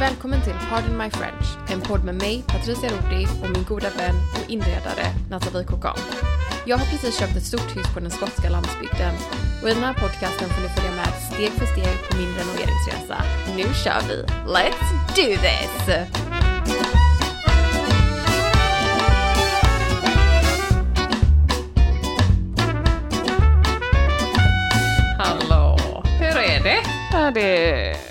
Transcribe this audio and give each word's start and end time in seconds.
Välkommen 0.00 0.42
till 0.42 0.54
Pardon 0.70 0.98
My 0.98 1.10
French, 1.10 1.70
en 1.72 1.80
podd 1.80 2.04
med 2.04 2.14
mig, 2.14 2.44
Patricia 2.46 2.90
Rodi, 2.90 3.26
och 3.42 3.50
min 3.50 3.64
goda 3.64 3.90
vän 3.90 4.14
och 4.34 4.50
inredare 4.50 5.06
Nathalie 5.30 5.66
Kokan. 5.66 5.96
Jag 6.66 6.78
har 6.78 6.86
precis 6.86 7.18
köpt 7.18 7.36
ett 7.36 7.44
stort 7.44 7.76
hus 7.76 7.94
på 7.94 8.00
den 8.00 8.10
skotska 8.10 8.50
landsbygden 8.50 9.14
och 9.62 9.68
i 9.68 9.74
den 9.74 9.84
här 9.84 9.94
podcasten 9.94 10.48
får 10.48 10.62
ni 10.62 10.68
följa 10.68 10.90
med 10.90 11.08
steg 11.32 11.50
för 11.50 11.66
steg 11.66 12.10
på 12.10 12.16
min 12.16 12.34
renoveringsresa. 12.34 13.22
Nu 13.56 13.62
kör 13.84 14.00
vi! 14.08 14.24
Let's 14.46 14.90
do 15.16 15.36
this! 15.40 16.08
Hallå! 25.18 25.78
Hur 26.20 26.38
är 26.38 26.62
det? 26.62 26.80
Ja, 27.12 27.30
det 27.30 27.70
är... 27.70 28.10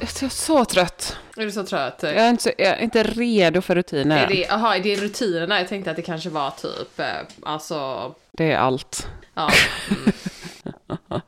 Jag 0.00 0.22
är 0.22 0.28
så 0.28 0.64
trött. 0.64 1.15
Är 1.36 1.44
du 1.44 1.50
så 1.50 1.64
trött? 1.64 1.98
Jag 2.02 2.12
är 2.12 2.30
inte, 2.30 2.42
så, 2.42 2.50
jag 2.58 2.68
är 2.68 2.82
inte 2.82 3.02
redo 3.02 3.60
för 3.60 3.74
rutiner. 3.74 4.24
Är 4.24 4.28
det, 4.28 4.48
aha, 4.48 4.74
är 4.74 4.80
det 4.80 4.96
rutinerna? 4.96 5.58
Jag 5.58 5.68
tänkte 5.68 5.90
att 5.90 5.96
det 5.96 6.02
kanske 6.02 6.30
var 6.30 6.50
typ, 6.50 7.00
eh, 7.00 7.06
alltså, 7.42 8.14
Det 8.32 8.52
är 8.52 8.58
allt. 8.58 9.06
ja. 9.34 9.50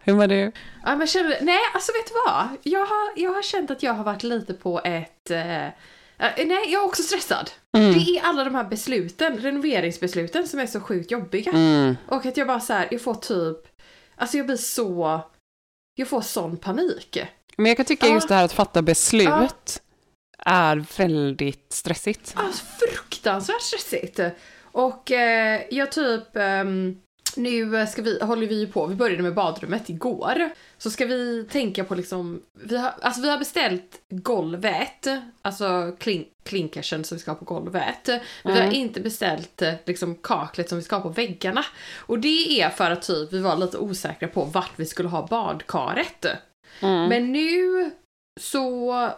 Hur 0.01 0.15
mår 0.15 0.27
du? 0.27 0.53
Ja, 0.85 0.97
men 0.97 1.07
känner, 1.07 1.39
nej, 1.41 1.59
alltså 1.75 1.93
vet 1.93 2.07
du 2.09 2.15
vad? 2.27 2.49
Jag 2.63 2.87
har, 2.87 3.13
jag 3.17 3.35
har 3.35 3.43
känt 3.43 3.71
att 3.71 3.83
jag 3.83 3.95
har 3.95 4.05
varit 4.05 4.23
lite 4.23 4.55
på 4.55 4.81
ett... 4.85 5.31
Eh, 5.31 5.67
eh, 5.67 5.71
nej, 6.19 6.49
jag 6.49 6.83
är 6.83 6.87
också 6.87 7.03
stressad. 7.03 7.51
Mm. 7.77 7.93
Det 7.93 7.99
är 7.99 8.23
alla 8.25 8.45
de 8.45 8.55
här 8.55 8.65
besluten, 8.65 9.39
renoveringsbesluten 9.39 10.49
som 10.49 10.61
är 10.61 10.67
så 10.67 10.81
sjukt 10.81 11.11
jobbiga. 11.11 11.53
Mm. 11.53 11.97
Och 12.09 12.27
att 12.27 12.37
jag 12.37 12.47
bara 12.47 12.61
så 12.61 12.73
här, 12.73 12.89
jag 12.91 13.03
får 13.03 13.15
typ... 13.15 13.59
Alltså 14.17 14.37
jag 14.37 14.47
blir 14.47 14.57
så... 14.57 15.21
Jag 15.95 16.09
får 16.09 16.21
sån 16.21 16.57
panik. 16.57 17.19
Men 17.57 17.67
jag 17.67 17.77
kan 17.77 17.87
tycka 17.87 18.07
Ja. 18.07 18.15
just 18.15 18.29
det 18.29 18.35
här 18.35 18.45
att 18.45 18.53
fatta 18.53 18.83
beslut 18.83 19.29
Ja. 19.29 19.49
Är 20.49 20.85
väldigt 20.99 21.73
stressigt. 21.73 22.33
Alltså 22.37 22.65
fruktansvärt 22.65 23.63
stressigt. 23.63 24.21
Och 24.63 25.11
eh, 25.11 25.63
jag 25.71 25.93
typ... 25.93 26.37
ehm, 26.37 27.01
nu 27.37 27.87
ska 27.87 28.03
vi, 28.03 28.21
håller 28.23 28.47
vi 28.47 28.61
ju 28.61 28.67
på, 28.67 28.87
vi 28.87 28.95
började 28.95 29.23
med 29.23 29.35
badrummet 29.35 29.89
igår. 29.89 30.51
Så 30.79 30.91
ska 30.91 31.07
vi 31.07 31.49
tänka 31.51 31.85
på 31.85 31.95
liksom, 31.95 32.43
vi 32.63 32.77
har, 32.77 32.93
alltså 33.01 33.23
vi 33.23 33.31
har 33.31 33.39
beställt 33.39 34.01
golvet, 34.09 35.07
alltså 35.43 35.97
klin, 35.99 36.25
klinkersen 36.45 37.05
som 37.05 37.17
vi 37.17 37.23
ska 37.23 37.31
ha 37.31 37.39
på 37.39 37.45
golvet. 37.45 38.09
Men 38.43 38.55
vi 38.55 38.61
har 38.61 38.73
inte 38.73 39.01
beställt 39.01 39.63
eh, 39.63 39.75
liksom 39.85 40.15
kaklet 40.15 40.69
som 40.69 40.79
vi 40.79 40.85
ska 40.85 40.97
ha 40.97 41.03
på 41.03 41.09
väggarna. 41.09 41.65
Och 41.97 42.19
det 42.19 42.61
är 42.61 42.71
för 42.71 42.91
att 42.91 43.03
typ 43.03 43.33
vi 43.33 43.39
var 43.39 43.57
lite 43.57 43.79
osäkra 43.79 44.29
på 44.29 44.45
vart 44.45 44.73
vi 44.77 44.87
skulle 44.87 45.09
ha 45.09 45.27
badkaret. 45.27 46.27
Men 46.81 47.33
nu 47.33 47.91
så 48.41 49.11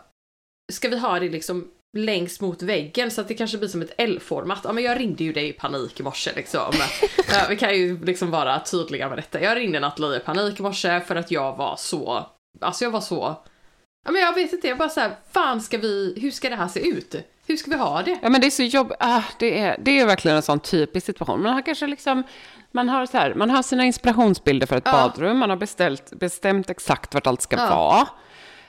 ska 0.71 0.89
vi 0.89 0.99
ha 0.99 1.19
det 1.21 1.29
liksom 1.29 1.69
längst 1.97 2.41
mot 2.41 2.63
väggen 2.63 3.11
så 3.11 3.21
att 3.21 3.29
det 3.29 3.35
kanske 3.35 3.59
blir 3.59 3.69
som 3.69 3.83
ett 3.83 3.95
L-format. 3.99 4.61
Ja 4.65 4.73
men 4.73 4.85
jag 4.85 5.01
ringde 5.01 5.25
ju 5.25 5.33
dig 5.33 5.49
i 5.49 5.53
panik 5.53 6.01
i 6.01 6.03
morse 6.03 6.31
liksom. 6.37 6.73
ja, 7.33 7.47
vi 7.49 7.57
kan 7.57 7.75
ju 7.79 8.05
liksom 8.05 8.31
vara 8.31 8.61
tydliga 8.61 9.09
med 9.09 9.19
detta. 9.19 9.41
Jag 9.41 9.57
ringde 9.57 9.81
Nathalie 9.81 10.17
i 10.17 10.21
panik 10.21 10.61
i 10.61 10.63
morse 10.63 11.01
för 11.01 11.17
att 11.17 11.31
jag 11.31 11.57
var 11.57 11.77
så, 11.79 12.27
alltså 12.61 12.85
jag 12.85 12.91
var 12.91 13.01
så, 13.01 13.37
ja 14.07 14.13
men 14.13 14.23
jag 14.23 14.35
vet 14.35 14.53
inte, 14.53 14.69
jag 14.69 14.79
bara 14.79 14.89
såhär, 14.89 15.11
fan 15.33 15.61
ska 15.61 15.79
vi, 15.79 16.19
hur 16.23 16.31
ska 16.31 16.51
det 16.51 16.57
här 16.57 16.69
se 16.69 16.89
ut? 16.89 17.15
Hur 17.47 17.57
ska 17.57 17.71
vi 17.71 17.77
ha 17.77 18.03
det? 18.03 18.19
Ja, 18.23 18.29
men 18.29 18.41
det 18.41 18.47
är 18.47 18.51
så 18.51 18.63
jobb... 18.63 18.93
Ah, 18.99 19.23
det, 19.39 19.59
är, 19.61 19.77
det 19.81 19.99
är 20.01 20.07
verkligen 20.07 20.37
en 20.37 20.43
sån 20.43 20.61
typisk 20.61 21.07
situation. 21.07 21.43
Man 21.43 21.55
har 21.55 21.63
kanske 21.63 21.87
liksom... 21.87 22.23
Man 22.73 22.89
har, 22.89 23.07
så 23.07 23.19
här, 23.19 23.35
man 23.35 23.51
har 23.51 23.63
sina 23.63 23.85
inspirationsbilder 23.85 24.67
för 24.67 24.77
ett 24.77 24.83
Ja. 24.87 24.93
badrum, 24.93 25.39
man 25.39 25.51
har 25.51 25.57
beställt, 25.57 26.13
bestämt 26.19 26.71
exakt 26.71 27.15
vart 27.15 27.27
allt 27.27 27.43
ska 27.43 27.57
Ja. 27.57 27.69
vara. 27.71 28.09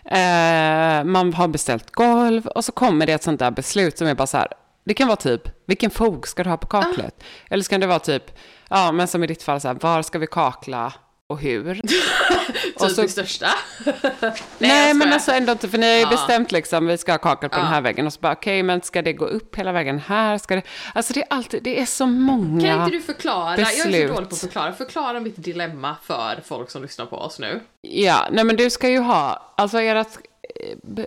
Eh, 0.05 1.03
man 1.03 1.33
har 1.33 1.47
beställt 1.47 1.91
golv 1.91 2.47
och 2.47 2.65
så 2.65 2.71
kommer 2.71 3.05
det 3.05 3.13
ett 3.13 3.23
sånt 3.23 3.39
där 3.39 3.51
beslut 3.51 3.97
som 3.97 4.07
är 4.07 4.15
bara 4.15 4.27
så 4.27 4.37
här, 4.37 4.47
det 4.83 4.93
kan 4.93 5.07
vara 5.07 5.15
typ, 5.15 5.41
vilken 5.67 5.89
fog 5.89 6.27
ska 6.27 6.43
du 6.43 6.49
ha 6.49 6.57
på 6.57 6.67
kaklet? 6.67 7.23
Eller 7.49 7.63
ska 7.63 7.77
det 7.77 7.87
vara 7.87 7.99
typ, 7.99 8.23
ja 8.69 8.91
men 8.91 9.07
som 9.07 9.23
i 9.23 9.27
ditt 9.27 9.43
fall 9.43 9.61
så 9.61 9.67
här, 9.67 9.75
var 9.81 10.01
ska 10.01 10.19
vi 10.19 10.27
kakla 10.27 10.93
och 11.31 11.39
hur? 11.39 11.73
Typ 12.79 12.91
så- 12.91 13.01
det 13.01 13.07
största. 13.09 13.47
Nej, 14.57 14.87
jag 14.87 14.95
men 14.97 15.13
alltså 15.13 15.31
ändå 15.31 15.51
inte, 15.51 15.69
för 15.69 15.77
ni 15.77 15.87
har 15.87 15.93
ju 15.95 16.01
Ja. 16.01 16.09
bestämt 16.09 16.51
liksom, 16.51 16.87
vi 16.87 16.97
ska 16.97 17.11
ha 17.11 17.17
kakel 17.17 17.49
på 17.49 17.55
Ja. 17.55 17.59
den 17.61 17.67
här 17.71 17.81
väggen 17.81 18.05
och 18.07 18.13
så 18.13 18.19
bara, 18.19 18.33
okej, 18.33 18.63
men 18.63 18.81
ska 18.81 19.01
det 19.01 19.13
gå 19.13 19.25
upp 19.25 19.55
hela 19.55 19.71
vägen 19.71 19.99
här? 19.99 20.37
Ska 20.37 20.55
det... 20.55 20.61
Alltså 20.93 21.13
det 21.13 21.19
är 21.21 21.27
alltid, 21.29 21.63
det 21.63 21.81
är 21.81 21.85
så 21.85 22.05
många 22.05 22.61
Kan 22.61 22.79
inte 22.83 22.91
du 22.97 23.01
förklara? 23.01 23.57
Jag 23.57 23.59
är 23.61 23.65
så 23.65 23.87
beslut. 23.87 24.11
dålig 24.15 24.29
på 24.29 24.35
att 24.35 24.41
förklara. 24.41 24.73
Förklara 24.73 25.19
mitt 25.19 25.43
dilemma 25.43 25.95
för 26.03 26.39
folk 26.45 26.69
som 26.69 26.81
lyssnar 26.81 27.05
på 27.05 27.15
oss 27.17 27.39
nu. 27.39 27.59
Ja, 27.81 28.27
nej 28.31 28.43
men 28.43 28.55
du 28.55 28.69
ska 28.69 28.89
ju 28.89 28.99
ha, 28.99 29.53
alltså 29.57 29.79
ert 29.81 30.07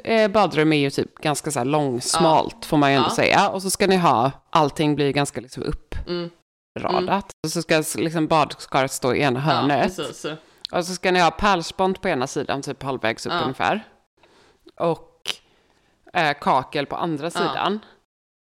eh, 0.05 0.15
eh, 0.15 0.31
badrum 0.31 0.73
är 0.73 0.77
ju 0.79 0.91
typ 0.91 1.15
ganska 1.19 1.51
så 1.51 1.59
här 1.61 1.65
långsmalt 1.67 2.65
får 2.65 2.77
man 2.77 2.91
ju 2.91 2.97
ändå 2.97 3.09
Ja. 3.11 3.15
säga. 3.17 3.49
Och 3.49 3.63
så 3.63 3.71
ska 3.71 3.87
ni 3.87 3.97
ha, 3.97 4.31
allting 4.51 4.97
blir 4.97 5.13
ganska 5.13 5.41
liksom 5.41 5.73
Mm. 6.09 6.31
Uppradat. 6.79 7.31
Och 7.47 7.51
så 7.51 7.63
ska 7.63 7.83
liksom 7.97 8.27
badkaret 8.27 8.93
stå 8.93 9.15
i 9.15 9.21
ena 9.23 9.39
Ja, 9.41 9.45
hörnet. 9.45 9.97
precis. 9.97 10.27
Och 10.73 10.85
så 10.87 10.95
ska 10.95 11.13
ni 11.13 11.21
ha 11.21 11.31
pärlspont 11.31 12.01
på 12.01 12.09
ena 12.09 12.27
sidan, 12.27 12.63
typ 12.63 12.83
halvvägs 12.83 13.27
upp 13.27 13.33
Ja. 13.33 13.41
ungefär. 13.41 13.85
Och 14.81 15.21
eh, 16.13 16.33
kakel 16.41 16.87
på 16.87 16.97
andra 16.97 17.25
Ja. 17.27 17.31
sidan. 17.31 17.79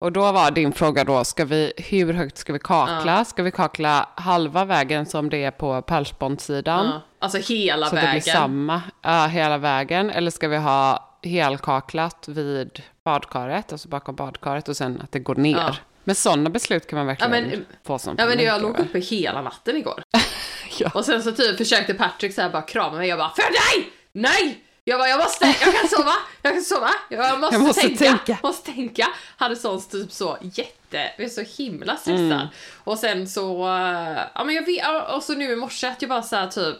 Och 0.01 0.11
då 0.11 0.31
var 0.31 0.51
din 0.51 0.71
fråga 0.73 1.03
då, 1.03 1.23
ska 1.23 1.45
vi, 1.45 1.73
hur 1.77 2.13
högt 2.13 2.37
ska 2.37 2.53
vi 2.53 2.59
kakla? 2.59 3.25
Ska 3.25 3.43
vi 3.43 3.51
kakla 3.51 4.09
halva 4.15 4.65
vägen 4.65 5.05
som 5.05 5.29
det 5.29 5.43
är 5.43 5.51
på 5.51 5.81
pärlspontsidan? 5.81 6.85
Ja. 6.85 7.01
Alltså 7.19 7.53
hela 7.53 7.85
Så 7.85 7.95
att 7.95 8.01
det 8.01 8.07
vägen. 8.07 8.11
blir 8.23 8.33
samma 8.33 8.81
ja, 9.01 9.25
hela 9.27 9.57
vägen. 9.57 10.09
Eller 10.09 10.31
ska 10.31 10.47
vi 10.47 10.57
ha 10.57 11.03
helkaklat 11.23 12.27
vid 12.27 12.83
badkaret, 13.05 13.71
alltså 13.71 13.89
bakom 13.89 14.15
badkaret 14.15 14.69
och 14.69 14.77
sen 14.77 15.01
att 15.01 15.11
det 15.11 15.19
går 15.19 15.35
ner? 15.35 15.81
Men 16.07 16.15
sådana 16.15 16.49
beslut 16.49 16.87
kan 16.87 16.97
man 16.97 17.07
verkligen 17.07 17.33
Ja, 17.33 17.41
men- 17.41 17.65
få 17.85 17.99
som 17.99 18.15
Ja 18.17 18.25
men 18.25 18.39
jag 18.39 18.61
låg 18.61 18.79
uppe 18.79 18.99
hela 18.99 19.41
natten 19.41 19.77
igår. 19.77 20.03
Ja. 20.79 20.91
Och 20.93 21.05
sen 21.05 21.23
så 21.23 21.31
typ 21.31 21.57
försökte 21.57 21.93
Patrick 21.93 22.33
så 22.35 22.41
här 22.41 22.49
bara 22.49 22.61
krama 22.61 22.97
mig. 22.97 23.09
Jag 23.09 23.19
bara, 23.19 23.29
för 23.35 23.43
nej! 23.43 23.89
Nej! 24.11 24.63
Jag 24.83 24.99
bara, 24.99 25.09
jag 25.09 25.17
måste, 25.19 25.45
jag 25.45 25.75
kan 25.79 25.87
sova, 25.89 26.13
jag 26.41 26.53
kan 26.53 26.61
sova, 26.63 26.89
jag 27.09 27.39
måste, 27.39 27.55
Jag 27.55 27.61
måste 27.61 27.81
tänka, 27.81 28.05
tänka. 28.05 28.37
måste 28.43 28.71
tänka. 28.71 29.07
Hade 29.37 29.55
sån 29.55 29.81
typ 29.81 30.11
så 30.11 30.37
jätte, 30.41 31.11
jag 31.17 31.25
är 31.25 31.29
så 31.29 31.63
himla 31.63 31.97
stressad. 31.97 32.47
Och 32.83 32.99
sen 32.99 33.27
så, 33.27 33.67
eh, 33.67 34.19
ja 34.35 34.43
men 34.43 34.55
jag 34.55 34.65
vet, 34.65 34.85
och 35.15 35.23
så 35.23 35.33
nu 35.33 35.51
i 35.51 35.55
morse 35.55 35.87
att 35.87 36.01
jag 36.01 36.09
bara 36.09 36.23
såhär 36.23 36.47
typ 36.47 36.77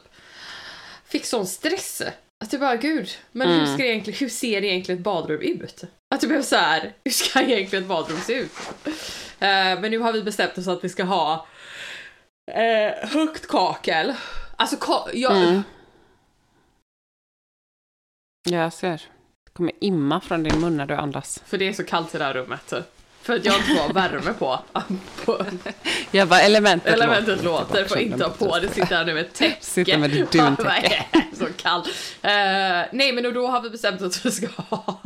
fick 1.07 1.25
sån 1.25 1.47
stress. 1.47 2.01
Att 2.45 2.53
jag 2.53 2.59
bara, 2.59 2.75
gud, 2.75 3.09
men 3.31 3.49
hur, 3.49 3.65
ska 3.73 3.85
egentligen, 3.85 4.19
hur 4.19 4.29
ser 4.29 4.63
egentligen 4.63 4.99
ett 4.99 5.03
badrum 5.03 5.41
ut? 5.41 5.83
Att 6.15 6.23
jag 6.23 6.29
blev 6.29 6.41
så 6.41 6.55
här, 6.55 6.93
hur 7.03 7.11
ska 7.11 7.41
egentligen 7.41 7.83
ett 7.83 7.89
badrum 7.89 8.17
se 8.17 8.33
ut? 8.33 8.51
Eh, 9.39 9.79
men 9.79 9.91
nu 9.91 9.97
har 9.99 10.13
vi 10.13 10.23
bestämt 10.23 10.57
oss 10.57 10.67
att 10.67 10.83
vi 10.83 10.89
ska 10.89 11.03
ha 11.03 11.47
eh, 12.51 13.09
högt 13.09 13.47
kakel. 13.47 14.13
Alltså, 14.55 14.75
ka- 14.75 15.09
jag, 15.13 15.37
Mm. 15.37 15.61
Jag 18.49 18.73
ser. 18.73 18.97
Det 19.45 19.51
kommer 19.53 19.73
imma 19.79 20.21
från 20.21 20.43
din 20.43 20.61
mun 20.61 20.77
när 20.77 20.85
du 20.85 20.95
andas. 20.95 21.43
för 21.45 21.57
det 21.57 21.67
är 21.67 21.73
så 21.73 21.83
kallt 21.83 22.15
i 22.15 22.17
det 22.17 22.23
här 22.23 22.33
rummet. 22.33 22.73
För 23.27 23.35
att 23.35 23.45
jag 23.45 23.55
inte 23.55 23.67
får 23.67 23.79
ha 23.79 23.87
värme 23.87 24.33
på. 24.39 24.59
på 25.25 25.45
Jag 26.11 26.27
bara, 26.27 26.41
elementet, 26.41 26.93
elementet 26.93 27.43
låter, 27.43 27.85
får 27.85 27.97
inte 27.97 28.23
ha 28.23 28.31
på 28.31 28.59
det, 28.59 28.67
sitter 28.67 28.95
här 28.95 29.05
nu 29.05 29.13
med 29.13 29.25
ett 29.25 29.33
täcke. 29.33 29.57
Sitter 29.59 29.97
med 29.97 30.15
ett 30.15 30.31
duntäcke. 30.31 31.05
Så 31.33 31.45
kall. 31.57 31.79
Eh, 32.21 32.31
nej 32.91 33.11
men 33.13 33.33
då 33.33 33.47
har 33.47 33.61
vi 33.61 33.69
bestämt 33.69 34.01
att 34.01 34.25
vi 34.25 34.31
ska 34.31 34.47
ha 34.47 35.01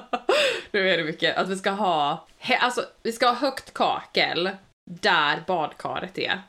nu 0.70 0.90
är 0.90 0.96
det 0.96 1.04
mycket, 1.04 1.36
att 1.36 1.48
vi 1.48 1.56
ska 1.56 1.70
ha, 1.70 2.26
he, 2.38 2.56
alltså 2.56 2.84
vi 3.02 3.12
ska 3.12 3.26
ha 3.26 3.34
högt 3.34 3.74
kakel 3.74 4.50
där 4.90 5.42
badkaret 5.46 6.18
är. 6.18 6.42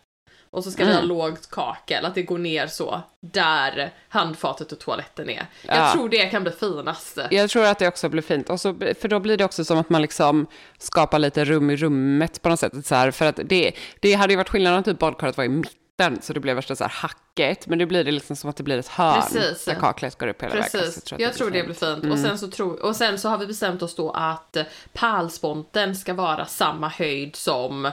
Och 0.50 0.64
så 0.64 0.72
ska 0.72 0.86
vi 0.86 0.92
ha 0.92 0.98
Mm. 0.98 1.10
lågt 1.10 1.50
kakel, 1.50 2.06
att 2.06 2.16
det 2.16 2.24
går 2.24 2.38
ner 2.38 2.68
så, 2.68 3.02
där 3.22 3.94
handfatet 4.10 4.72
och 4.72 4.80
toaletten 4.80 5.30
är. 5.30 5.46
Jag 5.68 5.78
Ja. 5.78 5.92
tror 5.94 6.10
det 6.10 6.26
kan 6.26 6.44
bli 6.44 6.52
finast. 6.52 7.18
Jag 7.32 7.50
tror 7.50 7.66
att 7.66 7.80
det 7.80 7.88
också 7.88 8.10
blir 8.10 8.22
fint. 8.22 8.50
Och 8.50 8.62
så, 8.62 8.76
för 9.02 9.08
då 9.08 9.20
blir 9.20 9.38
det 9.38 9.46
också 9.46 9.66
som 9.66 9.78
att 9.78 9.90
man 9.90 10.02
liksom 10.02 10.48
skapar 10.78 11.20
lite 11.20 11.46
rum 11.46 11.70
i 11.70 11.76
rummet 11.76 12.42
på 12.42 12.50
något 12.50 12.60
sätt. 12.60 12.86
Så 12.86 12.96
här, 12.96 13.12
för 13.12 13.26
att 13.26 13.40
det, 13.46 13.72
det 14.00 14.14
hade 14.14 14.34
ju 14.34 14.38
varit 14.38 14.50
skillnad 14.50 14.74
om 14.76 14.84
typ 14.84 15.00
badkaret 15.00 15.38
var 15.38 15.44
i 15.44 15.50
mitten, 15.50 16.22
så 16.22 16.34
det 16.34 16.40
blev 16.40 16.56
värsta 16.56 16.76
så 16.76 16.84
här 16.84 16.92
hacket. 16.92 17.68
Men 17.68 17.78
nu 17.78 17.86
blir 17.86 18.04
det 18.04 18.12
liksom 18.12 18.36
som 18.36 18.50
att 18.50 18.56
det 18.58 18.64
blir 18.64 18.78
ett 18.78 18.88
hörn 18.88 19.22
Precis. 19.22 19.66
där 19.66 19.76
kaklet 19.76 20.18
går 20.18 20.28
upp 20.28 20.42
hela 20.44 20.56
vägen. 20.56 20.70
Precis, 20.72 21.08
Så 21.08 21.16
jag 21.20 21.30
att 21.30 21.38
tror 21.38 21.52
det 21.52 21.64
blir 21.64 21.74
fint. 21.76 22.12
Och, 22.14 22.20
sen 22.20 22.38
så 22.38 22.48
tror, 22.48 22.86
och 22.86 22.96
sen 22.96 23.20
så 23.20 23.30
har 23.30 23.38
vi 23.38 23.48
bestämt 23.48 23.82
oss 23.82 23.96
då 23.96 24.12
att 24.12 24.58
pärlsponten 24.94 25.96
ska 25.96 26.14
vara 26.14 26.46
samma 26.46 26.88
höjd 26.90 27.36
som 27.36 27.92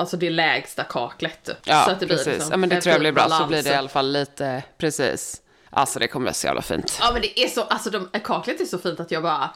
Alltså 0.00 0.16
det 0.16 0.30
lägsta 0.30 0.84
kaklet. 0.84 1.50
Ja, 1.64 1.84
så 1.84 1.90
att 1.90 2.00
det 2.00 2.06
blir 2.06 2.16
precis. 2.16 2.32
liksom 2.34 2.50
ja, 2.50 2.56
men 2.56 2.68
det 2.68 2.80
tror 2.80 2.92
jag 2.92 3.00
blir 3.00 3.12
bra. 3.12 3.22
Så 3.22 3.28
balans. 3.28 3.48
blir 3.48 3.62
det 3.62 3.70
i 3.70 3.74
alla 3.74 3.88
fall 3.88 4.12
lite, 4.12 4.62
precis. 4.78 5.42
Alltså 5.70 5.98
det 5.98 6.08
kommer 6.08 6.24
bli 6.26 6.34
så 6.34 6.46
jävla 6.46 6.62
fint. 6.62 6.98
Ja 7.00 7.10
men 7.12 7.22
det 7.22 7.40
är 7.40 7.48
så, 7.48 7.62
alltså 7.62 7.90
de, 7.90 8.08
kaklet 8.24 8.60
är 8.60 8.64
så 8.64 8.78
fint 8.78 9.00
att 9.00 9.10
jag 9.10 9.22
bara, 9.22 9.50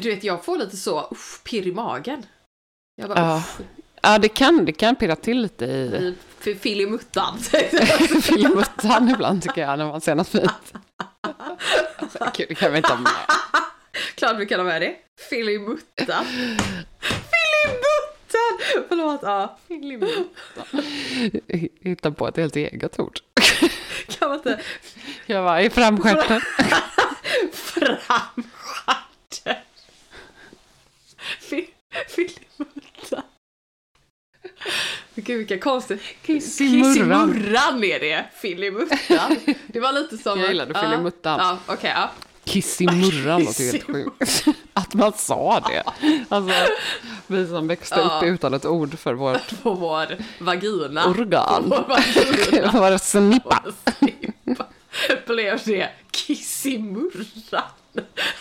du 0.00 0.10
vet 0.14 0.24
jag 0.24 0.44
får 0.44 0.58
lite 0.58 0.76
så, 0.76 1.08
uff, 1.10 1.40
pirr 1.44 1.66
i 1.66 1.72
magen. 1.72 2.26
Jag 2.96 3.08
bara, 3.08 3.20
Ja. 3.20 3.36
uff, 3.36 3.60
Ja, 4.04 4.18
det 4.18 4.28
kan, 4.28 4.64
det 4.64 4.72
kan 4.72 4.96
pirra 4.96 5.16
till 5.16 5.40
lite 5.42 5.64
i 5.64 5.68
i 5.68 6.14
f- 6.40 6.58
filmuttan. 6.60 7.38
filmuttan 8.22 9.08
ibland 9.08 9.42
tycker 9.42 9.60
jag, 9.60 9.78
när 9.78 9.86
man 9.86 10.00
ser 10.00 10.14
något 10.14 10.28
fint. 10.28 10.50
Gud, 12.36 12.48
det 12.48 12.54
kan 12.54 12.70
vi 12.72 12.76
inte 12.76 12.92
ha 12.92 13.00
med. 13.00 13.12
Klart 14.14 14.36
vi 14.38 14.46
kan 14.46 14.60
ha 14.60 14.64
med 14.64 14.82
det. 14.82 14.94
Filmuttan. 15.30 16.24
Filmuttan! 18.32 18.84
Förlåt, 18.88 19.20
ja. 19.22 19.58
Hitta 21.80 22.10
på 22.10 22.28
ett 22.28 22.36
helt 22.36 22.56
eget 22.56 23.00
ord. 23.00 23.18
Kan 24.08 24.28
man 24.28 24.38
inte 24.38 24.60
Jag 25.26 25.42
var 25.42 25.58
i 25.60 25.70
framstjärten. 25.70 26.40
framstjärten? 27.52 29.56
Fi- 31.40 31.70
Filmuttan. 32.08 33.22
Gud 35.14 35.38
vilka 35.38 35.58
konstigt. 35.58 36.02
Kissimurran. 36.22 37.84
Är 37.84 38.00
det. 38.00 38.24
Filmuttan. 38.34 39.36
Det 39.66 39.80
var 39.80 39.92
lite 39.92 40.18
som... 40.18 40.40
Jag 40.40 40.48
gillade 40.48 40.72
Ja, 40.74 40.80
filmuttan. 40.90 41.38
Ja, 41.40 41.58
okej. 41.74 41.92
ja. 41.94 42.10
Kissimurran 42.44 43.44
låter 43.44 43.72
helt 43.72 43.84
sjukt. 43.86 44.44
Att 44.72 44.94
man 44.94 45.12
sa 45.12 45.60
det. 45.60 45.82
Alltså, 46.28 46.54
vi 47.26 47.46
som 47.46 47.68
växte 47.68 48.00
upp 48.00 48.12
Ja. 48.20 48.24
utan 48.26 48.54
ett 48.54 48.64
ord 48.64 48.98
för 48.98 49.14
vårt 49.14 49.62
På 49.62 49.70
vår 49.74 50.06
vagina. 50.38 51.06
organ. 51.06 51.70
På 51.70 51.84
vår 51.88 51.88
vagina. 51.88 52.70
Vår 52.90 52.98
snippa. 52.98 53.62
snippa 53.98 54.66
blev 55.26 55.60
det 55.64 55.88
kissimurran. 56.10 57.62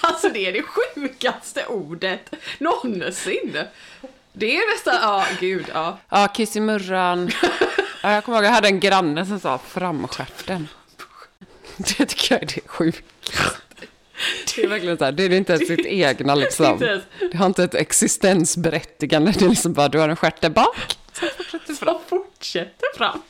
Alltså 0.02 0.30
det 0.30 0.48
är 0.48 0.54
det 0.54 0.64
sjukaste 0.64 1.66
ordet 1.66 2.34
någonsin. 2.60 3.58
Det 4.34 4.58
är 4.58 4.74
nästan, 4.74 4.96
ja 5.02 5.26
gud 5.40 5.66
ja. 5.74 5.98
Ja, 6.10 6.28
kissimurran. 6.28 7.32
Ja, 8.04 8.12
jag 8.12 8.24
kommer 8.26 8.38
ihåg, 8.38 8.46
jag 8.46 8.52
hade 8.52 8.68
en 8.68 8.80
granne 8.80 9.26
som 9.26 9.40
sa 9.40 9.58
framstjärten. 9.58 10.68
Det 11.78 12.06
tycker 12.06 12.36
jag 12.36 12.44
är 12.44 12.48
det 12.56 12.68
sjukaste. 12.68 13.62
Det 14.56 14.64
är 14.64 14.68
verkligen 14.68 14.98
så 14.98 15.06
här, 15.06 15.12
det 15.12 15.24
är 15.24 15.34
inte 15.34 15.54
ens 15.54 15.68
sitt 15.68 15.86
egna 15.86 16.36
liksom. 16.36 16.80
Det 17.32 17.38
har 17.38 17.46
inte 17.46 17.64
ett 17.64 17.76
existensberättigande. 17.76 19.32
Det 19.40 19.46
är 19.46 19.50
liksom 19.50 19.74
bara, 19.74 19.88
du 19.88 20.00
har 20.00 20.10
en 20.10 20.16
stjärt 20.16 20.42
där 20.42 20.50
bak. 20.50 20.98
Som 21.80 22.00
fortsätter 22.08 22.98
fram. 22.98 23.22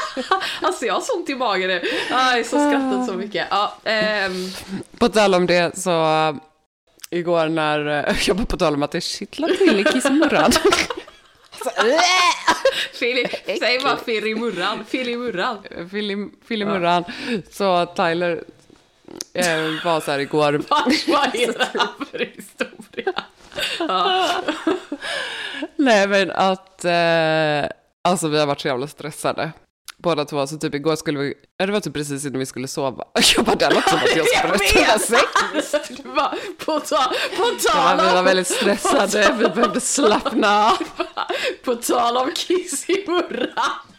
alltså 0.62 0.86
jag 0.86 0.94
har 0.94 1.00
sånt 1.00 1.30
i 1.30 1.34
magen 1.34 1.68
nu. 1.68 1.82
Aj, 2.10 2.44
så 2.44 2.50
skrattat 2.50 3.06
så 3.06 3.12
mycket. 3.14 3.46
Ja, 3.50 3.76
ehm, 3.84 4.48
På 4.98 5.08
tal 5.08 5.34
om 5.34 5.46
det 5.46 5.78
så, 5.78 5.90
äh, 6.28 6.34
igår 7.10 7.48
när, 7.48 8.08
äh, 8.08 8.16
jag 8.28 8.34
var 8.34 8.44
på 8.44 8.56
tal 8.56 8.74
om 8.74 8.82
att 8.82 8.90
det 8.90 9.00
kittlar 9.00 9.48
till 9.48 9.80
i 9.80 9.84
kissimurran. 9.84 10.52
Filip, 12.92 13.30
säg 13.58 13.78
bara 13.82 13.96
Firimurran. 13.96 14.84
Firimurran. 14.88 15.58
Filim- 15.90 16.30
Filimurran. 16.48 17.04
Så 17.50 17.86
Tyler 17.86 18.44
eh, 19.34 19.84
var 19.84 20.00
så 20.00 20.10
här 20.10 20.18
igår. 20.18 20.52
Vad 21.08 21.34
är 21.34 21.46
det 21.58 21.68
här 21.74 22.04
för 22.10 22.18
historia? 22.18 23.24
Nej 25.76 26.08
men 26.08 26.30
att, 26.30 26.84
eh, 26.84 27.70
alltså 28.04 28.28
vi 28.28 28.38
har 28.38 28.46
varit 28.46 28.60
så 28.60 28.68
jävla 28.68 28.86
stressade. 28.86 29.52
Båda 29.96 30.24
två, 30.24 30.46
så 30.46 30.58
typ 30.58 30.74
igår 30.74 30.96
skulle 30.96 31.18
vi, 31.18 31.34
ja, 31.56 31.66
det 31.66 31.72
var 31.72 31.80
typ 31.80 31.94
precis 31.94 32.24
innan 32.24 32.38
vi 32.38 32.46
skulle 32.46 32.68
sova. 32.68 33.04
Jag 33.36 33.44
bara, 33.44 33.56
det 33.56 33.74
låter 33.74 33.88
som 33.88 33.98
att 33.98 34.16
jag 34.16 34.26
berätta 34.48 34.92
vet! 34.92 35.02
sex. 35.62 35.88
Du 35.88 36.02
bara, 36.02 36.34
på, 36.64 36.80
ta, 36.80 36.96
på, 37.36 37.44
Ja, 37.64 37.72
tal 37.72 38.06
vi 38.06 38.12
var 38.14 38.22
väldigt 38.22 38.48
stressade, 38.48 39.34
vi 39.38 39.48
behövde 39.48 39.80
slappna 39.80 40.66
av. 40.66 40.78
på 41.64 41.74
tal 41.74 42.16
om 42.16 42.32
kiss 42.34 42.90
i 42.90 43.04
murran. 43.08 43.89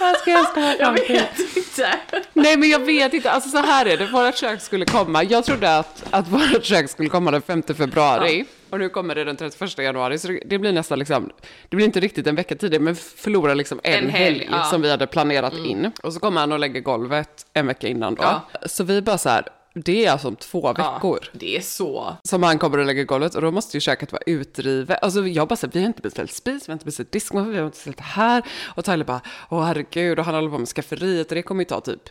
Vad 0.00 0.16
ska 0.16 0.30
jag 0.30 0.54
komma 0.54 0.74
Jag 0.78 0.92
vet 0.92 1.38
inte. 1.56 1.94
Nej 2.32 2.56
men 2.56 2.68
jag 2.68 2.78
vet 2.78 3.14
inte, 3.14 3.30
alltså 3.30 3.50
så 3.50 3.58
här 3.58 3.86
är 3.86 3.96
det, 3.96 4.06
vårt 4.06 4.36
kök 4.36 4.60
skulle 4.60 4.84
komma, 4.84 5.24
jag 5.24 5.44
trodde 5.44 5.76
att, 5.78 6.04
att 6.10 6.28
vårt 6.28 6.64
kök 6.64 6.90
skulle 6.90 7.08
komma 7.08 7.30
den 7.30 7.42
5 7.42 7.62
februari. 7.62 8.44
Och 8.70 8.78
nu 8.78 8.88
kommer 8.88 9.14
det 9.14 9.24
den 9.24 9.36
31 9.36 9.78
januari, 9.78 10.18
så 10.18 10.28
det- 10.44 10.58
blir 10.58 10.72
nästan 10.72 10.98
liksom, 10.98 11.30
det 11.68 11.76
blir 11.76 11.86
inte 11.86 12.00
riktigt 12.00 12.26
en 12.26 12.34
vecka 12.34 12.54
tidigare, 12.54 12.82
men 12.82 12.96
förlorar 12.96 13.54
liksom 13.54 13.80
en, 13.82 13.92
En 14.04 14.10
helg, 14.10 14.24
helg, 14.38 14.48
ja. 14.50 14.56
Mm. 14.56 14.70
som 14.70 14.82
vi 14.82 14.90
hade 14.90 15.06
planerat 15.06 15.52
in. 15.54 15.90
Och 16.02 16.12
så 16.12 16.20
kommer 16.20 16.40
han 16.40 16.52
och 16.52 16.58
lägger 16.58 16.80
golvet 16.80 17.46
en 17.54 17.66
vecka 17.66 17.88
innan 17.88 18.14
då. 18.14 18.22
Ja. 18.22 18.48
Så 18.66 18.84
vi 18.84 19.02
bara 19.02 19.18
så 19.18 19.28
här, 19.28 19.44
det 19.74 20.06
är 20.06 20.12
alltså 20.12 20.28
om 20.28 20.36
två 20.36 20.72
veckor. 20.72 21.18
Ja, 21.22 21.28
det 21.32 21.56
är 21.56 21.60
så. 21.60 22.16
Som 22.24 22.42
han 22.42 22.58
kommer 22.58 22.78
och 22.78 22.84
lägger 22.84 23.04
golvet 23.04 23.34
och 23.34 23.42
då 23.42 23.50
måste 23.50 23.76
ju 23.76 23.80
köket 23.80 24.12
vara 24.12 24.22
utrivet. 24.26 25.02
Alltså 25.02 25.26
jag 25.26 25.48
bara 25.48 25.56
här, 25.62 25.70
vi 25.72 25.80
har 25.80 25.86
inte 25.86 26.02
beställt 26.02 26.32
spis, 26.32 26.68
vi 26.68 26.70
har 26.70 26.74
inte 26.74 26.84
beställt 26.84 27.12
diskmaskin, 27.12 27.52
vi 27.52 27.58
har 27.58 27.66
inte 27.66 27.76
beställt 27.76 27.96
det 27.96 28.02
här. 28.02 28.42
Och 28.74 28.84
Tyler 28.84 29.04
bara, 29.04 29.20
åh 29.48 29.64
herregud, 29.64 30.18
och 30.18 30.24
han 30.24 30.34
håller 30.34 30.50
på 30.50 30.58
med 30.58 30.68
skafferiet 30.68 31.28
och 31.28 31.34
det 31.34 31.42
kommer 31.42 31.60
ju 31.60 31.64
ta 31.64 31.80
typ, 31.80 32.02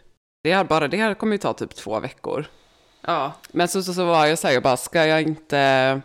det 0.43 0.53
här, 0.53 0.63
bara 0.63 0.87
det 0.87 0.97
här 0.97 1.13
kommer 1.13 1.33
ju 1.33 1.37
ta 1.37 1.53
typ 1.53 1.75
två 1.75 1.99
veckor. 1.99 2.45
Ja, 3.01 3.33
Men 3.51 3.67
så, 3.67 3.83
så, 3.83 3.93
så 3.93 4.05
var 4.05 4.25
jag 4.25 4.39
så 4.39 4.47
här, 4.47 4.53
jag 4.53 4.63
bara, 4.63 4.77
ska 4.77 5.05
jag 5.05 5.21
inte 5.21 6.01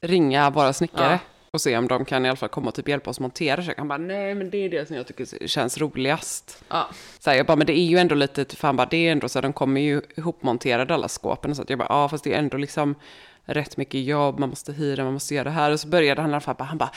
ringa 0.00 0.50
våra 0.50 0.72
snickare? 0.72 1.12
Ja. 1.12 1.18
Och 1.56 1.60
se 1.60 1.76
om 1.76 1.88
de 1.88 2.04
kan 2.04 2.26
i 2.26 2.28
alla 2.28 2.36
fall 2.36 2.48
komma 2.48 2.68
och 2.68 2.74
typ 2.74 2.88
hjälpa 2.88 3.10
oss 3.10 3.20
montera 3.20 3.62
köket. 3.62 3.78
Han 3.78 3.88
bara, 3.88 3.98
nej 3.98 4.34
men 4.34 4.50
det 4.50 4.58
är 4.58 4.68
det 4.68 4.86
som 4.86 4.96
jag 4.96 5.06
tycker 5.06 5.46
känns 5.48 5.78
roligast. 5.78 6.64
ja. 6.68 6.88
Så 7.18 7.30
här, 7.30 7.36
jag 7.36 7.46
bara, 7.46 7.56
men 7.56 7.66
det 7.66 7.78
är 7.78 7.84
ju 7.84 7.98
ändå 7.98 8.14
lite, 8.14 8.56
för 8.56 8.68
han 8.68 8.76
bara, 8.76 8.86
det 8.90 8.96
är 9.08 9.12
ändå 9.12 9.28
så, 9.28 9.38
här, 9.38 9.42
de 9.42 9.52
kommer 9.52 9.80
ju 9.80 10.02
ihopmonterade 10.16 10.94
alla 10.94 11.08
skåpen 11.08 11.54
så. 11.56 11.62
Att 11.62 11.70
jag 11.70 11.78
bara, 11.78 11.86
ja 11.88 12.08
fast 12.08 12.24
det 12.24 12.34
är 12.34 12.38
ändå 12.38 12.56
liksom 12.56 12.94
rätt 13.44 13.76
mycket 13.76 14.00
jobb, 14.04 14.38
man 14.38 14.48
måste 14.48 14.72
hyra, 14.72 15.04
man 15.04 15.12
måste 15.12 15.34
göra 15.34 15.44
det 15.44 15.50
här. 15.50 15.70
Och 15.70 15.80
så 15.80 15.88
började 15.88 16.20
han 16.20 16.30
i 16.30 16.34
alla 16.34 16.40
fall, 16.40 16.54
han 16.58 16.78
bara, 16.78 16.90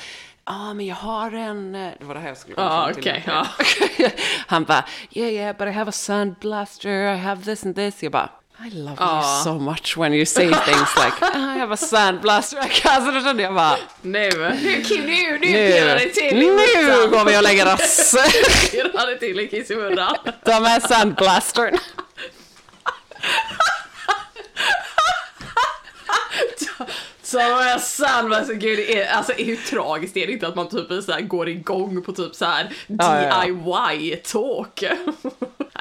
ja 0.45 0.73
men 0.73 0.85
jag 0.85 0.95
har 0.95 1.31
en, 1.31 1.75
eh, 1.75 1.91
det 1.99 2.05
var 2.05 2.13
det 2.13 2.19
här 2.19 2.27
jag 2.27 2.37
skulle 2.37 2.55
komma 2.55 2.67
Ja, 2.87 2.93
fram 2.93 3.03
till. 3.03 3.21
ja. 3.25 3.45
Han 4.47 4.63
bara, 4.63 4.85
yeah 5.11 5.31
yeah 5.33 5.57
but 5.57 5.67
I 5.67 5.71
have 5.71 5.89
a 5.89 5.91
sun 5.91 6.35
blaster, 6.41 7.13
I 7.13 7.17
have 7.17 7.43
this 7.43 7.65
and 7.65 7.75
this. 7.75 8.03
Jag 8.03 8.11
bara, 8.11 8.29
I 8.65 8.69
love 8.71 8.95
Ja. 8.99 9.21
you 9.21 9.43
so 9.43 9.59
much 9.59 9.97
when 9.97 10.13
you 10.13 10.25
say 10.25 10.45
things 10.47 10.95
like, 10.95 11.21
I 11.35 11.57
have 11.59 11.73
a 11.73 11.77
sun 11.77 12.19
blaster. 12.21 12.57
Alltså 12.83 13.11
då 13.11 13.21
kände 13.21 13.43
jag 13.43 13.55
bara, 13.55 13.77
Nu, 14.01 14.29
nu, 14.29 14.29
nu, 14.31 14.85
nu 14.97 15.37
nu, 15.39 15.47
pirrar 15.71 15.95
det 15.95 16.09
till 16.09 16.37
i 16.37 16.45
nu 16.45 17.07
går 17.09 17.25
vi 17.25 17.37
och 17.37 17.43
lägger 17.43 17.73
oss. 17.73 18.11
Pirrar 18.71 19.07
det 19.07 19.17
till 19.17 19.39
i 19.39 19.47
kiss 19.47 19.71
i 19.71 19.75
murran. 19.75 20.15
Ta 20.45 20.59
med 20.59 20.83
sandblastern. 20.83 21.77
Så 27.21 27.39
är 27.39 27.77
San, 27.79 28.33
alltså 28.33 28.53
gud, 28.53 28.77
det 28.77 29.01
är, 29.01 29.13
alltså 29.13 29.33
hur 29.33 29.55
tragiskt 29.55 30.17
är 30.17 30.27
det 30.27 30.33
inte 30.33 30.47
att 30.47 30.55
man 30.55 30.69
typ 30.69 31.03
så 31.03 31.11
här 31.11 31.21
går 31.21 31.49
igång 31.49 32.01
på 32.01 32.11
typ 32.11 32.35
så 32.35 32.45
här 32.45 32.73
Ja, 32.87 33.21
ja, 33.23 33.45
ja. 33.45 33.45
DIY-talk? 33.45 34.83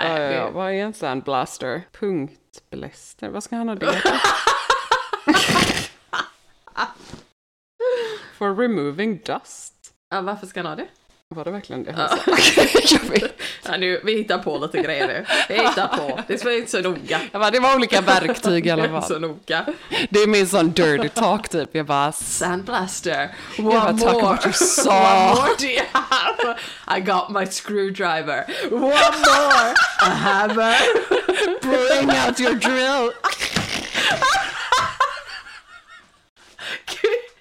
Ja, 0.00 0.18
ja, 0.18 0.32
ja. 0.32 0.50
Vad 0.50 0.68
är 0.70 0.75
en 0.75 0.94
sandblaster? 0.94 1.82
Punktbläster? 2.59 3.29
Vad 3.29 3.43
ska 3.43 3.57
han 3.57 3.69
ha 3.69 3.75
det? 3.75 4.03
For 8.38 8.55
removing 8.55 9.19
dust. 9.25 9.95
Ja, 10.11 10.21
varför 10.21 10.47
ska 10.47 10.61
han 10.61 10.67
ha 10.67 10.77
det? 10.77 10.88
Var 11.35 11.44
det 11.44 11.50
verkligen 11.50 11.85
det? 11.85 11.94
Ja. 11.97 12.18
Ja, 13.70 13.76
nu, 13.76 14.00
vi 14.04 14.14
hittar 14.16 14.38
på 14.38 14.58
lite 14.58 14.78
grejer 14.82 15.06
nu. 15.06 15.26
Vi 15.49 15.54
hittar 15.54 15.88
på. 15.88 16.20
Det 16.28 16.44
är 16.44 16.58
inte 16.58 16.70
så 16.70 16.80
noga. 16.80 17.20
Jag 17.32 17.40
bara, 17.40 17.50
det 17.50 17.61
var 17.61 17.75
olika 17.76 18.00
verktyg 18.00 18.66
i 18.66 18.70
alla 18.70 18.82
Det 18.88 18.88
är 18.97 19.00
så 19.00 19.06
fall. 19.08 19.20
noga. 19.20 19.66
Det 20.11 20.23
är 20.23 20.26
min 20.26 20.49
sån 20.49 20.73
dirty 20.73 21.08
talk 21.08 21.49
typ. 21.49 21.68
Jag 21.73 21.87
bara, 21.87 22.12
Sandblaster. 22.12 23.35
Jag 23.56 23.66
bara, 23.66 23.88
One 23.88 23.99
talk 23.99 24.12
more. 24.12 24.26
about 24.26 24.44
your 24.44 24.52
saw. 24.52 24.92
One 24.94 25.35
more 25.35 25.54
do 25.58 25.66
you 25.66 25.82
have? 25.92 26.58
I 26.97 27.00
got 27.00 27.30
my 27.30 27.47
screwdriver. 27.47 28.44
One 28.70 28.80
more. 28.80 29.75
A 30.02 30.11
hammer. 30.11 30.76
bring 31.62 32.11
out 32.11 32.40
your 32.40 32.54
drill. 32.54 33.12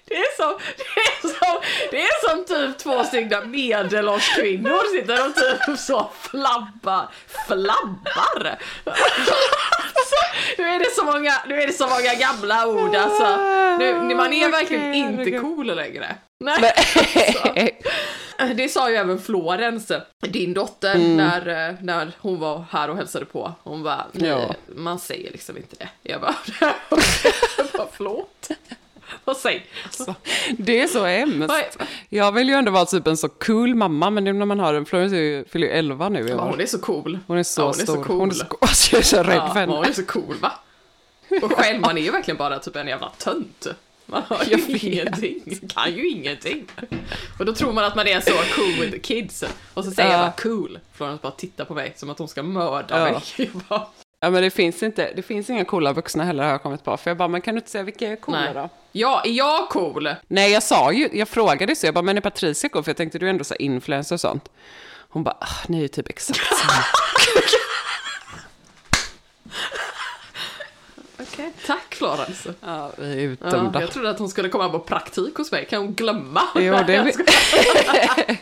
Det 0.08 0.14
är 0.16 0.36
som, 0.36 0.58
det 0.76 1.00
är 1.00 1.20
som, 1.28 1.60
det 1.90 2.02
är 2.02 2.28
som 2.28 2.44
typ 2.44 2.78
två 2.78 3.04
stycken 3.04 3.50
medelålders 3.50 4.34
kvinnor 4.36 4.96
sitter 5.00 5.26
och 5.28 5.34
typ 5.34 5.78
så 5.78 6.10
flabbar. 6.20 7.08
Flabbar? 7.46 8.58
Så, 10.08 10.16
nu 10.58 10.68
är 10.68 10.78
det 10.78 10.90
så 10.96 11.04
många, 11.04 11.32
nu 11.46 11.62
är 11.62 11.66
det 11.66 11.72
så 11.72 11.88
många 11.88 12.14
gamla 12.14 12.66
ord 12.66 12.96
alltså. 12.96 13.36
Nu, 13.78 14.14
man 14.14 14.32
är 14.32 14.50
verkligen 14.50 14.94
inte 14.94 15.38
cool 15.38 15.66
längre. 15.76 16.14
Nej. 16.40 16.74
Så. 17.32 17.68
Det 18.54 18.68
sa 18.68 18.90
ju 18.90 18.96
även 18.96 19.18
Florence, 19.22 20.02
din 20.20 20.54
dotter, 20.54 20.94
Mm. 20.94 21.16
när, 21.16 21.76
när 21.82 22.12
hon 22.18 22.40
var 22.40 22.64
här 22.70 22.90
och 22.90 22.96
hälsade 22.96 23.24
på. 23.24 23.52
Hon 23.62 23.82
bara, 23.82 24.06
Ja. 24.12 24.54
man 24.66 24.98
säger 24.98 25.30
liksom 25.32 25.56
inte 25.56 25.76
det. 25.78 25.88
Jag 26.02 26.20
bara, 26.20 26.34
jag 26.60 26.72
bara 27.72 27.86
förlåt. 27.92 28.48
Vad 29.24 29.36
säger 29.36 29.62
Så, 29.90 30.14
det 30.58 30.80
är 30.80 30.86
så 30.86 31.04
hemskt. 31.04 31.76
Jag 32.08 32.32
vill 32.32 32.48
ju 32.48 32.54
ändå 32.54 32.70
vara 32.72 32.84
typ 32.84 33.06
en 33.06 33.16
så 33.16 33.28
cool 33.28 33.74
mamma, 33.74 34.10
men 34.10 34.24
nu 34.24 34.32
när 34.32 34.46
man 34.46 34.60
har 34.60 34.74
en, 34.74 34.86
Florence 34.86 35.16
är 35.16 35.20
ju- 35.20 35.44
fyller 35.44 35.66
ju 35.66 35.72
11 35.72 36.08
nu 36.08 36.28
i 36.28 36.32
år. 36.34 36.38
hon 36.38 36.60
är 36.60 36.66
så 36.66 36.78
cool. 36.78 37.18
Hon 37.26 37.38
är 37.38 37.42
så 37.42 37.60
ja, 37.60 37.64
hon 37.64 37.74
stor. 37.74 37.82
Är 37.82 37.86
så 37.86 38.04
cool. 38.04 38.18
Hon 38.20 38.30
är 38.30 38.34
så, 38.34 38.44
alltså, 38.60 38.92
jag 38.96 39.00
är 39.00 39.04
så 39.04 39.22
rädd 39.22 39.36
ja, 39.36 39.48
för 39.48 39.54
men 39.54 39.68
Hon 39.68 39.76
henne. 39.78 39.88
är 39.88 39.92
så 39.92 40.04
cool 40.04 40.36
va? 40.40 40.52
Och 41.42 41.52
själv, 41.52 41.80
man 41.80 41.98
är 41.98 42.02
ju 42.02 42.10
verkligen 42.10 42.38
bara 42.38 42.58
typ 42.58 42.76
en 42.76 42.86
jävla 42.88 43.10
tönt. 43.18 43.66
Man 44.06 44.22
har 44.28 44.44
ju 44.44 44.50
Jag 44.50 44.58
vet. 44.66 44.82
ingenting, 44.82 45.68
kan 45.74 45.94
ju 45.94 46.08
ingenting. 46.08 46.64
Och 47.38 47.44
då 47.44 47.54
tror 47.54 47.72
man 47.72 47.84
att 47.84 47.96
man 47.96 48.06
är 48.08 48.20
så 48.20 48.30
cool 48.54 48.72
with 48.80 48.92
the 48.92 48.98
kids. 48.98 49.44
Och 49.74 49.84
så 49.84 49.90
säger 49.90 50.10
jag 50.10 50.18
Ja. 50.18 50.22
bara 50.22 50.32
cool. 50.32 50.78
Florence 50.92 51.22
bara 51.22 51.32
tittar 51.32 51.64
på 51.64 51.74
mig 51.74 51.92
som 51.96 52.10
att 52.10 52.18
hon 52.18 52.28
ska 52.28 52.42
mörda 52.42 52.98
Ja. 52.98 53.04
mig. 53.12 53.20
Jag 53.52 53.62
bara, 53.68 53.86
Ja, 54.20 54.30
men 54.30 54.42
det 54.42 54.50
finns 54.50 54.82
inte, 54.82 55.12
det 55.16 55.22
finns 55.22 55.50
inga 55.50 55.64
coola 55.64 55.92
vuxna 55.92 56.24
heller 56.24 56.44
har 56.44 56.50
jag 56.50 56.62
kommit 56.62 56.84
på. 56.84 56.96
För 56.96 57.10
jag 57.10 57.16
bara, 57.16 57.28
men 57.28 57.40
kan 57.40 57.54
du 57.54 57.58
inte 57.58 57.70
säga 57.70 57.84
vilka 57.84 58.08
är 58.08 58.16
coola 58.16 58.40
nej. 58.40 58.54
då? 58.54 58.68
Ja, 58.92 59.22
är 59.24 59.30
jag 59.30 59.68
cool? 59.68 60.08
Nej, 60.28 60.52
jag 60.52 60.62
sa 60.62 60.92
ju, 60.92 61.08
jag 61.12 61.28
frågade 61.28 61.76
så, 61.76 61.86
jag 61.86 61.94
bara, 61.94 62.02
men 62.02 62.16
är 62.16 62.20
Patricia 62.20 62.70
cool? 62.70 62.82
För 62.82 62.90
jag 62.90 62.96
tänkte, 62.96 63.18
du 63.18 63.26
är 63.26 63.30
ändå 63.30 63.44
så 63.44 63.54
influencer 63.54 64.16
och 64.16 64.20
sånt. 64.20 64.48
Hon 65.08 65.24
bara, 65.24 65.36
ah, 65.40 65.64
ni 65.68 65.78
är 65.78 65.82
ju 65.82 65.88
typ 65.88 66.08
exakt 66.08 66.40
samma. 66.56 66.72
Okej. 71.38 71.52
Tack 71.66 71.94
Florence. 71.94 72.54
ja, 72.60 72.90
vi 72.98 73.04
är 73.12 73.16
Ja, 73.16 73.22
utdömda. 73.22 73.80
jag 73.80 73.90
trodde 73.90 74.10
att 74.10 74.18
hon 74.18 74.28
skulle 74.28 74.48
komma 74.48 74.68
på 74.68 74.78
praktik 74.78 75.36
hos 75.36 75.52
mig, 75.52 75.66
kan 75.70 75.80
hon 75.82 75.94
glömma? 75.94 76.40
Jo, 76.54 76.76
det 76.86 76.92
Jag 76.94 77.04
vi... 77.04 77.12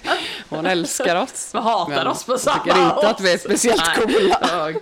Hon 0.48 0.66
älskar 0.66 1.16
oss. 1.22 1.54
Man 1.54 1.62
hatar 1.62 1.94
Men 1.94 2.06
oss 2.06 2.24
på 2.24 2.32
jag 2.32 2.40
samma 2.40 2.62
tycker 2.64 2.84
inte 2.84 3.08
att 3.10 3.20
vi 3.20 3.30
är 3.32 3.34
oss. 3.36 3.40
speciellt 3.42 3.94
coola. 3.94 4.38
Ja, 4.42 4.72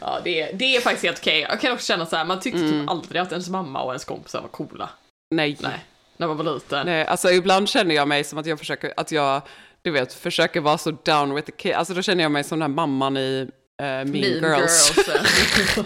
Ja, 0.00 0.18
det 0.24 0.40
är, 0.40 0.52
det 0.52 0.76
är 0.76 0.80
faktiskt 0.80 1.04
helt 1.04 1.18
okej. 1.18 1.40
Jag 1.40 1.60
kan 1.60 1.72
också 1.72 1.86
känna 1.86 2.06
så 2.06 2.16
här, 2.16 2.24
man 2.24 2.40
tyckte 2.40 2.58
Mm. 2.60 2.80
typ 2.80 2.90
aldrig 2.90 3.22
att 3.22 3.32
ens 3.32 3.48
mamma 3.48 3.82
och 3.82 3.90
ens 3.92 4.04
kompisar 4.04 4.40
var 4.40 4.48
coola. 4.48 4.88
Nej. 5.30 5.56
Nej, 5.60 5.84
när 6.16 6.26
man 6.26 6.36
var 6.36 6.54
liten. 6.54 6.86
Nej, 6.86 7.06
alltså 7.06 7.30
ibland 7.30 7.68
känner 7.68 7.94
jag 7.94 8.08
mig 8.08 8.24
som 8.24 8.38
att 8.38 8.46
jag 8.46 8.58
försöker, 8.58 8.92
att 8.96 9.12
jag, 9.12 9.42
du 9.82 9.90
vet, 9.90 10.12
försöker 10.14 10.60
vara 10.60 10.78
så 10.78 10.90
down 10.90 11.34
with 11.34 11.46
the 11.46 11.52
kid. 11.52 11.72
Alltså 11.74 11.94
då 11.94 12.02
känner 12.02 12.22
jag 12.24 12.30
mig 12.32 12.44
som 12.44 12.58
den 12.58 12.70
här 12.70 12.76
mamman 12.76 13.16
i 13.16 13.48
eh, 13.78 13.84
mean, 13.84 14.40
Girls. 14.40 14.92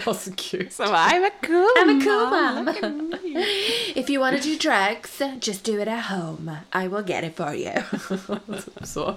alltså, 0.05 0.29
gud. 0.51 0.73
Som 0.73 0.85
bara, 0.85 0.97
I'm 1.07 1.25
a 1.25 1.31
cool 1.47 1.67
I'm 1.77 1.99
a 1.99 2.03
cool 2.03 2.25
mom. 2.29 3.13
if 3.95 4.09
you 4.09 4.19
want 4.19 4.41
to 4.41 4.49
do 4.49 4.55
drugs, 4.55 5.21
just 5.41 5.63
do 5.65 5.81
it 5.81 5.87
at 5.87 6.05
home. 6.05 6.51
I 6.75 6.87
will 6.87 7.03
get 7.07 7.23
it 7.23 7.37
for 7.37 7.55
you. 7.55 7.71
Så. 8.83 9.15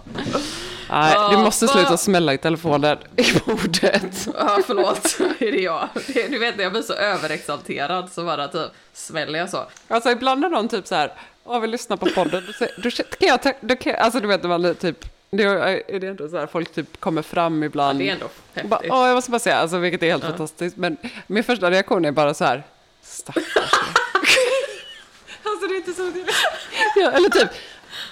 Nej, 0.91 1.15
du 1.31 1.35
Ja, 1.37 1.39
måste 1.45 1.69
sluta 1.69 1.97
smälla 1.97 2.35
i 2.35 2.39
telefonen 2.39 2.99
i 3.17 3.33
bordet. 3.47 4.29
Ja, 4.39 4.59
förlåt. 4.67 5.17
är 5.39 5.53
det 5.53 5.61
jag? 5.63 5.89
Du 6.31 6.39
vet 6.39 6.57
när 6.57 6.63
jag 6.63 6.73
blir 6.73 6.83
så 6.83 6.93
överexalterad 6.93 8.13
så 8.13 8.25
bara 8.25 8.49
typ 8.49 8.71
smäller 8.93 9.39
jag 9.39 9.51
så. 9.51 9.67
Alltså 9.89 10.11
ibland 10.11 10.41
när 10.41 10.49
någon 10.49 10.69
typ 10.69 10.87
så 10.87 10.95
här, 10.95 11.13
åh 11.45 11.61
vi 11.61 11.67
lyssnar 11.67 11.97
på 11.97 12.07
podden, 12.07 12.43
då, 12.61 12.67
då, 12.77 12.91
kan 12.91 13.29
jag, 13.29 13.55
då 13.61 13.77
kan 13.77 13.95
alltså 13.95 14.21
du 14.21 14.29
vet 14.29 14.43
när 14.43 14.59
man 14.59 14.75
typ, 14.75 15.05
det 15.37 15.43
är 15.43 15.83
är 15.91 16.01
det 16.01 16.07
ändå 16.07 16.29
så 16.29 16.39
här, 16.39 16.47
folk 16.47 16.73
typ 16.73 17.01
kommer 17.01 17.23
fram 17.23 17.63
ibland. 17.63 17.99
Det 17.99 18.09
är 18.09 18.13
ändå 18.13 18.29
Bara, 18.55 18.77
häftigt. 18.77 18.93
åh, 18.93 19.07
jag 19.07 19.15
måste 19.15 19.31
bara 19.31 19.39
säga, 19.39 19.57
alltså, 19.57 19.79
vilket 19.79 20.03
är 20.03 20.11
helt 20.11 20.25
fantastiskt. 20.25 20.77
Men 20.77 20.97
min 21.27 21.45
första 21.45 21.71
reaktion 21.71 22.05
är 22.05 22.13
bara 22.13 22.35
så 22.35 22.45
här, 22.45 22.63
stackars 23.03 23.43
Alltså 25.43 25.67
det 25.69 25.75
är 25.75 25.77
inte 25.77 25.93
så 25.93 26.03
jag... 26.03 27.05
ja, 27.05 27.11
Eller 27.13 27.29
typ, 27.29 27.49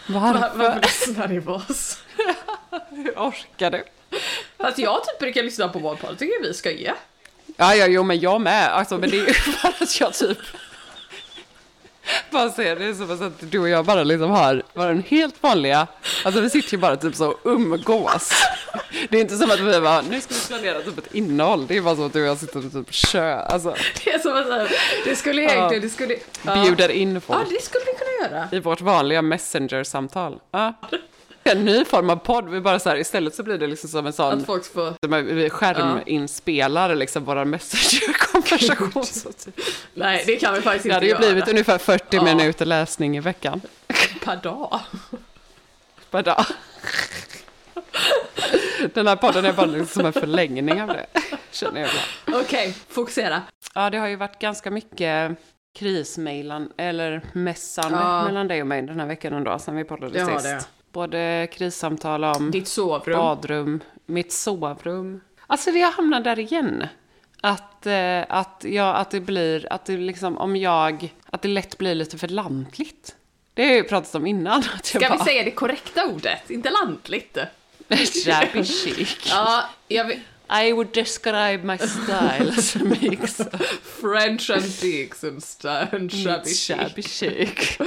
Var- 0.06 0.20
varför? 0.20 0.58
Varför 0.58 0.80
lyssnar 0.80 1.28
ni 1.28 1.40
på 1.40 1.52
oss? 1.52 1.98
Hur 2.90 3.10
orkar 3.16 3.70
du? 3.70 3.84
Fast 4.58 4.78
jag 4.78 5.04
typ 5.04 5.18
brukar 5.18 5.42
lyssna 5.42 5.68
på 5.68 5.78
vår 5.78 5.94
podd, 5.96 6.18
tycker 6.18 6.42
vi 6.42 6.54
ska 6.54 6.70
ge. 6.70 6.92
Ja, 7.56 7.74
ja, 7.74 7.86
jo, 7.86 8.02
men 8.02 8.20
jag 8.20 8.40
med. 8.40 8.68
Alltså, 8.68 8.98
men 8.98 9.10
det 9.10 9.16
är 9.18 9.26
ju 9.26 9.32
för 9.34 9.68
att 9.68 10.00
jag 10.00 10.14
typ... 10.14 10.38
Bara 12.30 12.50
ser 12.50 12.76
det 12.76 12.94
som 12.94 13.26
att 13.26 13.50
du 13.50 13.58
och 13.58 13.68
jag 13.68 13.84
bara 13.84 14.04
liksom 14.04 14.30
har 14.30 14.62
bara 14.74 14.90
en 14.90 15.02
helt 15.08 15.42
vanliga... 15.42 15.86
Alltså 16.24 16.40
vi 16.40 16.50
sitter 16.50 16.72
ju 16.72 16.78
bara 16.78 16.96
typ 16.96 17.14
så 17.14 17.28
och 17.30 17.38
umgås. 17.44 18.30
Det 19.08 19.16
är 19.16 19.20
inte 19.20 19.36
som 19.36 19.50
att 19.50 19.60
vi 19.60 19.80
bara, 19.80 20.00
nu 20.02 20.20
ska 20.20 20.34
vi 20.34 20.40
planera 20.40 20.80
typ 20.82 20.98
ett 20.98 21.14
innehåll. 21.14 21.66
Det 21.66 21.76
är 21.76 21.80
bara 21.82 21.96
så 21.96 22.04
att 22.06 22.12
du 22.12 22.22
och 22.22 22.28
jag 22.28 22.38
sitter 22.38 22.66
och 22.66 22.72
typ 22.72 22.94
kör, 22.94 23.36
alltså 23.36 23.74
Det 24.04 24.10
är 24.10 24.18
som 24.18 24.32
att 24.36 24.68
det 25.04 25.16
skulle 25.16 25.42
egentligen, 25.42 25.82
det 25.82 25.90
skulle... 25.90 26.16
Ja. 26.42 26.62
bjuder 26.64 26.88
in 26.88 27.14
Ja, 27.14 27.20
folk 27.20 27.48
det 27.50 27.62
skulle 27.62 27.84
vi 27.86 27.92
kunna 27.92 28.36
göra. 28.38 28.48
i 28.52 28.60
vårt 28.60 28.80
vanliga 28.80 29.22
messenger-samtal. 29.22 30.38
Ja. 30.50 30.74
En 31.44 31.64
ny 31.64 31.84
form 31.84 32.10
av 32.10 32.16
podd, 32.16 32.48
vi 32.48 32.60
bara 32.60 32.78
så 32.78 32.88
här, 32.88 32.96
istället 32.96 33.34
så 33.34 33.42
blir 33.42 33.58
det 33.58 33.66
liksom 33.66 33.88
som 33.90 34.06
en 34.06 34.12
sån... 34.12 34.38
Att 34.40 34.46
folk 34.46 34.72
får... 34.72 34.94
som 35.04 35.12
en- 35.12 35.36
Vi 35.36 35.50
skärminspelar 35.50 36.94
liksom 36.94 37.24
våra 37.24 37.44
messenger-konversation. 37.44 38.92
Nej, 39.94 40.24
det 40.26 40.36
kan 40.36 40.54
vi 40.54 40.60
faktiskt 40.60 40.82
Det 40.82 40.88
inte 40.88 40.94
hade 40.94 41.06
ju 41.06 41.10
göra. 41.12 41.18
blivit 41.20 41.48
ungefär 41.48 41.78
40 41.78 42.04
Ja. 42.10 42.22
minuter 42.24 42.64
läsning 42.66 43.16
i 43.16 43.20
veckan 43.20 43.60
Per 44.24 44.36
dag. 44.36 44.80
per 46.10 46.22
dag. 46.22 46.44
Den 48.94 49.06
här 49.06 49.16
podden 49.16 49.44
är 49.44 49.52
bara 49.52 49.66
liksom 49.66 49.86
som 49.86 50.06
en 50.06 50.12
förlängning 50.12 50.82
av 50.82 50.88
det, 50.88 51.06
känner 51.50 51.80
jag. 51.80 51.90
Okej, 52.40 52.74
fokusera. 52.88 53.42
Ja, 53.74 53.90
det 53.90 53.98
har 53.98 54.06
ju 54.08 54.16
varit 54.16 54.38
ganska 54.38 54.70
mycket 54.70 55.32
krismejlan, 55.78 56.72
eller 56.76 57.22
mässande 57.32 57.98
Ja. 57.98 58.24
mellan 58.24 58.48
dig 58.48 58.60
och 58.60 58.66
mig 58.66 58.82
den 58.82 59.00
här 59.00 59.06
veckan 59.06 59.32
ändå, 59.32 59.58
sen 59.58 59.76
vi 59.76 59.84
poddade 59.84 60.12
Det 60.12 60.20
har 60.22 60.38
sist. 60.38 60.68
Både 60.94 61.48
krissamtal 61.52 62.24
om 62.24 62.50
Ditt 62.50 62.68
sovrum. 62.68 63.18
badrum, 63.18 63.80
mitt 64.06 64.32
sovrum. 64.32 65.20
Alltså 65.46 65.70
jag 65.70 65.90
hamnar 65.90 66.20
där 66.20 66.38
igen. 66.38 66.86
Att, 67.40 67.86
eh, 67.86 68.22
att, 68.28 68.64
jag, 68.68 68.96
att 68.96 69.10
det 69.10 69.20
blir, 69.20 69.72
att 69.72 69.84
det 69.84 69.96
liksom, 69.96 70.38
om 70.38 70.56
jag, 70.56 71.14
att 71.30 71.42
det 71.42 71.48
lätt 71.48 71.78
blir 71.78 71.94
lite 71.94 72.18
för 72.18 72.28
lantligt. 72.28 73.16
Det 73.54 73.62
har 73.62 73.68
jag 73.68 73.76
ju 73.76 73.84
pratat 73.84 74.14
om 74.14 74.26
innan. 74.26 74.58
Att 74.74 74.86
Ska 74.86 74.98
vi 74.98 75.08
bara, 75.08 75.24
säga 75.24 75.44
det 75.44 75.50
korrekta 75.50 76.06
ordet? 76.06 76.50
Inte 76.50 76.70
lantligt. 76.70 77.38
Shabby 78.24 78.64
chic. 78.64 79.16
Ja, 79.30 79.64
jag 79.88 80.04
vill... 80.04 80.20
I 80.50 80.72
would 80.72 80.92
describe 80.92 81.64
my 81.64 81.78
style 81.78 82.50
as 82.58 82.76
a 82.76 82.80
mix 83.00 83.40
of 83.40 83.46
French 84.00 84.50
antiques 84.50 85.24
and 85.24 85.42
and 85.92 86.12
shabby 86.12 86.50
chic. 86.50 86.66
shabby 86.66 87.02
chic. 87.02 87.78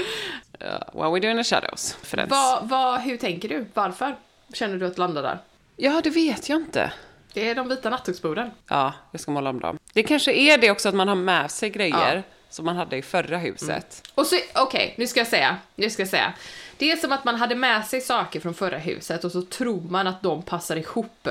Yeah, 0.59 0.79
well, 0.93 1.11
we're 1.11 1.19
doing 1.21 1.37
the 1.37 1.43
shadows. 1.43 1.97
Vad, 2.29 2.69
vad, 2.69 3.01
hur 3.01 3.17
tänker 3.17 3.49
du? 3.49 3.65
Varför 3.73 4.15
känner 4.53 4.77
du 4.77 4.85
att 4.87 4.97
landa 4.97 5.21
där? 5.21 5.37
Ja, 5.75 6.01
det 6.03 6.09
vet 6.09 6.49
jag 6.49 6.59
inte. 6.61 6.91
Det 7.33 7.49
är 7.49 7.55
de 7.55 7.69
vita 7.69 7.89
nattduksborden. 7.89 8.51
Ja, 8.67 8.93
jag 9.11 9.21
ska 9.21 9.31
måla 9.31 9.49
om 9.49 9.59
dem. 9.59 9.79
Det 9.93 10.03
kanske 10.03 10.33
är 10.33 10.57
det 10.57 10.71
också 10.71 10.89
att 10.89 10.95
man 10.95 11.07
har 11.07 11.15
med 11.15 11.51
sig 11.51 11.69
grejer 11.69 12.15
Ja. 12.15 12.21
som 12.49 12.65
man 12.65 12.75
hade 12.75 12.97
i 12.97 13.01
förra 13.01 13.37
huset. 13.37 14.03
Och 14.15 14.25
så, 14.27 14.35
okej, 14.55 14.93
nu 14.97 15.07
ska 15.07 15.19
jag 15.19 15.27
säga, 15.27 15.57
nu 15.75 15.89
ska 15.89 16.01
jag 16.01 16.09
säga. 16.09 16.33
Det 16.77 16.91
är 16.91 16.95
som 16.97 17.11
att 17.11 17.23
man 17.25 17.35
hade 17.35 17.55
med 17.55 17.85
sig 17.85 18.01
saker 18.01 18.39
från 18.39 18.53
förra 18.53 18.77
huset 18.77 19.23
och 19.23 19.31
så 19.31 19.41
tror 19.41 19.81
man 19.81 20.07
att 20.07 20.21
de 20.21 20.41
passar 20.41 20.75
ihop 20.75 21.27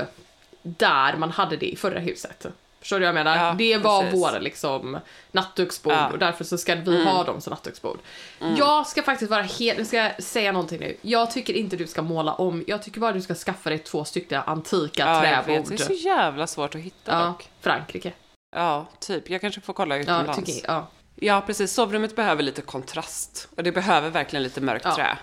där 0.61 1.17
man 1.17 1.31
hade 1.31 1.57
det 1.57 1.65
i 1.69 1.75
förra 1.75 1.99
huset. 1.99 2.45
Förstår 2.87 2.99
du 2.99 3.05
vad 3.05 3.07
jag 3.07 3.25
menar? 3.25 3.45
Ja, 3.47 3.53
det 3.57 3.77
var 3.77 4.01
precis. 4.03 4.19
våra 4.19 4.39
liksom 4.39 4.99
nattduksbord 5.31 5.93
Ja. 5.93 5.99
Mm. 5.99 6.11
och 6.11 6.19
därför 6.19 6.43
så 6.43 6.57
ska 6.57 6.75
vi 6.75 7.05
ha 7.05 7.23
dem 7.23 7.41
som 7.41 7.51
nattduksbord. 7.51 7.99
Jag 8.57 8.87
ska 8.87 9.03
faktiskt 9.03 9.31
vara 9.31 9.41
helt, 9.41 9.77
jag 9.77 9.87
ska 9.87 10.11
säga 10.19 10.51
någonting 10.51 10.79
nu. 10.79 10.97
Jag 11.01 11.31
tycker 11.31 11.53
inte 11.53 11.75
du 11.75 11.87
ska 11.87 12.01
måla 12.01 12.33
om, 12.33 12.63
jag 12.67 12.83
tycker 12.83 12.99
bara 12.99 13.11
du 13.11 13.21
ska 13.21 13.35
skaffa 13.35 13.69
dig 13.69 13.79
två 13.79 14.05
stycken 14.05 14.41
antika 14.45 15.03
Ja, 15.03 15.27
jag 15.27 15.45
träbord. 15.45 15.65
Det 15.69 15.73
är 15.73 15.77
så 15.77 15.93
jävla 15.93 16.47
svårt 16.47 16.75
att 16.75 16.81
hitta 16.81 17.11
Ja, 17.11 17.25
dock. 17.25 17.49
Frankrike. 17.61 18.11
Ja, 18.55 18.85
typ. 18.99 19.29
Jag 19.29 19.41
kanske 19.41 19.61
får 19.61 19.73
kolla 19.73 19.95
Ja, 19.95 20.01
utomlands. 20.01 20.45
tycker, 20.45 20.67
ja. 20.67 20.87
Ja, 21.15 21.43
precis. 21.45 21.73
Sovrummet 21.73 22.15
behöver 22.15 22.43
lite 22.43 22.61
kontrast. 22.61 23.47
Och 23.57 23.63
det 23.63 23.71
behöver 23.71 24.09
verkligen 24.09 24.43
lite 24.43 24.61
mörkt 24.61 24.85
Ja. 24.85 24.95
trä. 24.95 25.17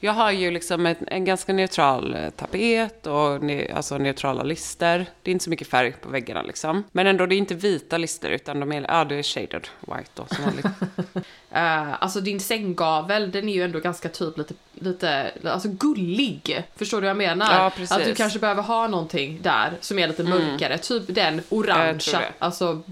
Jag 0.00 0.12
har 0.12 0.30
ju 0.30 0.50
liksom 0.50 0.86
en, 0.86 0.96
en 1.06 1.24
ganska 1.24 1.52
neutral 1.52 2.14
eh, 2.14 2.30
tapet 2.30 3.06
och 3.06 3.42
ne, 3.42 3.72
alltså 3.72 3.98
neutrala 3.98 4.42
lister. 4.42 5.06
Det 5.22 5.30
är 5.30 5.32
inte 5.32 5.44
så 5.44 5.50
mycket 5.50 5.68
färg 5.68 5.92
på 5.92 6.08
väggarna 6.08 6.42
liksom. 6.42 6.84
Men 6.92 7.06
ändå, 7.06 7.26
det 7.26 7.34
är 7.34 7.36
inte 7.36 7.54
vita 7.54 7.98
lister 7.98 8.30
utan 8.30 8.60
de 8.60 8.72
är, 8.72 8.86
ja, 8.88 9.04
det 9.04 9.14
är 9.14 9.22
shaded 9.22 9.68
white 9.80 10.10
då 10.14 10.26
som 10.34 10.44
vanligt. 10.44 10.66
Eh, 11.50 12.02
alltså 12.02 12.20
din 12.20 12.40
sänggavel, 12.40 13.30
den 13.30 13.48
är 13.48 13.52
ju 13.52 13.62
ändå 13.62 13.80
ganska 13.80 14.08
typ 14.08 14.38
lite, 14.38 14.54
lite, 14.74 15.32
alltså 15.44 15.68
gullig. 15.68 16.64
Förstår 16.76 17.00
du 17.00 17.00
vad 17.00 17.10
jag 17.10 17.16
menar? 17.16 17.54
Ja, 17.54 17.70
precis. 17.70 17.90
Mm. 17.90 18.02
Att 18.02 18.08
du 18.08 18.14
kanske 18.14 18.38
behöver 18.38 18.62
ha 18.62 18.88
någonting 18.88 19.38
där 19.42 19.72
som 19.80 19.98
är 19.98 20.08
lite 20.08 20.22
mörkare. 20.22 20.78
Typ 20.78 21.02
den 21.06 21.42
orangea, 21.48 21.98
det. 21.98 22.16
Mm. 22.16 22.32
alltså 22.38 22.82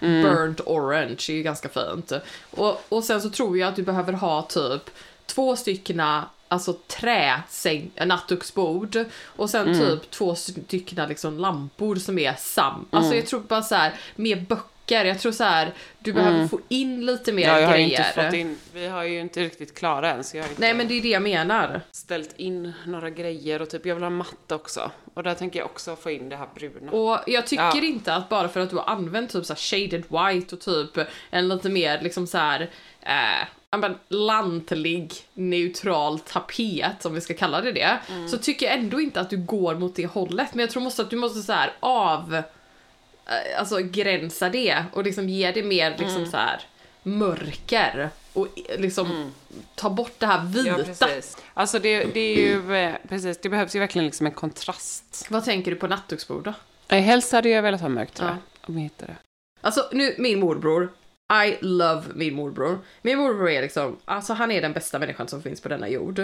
burnt 0.00 0.60
orange 0.60 1.26
är 1.28 1.32
ju 1.32 1.42
ganska 1.42 1.68
fint. 1.68 2.12
Och, 2.50 2.82
och 2.88 3.04
sen 3.04 3.20
så 3.20 3.30
tror 3.30 3.58
jag 3.58 3.68
att 3.68 3.76
du 3.76 3.82
behöver 3.82 4.12
ha 4.12 4.42
typ 4.42 4.90
två 5.26 5.56
styckna 5.56 6.24
Alltså 6.52 6.72
träsäng, 6.72 7.90
nattduksbord 8.06 9.04
och 9.24 9.50
sen 9.50 9.68
Mm. 9.74 9.78
typ 9.80 10.10
två 10.10 10.34
styckna 10.34 11.06
liksom 11.06 11.38
lampor 11.38 11.96
som 11.96 12.18
är 12.18 12.34
sam. 12.38 12.74
Mm. 12.74 12.86
Alltså 12.90 13.14
jag 13.14 13.26
tror 13.26 13.40
bara 13.40 13.62
så 13.62 13.74
här 13.74 13.92
mer 14.16 14.36
böcker. 14.36 15.04
Jag 15.04 15.18
tror 15.20 15.32
så 15.32 15.44
här 15.44 15.72
du 15.98 16.12
behöver 16.12 16.48
få 16.48 16.60
in 16.68 17.06
lite 17.06 17.32
mer 17.32 17.42
Mm. 17.48 17.54
Ja, 17.56 17.60
jag 17.60 17.68
har 17.68 17.74
grejer. 17.74 17.88
inte 18.08 18.24
fått 18.24 18.34
in, 18.34 18.58
vi 18.74 18.86
har 18.86 19.04
ju 19.04 19.20
inte 19.20 19.40
riktigt 19.40 19.74
klara 19.78 20.10
än 20.12 20.24
så 20.24 20.36
jag 20.36 20.44
har 20.44 20.48
inte 20.50 20.60
Nej 20.60 20.74
men 20.74 20.88
det 20.88 20.94
är 20.94 21.02
det 21.02 21.08
jag 21.08 21.22
menar. 21.22 21.80
ställt 21.90 22.34
in 22.38 22.72
några 22.86 23.10
grejer 23.10 23.62
och 23.62 23.70
typ 23.70 23.86
jag 23.86 23.94
vill 23.94 24.04
ha 24.04 24.10
matta 24.10 24.54
också. 24.54 24.90
Och 25.14 25.22
där 25.22 25.34
tänker 25.34 25.58
jag 25.58 25.66
också 25.66 25.96
få 25.96 26.10
in 26.10 26.28
det 26.28 26.36
här 26.36 26.48
bruna. 26.54 26.92
Och 26.92 27.18
jag 27.26 27.46
tycker 27.46 27.62
Ja. 27.64 27.82
inte 27.82 28.14
att 28.14 28.28
bara 28.28 28.48
för 28.48 28.60
att 28.60 28.70
du 28.70 28.76
har 28.76 28.84
använt 28.84 29.30
typ 29.32 29.46
så 29.46 29.54
shaded 29.54 30.04
white 30.08 30.54
och 30.54 30.60
typ 30.60 31.06
en 31.30 31.48
lite 31.48 31.68
mer 31.68 32.00
liksom 32.02 32.26
så 32.26 32.38
här 32.38 32.70
eh, 33.00 33.46
men 33.78 33.98
lantlig 34.08 35.12
neutral 35.34 36.18
tapet, 36.18 37.04
om 37.06 37.14
vi 37.14 37.20
ska 37.20 37.34
kalla 37.34 37.60
det 37.60 37.72
det, 37.72 37.98
Mm. 38.10 38.28
så 38.28 38.38
tycker 38.38 38.66
jag 38.66 38.74
ändå 38.78 39.00
inte 39.00 39.20
att 39.20 39.30
du 39.30 39.36
går 39.36 39.74
mot 39.74 39.94
det 39.96 40.06
hållet. 40.06 40.54
Men 40.54 40.60
jag 40.60 40.70
tror 40.70 40.82
måste 40.82 41.02
att 41.02 41.10
du 41.10 41.16
måste 41.16 41.40
så 41.42 41.52
här 41.52 41.72
av, 41.80 42.34
eh, 42.34 43.58
alltså 43.58 43.78
gränsa 43.78 44.48
det 44.48 44.84
och 44.92 45.04
liksom 45.04 45.28
ge 45.28 45.50
det 45.52 45.62
mer 45.62 45.90
liksom 45.90 46.16
Mm. 46.16 46.30
så 46.30 46.36
här 46.36 46.60
mörker 47.02 48.10
och 48.32 48.46
eh, 48.68 48.80
liksom 48.80 49.32
ta 49.74 49.90
bort 49.90 50.14
det 50.18 50.26
här 50.26 50.44
vita. 50.44 50.68
Ja, 50.68 50.84
precis. 50.84 51.36
Alltså 51.54 51.78
det, 51.78 52.04
det 52.04 52.20
är 52.20 52.36
ju, 52.36 52.74
eh, 52.76 52.94
precis, 53.08 53.38
det 53.42 53.48
behövs 53.48 53.76
ju 53.76 53.80
verkligen 53.80 54.06
liksom 54.06 54.26
en 54.26 54.32
kontrast. 54.32 55.26
Vad 55.30 55.44
tänker 55.44 55.70
du 55.70 55.76
på 55.76 55.86
nattduksbord 55.86 56.44
då? 56.44 56.52
Nej, 56.88 57.00
helst 57.00 57.32
hade 57.32 57.48
jag 57.48 57.62
velat 57.62 57.80
ha 57.80 57.88
mörkt 57.88 58.14
tror 58.16 58.28
Ja. 58.30 58.36
jag. 58.60 58.70
Om 58.70 58.74
jag 58.74 58.82
hittar 58.82 59.06
det. 59.06 59.16
Alltså 59.60 59.88
nu, 59.92 60.14
min 60.18 60.40
morbror. 60.40 60.92
I 61.30 61.58
love 61.60 62.02
min 62.14 62.34
morbror. 62.34 62.78
Min 63.02 63.18
morbror 63.18 63.50
är 63.50 63.62
liksom, 63.62 63.96
alltså 64.04 64.32
han 64.32 64.50
är 64.50 64.62
den 64.62 64.72
bästa 64.72 64.98
människan 64.98 65.28
som 65.28 65.42
finns 65.42 65.60
på 65.60 65.68
denna 65.68 65.88
jord. 65.88 66.18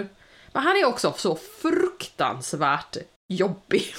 Men 0.53 0.63
han 0.63 0.75
är 0.77 0.85
också 0.85 1.13
så 1.17 1.35
fruktansvärt 1.35 2.97
jobbig. 3.27 3.95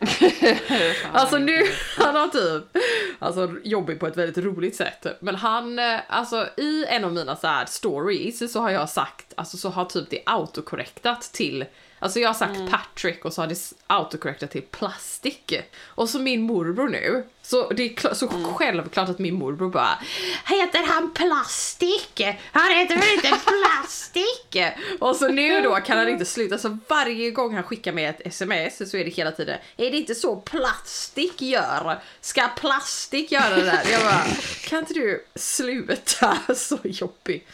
alltså 1.12 1.38
nu, 1.38 1.66
han 1.98 2.14
har 2.14 2.28
typ, 2.28 2.76
alltså 3.18 3.54
jobbig 3.64 4.00
på 4.00 4.06
ett 4.06 4.16
väldigt 4.16 4.44
roligt 4.44 4.76
sätt. 4.76 5.06
Men 5.20 5.34
han, 5.34 5.78
eh, 5.78 6.00
alltså 6.08 6.48
i 6.56 6.84
en 6.88 7.04
av 7.04 7.12
mina 7.12 7.36
så 7.36 7.46
här 7.46 7.66
stories 7.66 8.52
så 8.52 8.60
har 8.60 8.70
jag 8.70 8.88
sagt, 8.88 9.32
alltså 9.34 9.56
så 9.56 9.68
har 9.68 9.84
typ 9.84 10.10
det 10.10 10.22
autokorrektat 10.26 11.22
till 11.22 11.64
Alltså 12.02 12.20
jag 12.20 12.28
har 12.28 12.34
sagt 12.34 12.70
Patrick 12.70 13.24
och 13.24 13.32
så 13.32 13.42
har 13.42 13.46
det 13.46 13.72
autocorrectat 13.86 14.50
till 14.50 14.62
plastik. 14.62 15.54
Och 15.84 16.08
så 16.08 16.18
min 16.18 16.42
morbror 16.42 16.88
nu, 16.88 17.24
så 17.42 17.70
det 17.70 17.82
är 17.82 18.14
så 18.14 18.28
självklart 18.28 19.08
att 19.08 19.18
min 19.18 19.34
morbror 19.34 19.70
bara 19.70 19.98
Heter 20.46 20.86
han 20.86 21.14
plastik? 21.14 22.20
Han 22.52 22.72
heter 22.72 22.96
väl 22.96 23.14
inte 23.14 23.28
plastik? 23.46 24.56
och 24.98 25.16
så 25.16 25.28
nu 25.28 25.60
då 25.60 25.74
kan 25.74 25.98
han 25.98 26.08
inte 26.08 26.24
sluta, 26.24 26.58
så 26.58 26.78
varje 26.88 27.30
gång 27.30 27.54
han 27.54 27.64
skickar 27.64 27.92
mig 27.92 28.04
ett 28.04 28.26
sms 28.26 28.90
så 28.90 28.96
är 28.96 29.04
det 29.04 29.10
hela 29.10 29.32
tiden 29.32 29.58
Är 29.76 29.90
det 29.90 29.96
inte 29.96 30.14
så 30.14 30.36
plastik 30.36 31.42
gör? 31.42 31.98
Ska 32.20 32.48
plastik 32.48 33.32
göra 33.32 33.56
det 33.56 33.64
där? 33.64 33.82
Jag 33.92 34.02
bara, 34.02 34.24
kan 34.64 34.78
inte 34.78 34.94
du 34.94 35.24
sluta? 35.34 36.38
så 36.54 36.78
jobbig. 36.84 37.46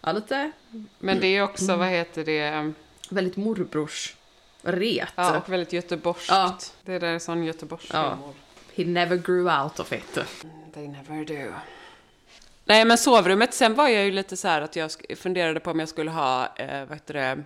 Ja, 0.00 0.12
lite 0.12 0.52
Men 0.98 1.20
det 1.20 1.26
är 1.26 1.42
också, 1.42 1.76
vad 1.76 1.88
heter 1.88 2.24
det, 2.24 2.72
väldigt 3.12 3.36
morbrors 3.36 4.16
ret. 4.62 5.08
ja, 5.14 5.36
och 5.38 5.48
väldigt 5.52 5.72
göteborgskt. 5.72 6.30
Ja. 6.30 6.58
Det 6.84 6.98
där 6.98 7.08
är 7.14 7.18
sån 7.18 7.44
göteborgsk 7.44 7.94
Ja. 7.94 8.08
humor. 8.10 8.34
He 8.74 8.84
never 8.84 9.16
grew 9.16 9.62
out 9.62 9.80
of 9.80 9.92
it. 9.92 10.18
They 10.74 10.88
never 10.88 11.24
do. 11.24 11.52
Nej, 12.64 12.84
men 12.84 12.98
sovrummet, 12.98 13.54
sen 13.54 13.74
var 13.74 13.88
jag 13.88 14.04
ju 14.04 14.10
lite 14.10 14.36
så 14.36 14.48
här 14.48 14.60
att 14.60 14.76
jag 14.76 14.90
funderade 15.16 15.60
på 15.60 15.70
om 15.70 15.80
jag 15.80 15.88
skulle 15.88 16.10
ha, 16.10 16.56
eh, 16.56 16.84
vad 16.88 16.96
heter 16.96 17.14
det, 17.14 17.44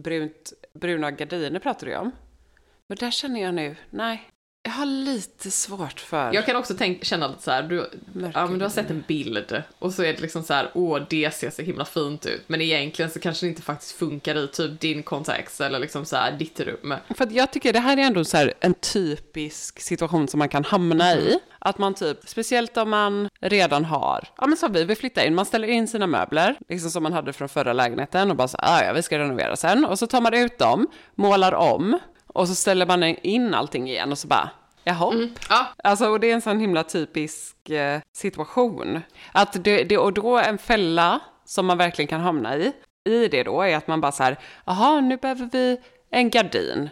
brunt, 0.00 0.52
bruna 0.72 1.10
gardiner 1.10 1.60
pratade 1.60 1.90
jag 1.92 2.02
om. 2.02 2.12
Men 2.88 2.98
där 2.98 3.10
känner 3.10 3.42
jag 3.42 3.54
nu, 3.54 3.76
nej, 3.90 4.30
jag 4.66 4.72
har 4.72 4.86
lite 4.86 5.50
svårt 5.50 6.00
för 6.00 6.32
Jag 6.34 6.46
kan 6.46 6.56
också 6.56 6.74
tänk, 6.78 7.04
känna 7.04 7.28
lite 7.28 7.42
så 7.42 7.50
här, 7.50 7.62
du, 7.62 7.90
ja, 8.34 8.46
men 8.46 8.58
du 8.58 8.64
har 8.64 8.70
sett 8.70 8.90
en 8.90 9.04
bild 9.08 9.62
och 9.78 9.92
så 9.92 10.02
är 10.02 10.12
det 10.12 10.20
liksom 10.20 10.42
så 10.42 10.54
här, 10.54 10.70
åh 10.74 11.00
det 11.10 11.34
ser 11.34 11.50
så 11.50 11.62
himla 11.62 11.84
fint 11.84 12.26
ut. 12.26 12.42
Men 12.46 12.60
egentligen 12.60 13.10
så 13.10 13.20
kanske 13.20 13.46
det 13.46 13.50
inte 13.50 13.62
faktiskt 13.62 13.92
funkar 13.92 14.34
i 14.44 14.48
typ 14.48 14.80
din 14.80 15.02
kontext 15.02 15.60
eller 15.60 15.78
liksom 15.78 16.04
så 16.04 16.16
här 16.16 16.32
ditt 16.32 16.60
rum. 16.60 16.94
För 17.16 17.24
att 17.24 17.32
jag 17.32 17.52
tycker 17.52 17.72
det 17.72 17.80
här 17.80 17.96
är 17.96 18.02
ändå 18.02 18.24
så 18.24 18.36
här 18.36 18.54
en 18.60 18.74
typisk 18.74 19.80
situation 19.80 20.28
som 20.28 20.38
man 20.38 20.48
kan 20.48 20.64
hamna 20.64 21.14
i. 21.14 21.38
Att 21.58 21.78
man 21.78 21.94
typ, 21.94 22.18
speciellt 22.24 22.76
om 22.76 22.90
man 22.90 23.28
redan 23.40 23.84
har, 23.84 24.28
ja 24.36 24.46
men 24.46 24.56
som 24.56 24.72
vi, 24.72 24.84
vi 24.84 24.96
flyttar 24.96 25.24
in, 25.24 25.34
man 25.34 25.46
ställer 25.46 25.68
in 25.68 25.88
sina 25.88 26.06
möbler, 26.06 26.56
liksom 26.68 26.90
som 26.90 27.02
man 27.02 27.12
hade 27.12 27.32
från 27.32 27.48
förra 27.48 27.72
lägenheten 27.72 28.30
och 28.30 28.36
bara 28.36 28.48
så 28.48 28.56
"Ah, 28.60 28.82
ja 28.84 28.92
vi 28.92 29.02
ska 29.02 29.18
renovera 29.18 29.56
sen. 29.56 29.84
Och 29.84 29.98
så 29.98 30.06
tar 30.06 30.20
man 30.20 30.34
ut 30.34 30.58
dem, 30.58 30.86
målar 31.14 31.52
om 31.54 31.98
och 32.36 32.48
så 32.48 32.54
ställer 32.54 32.86
man 32.86 33.02
in 33.02 33.54
allting 33.54 33.88
igen 33.88 34.12
och 34.12 34.18
så 34.18 34.28
bara, 34.28 34.50
jaha. 34.84 35.28
Ja, 35.48 35.66
Alltså, 35.84 36.06
och 36.08 36.20
det 36.20 36.30
är 36.30 36.34
en 36.34 36.40
sån 36.40 36.60
himla 36.60 36.84
typisk 36.84 37.70
eh, 37.70 38.00
situation. 38.12 39.00
Att 39.32 39.64
det, 39.64 39.84
det, 39.84 39.98
och 39.98 40.12
då 40.12 40.38
en 40.38 40.58
fälla 40.58 41.20
som 41.44 41.66
man 41.66 41.78
verkligen 41.78 42.08
kan 42.08 42.20
hamna 42.20 42.56
i, 42.56 42.72
i 43.08 43.28
det 43.28 43.42
då, 43.42 43.62
är 43.62 43.76
att 43.76 43.86
man 43.86 44.00
bara 44.00 44.12
så 44.12 44.22
här, 44.22 44.38
jaha, 44.66 45.00
nu 45.00 45.16
behöver 45.16 45.48
vi 45.52 45.80
en 46.10 46.30
gardin. 46.30 46.88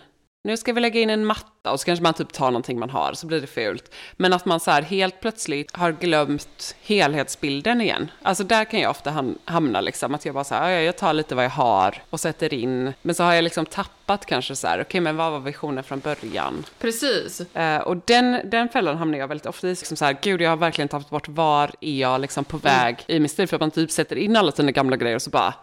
Nu 0.46 0.56
ska 0.56 0.72
vi 0.72 0.80
lägga 0.80 1.00
in 1.00 1.10
en 1.10 1.24
matta 1.26 1.72
och 1.72 1.80
så 1.80 1.86
kanske 1.86 2.02
man 2.02 2.14
typ 2.14 2.32
tar 2.32 2.46
någonting 2.46 2.78
man 2.78 2.90
har, 2.90 3.12
så 3.12 3.26
blir 3.26 3.40
det 3.40 3.46
fult. 3.46 3.94
Men 4.16 4.32
att 4.32 4.44
man 4.44 4.60
så 4.60 4.70
här 4.70 4.82
helt 4.82 5.20
plötsligt 5.20 5.76
har 5.76 5.92
glömt 5.92 6.76
helhetsbilden 6.82 7.80
igen. 7.80 8.10
Alltså 8.22 8.44
där 8.44 8.64
kan 8.64 8.80
jag 8.80 8.90
ofta 8.90 9.10
ham- 9.10 9.38
hamna 9.44 9.80
liksom, 9.80 10.14
att 10.14 10.24
jag 10.24 10.34
bara 10.34 10.44
så 10.44 10.54
här, 10.54 10.70
"Ja, 10.70 10.80
jag 10.80 10.96
tar 10.98 11.12
lite 11.12 11.34
vad 11.34 11.44
jag 11.44 11.50
har 11.50 12.02
och 12.10 12.20
sätter 12.20 12.54
in. 12.54 12.92
Men 13.02 13.14
så 13.14 13.22
har 13.24 13.34
jag 13.34 13.42
liksom 13.44 13.66
tappat 13.66 14.26
kanske 14.26 14.56
så 14.56 14.66
här, 14.66 14.80
okej 14.82 15.00
men 15.00 15.16
vad 15.16 15.32
var 15.32 15.40
visionen 15.40 15.84
från 15.84 15.98
början? 15.98 16.64
precis. 16.80 17.40
Eh, 17.56 17.78
och 17.78 17.96
den, 17.96 18.50
den 18.50 18.68
fällan 18.68 18.96
hamnar 18.96 19.18
jag 19.18 19.28
väldigt 19.28 19.46
ofta 19.46 19.66
i. 19.66 19.70
Liksom 19.70 19.96
så 19.96 20.04
här, 20.04 20.16
Gud, 20.22 20.40
jag 20.40 20.50
har 20.50 20.56
verkligen 20.56 20.88
tagit 20.88 21.10
bort 21.10 21.28
var 21.28 21.70
är 21.80 22.00
jag 22.00 22.20
liksom 22.20 22.44
på 22.44 22.56
väg 22.56 23.04
i 23.06 23.20
min 23.20 23.28
stil. 23.28 23.48
För 23.48 23.56
att 23.56 23.60
man 23.60 23.70
typ 23.70 23.90
sätter 23.90 24.16
in 24.16 24.36
alla 24.36 24.52
sina 24.52 24.70
gamla 24.70 24.96
grejer 24.96 25.16
och 25.16 25.22
så 25.22 25.30
bara, 25.30 25.54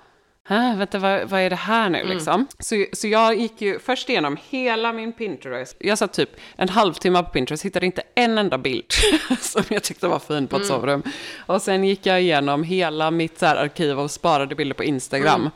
Hä, 0.48 0.76
vänta, 0.78 1.00
vad, 1.00 1.30
vad 1.30 1.42
är 1.42 1.50
det 1.50 1.56
här 1.56 1.90
nu 1.90 2.04
liksom? 2.04 2.48
Så, 2.60 2.86
så 2.94 3.08
jag 3.08 3.36
gick 3.36 3.62
ju 3.62 3.80
först 3.80 4.10
igenom 4.10 4.38
hela 4.50 4.94
min 4.94 5.14
Pinterest. 5.14 5.78
Jag 5.80 5.98
satt 5.98 6.14
typ 6.14 6.30
en 6.56 6.70
halvtimme 6.70 7.24
på 7.24 7.30
Pinterest, 7.30 7.66
hittade 7.66 7.86
inte 7.86 8.04
en 8.16 8.38
enda 8.38 8.58
bild 8.58 8.86
som 9.40 9.64
jag 9.70 9.84
tyckte 9.84 10.08
var 10.08 10.20
fin 10.20 10.48
på 10.48 10.56
ett 10.58 10.66
sovrum. 10.66 11.04
Och 11.46 11.62
sen 11.62 11.84
gick 11.84 12.06
jag 12.06 12.22
igenom 12.22 12.64
hela 12.64 13.12
mitt 13.12 13.40
så 13.40 13.46
här, 13.46 13.56
arkiv 13.56 14.00
av 14.00 14.08
sparade 14.08 14.56
bilder 14.56 14.76
på 14.76 14.84
Instagram. 14.84 15.50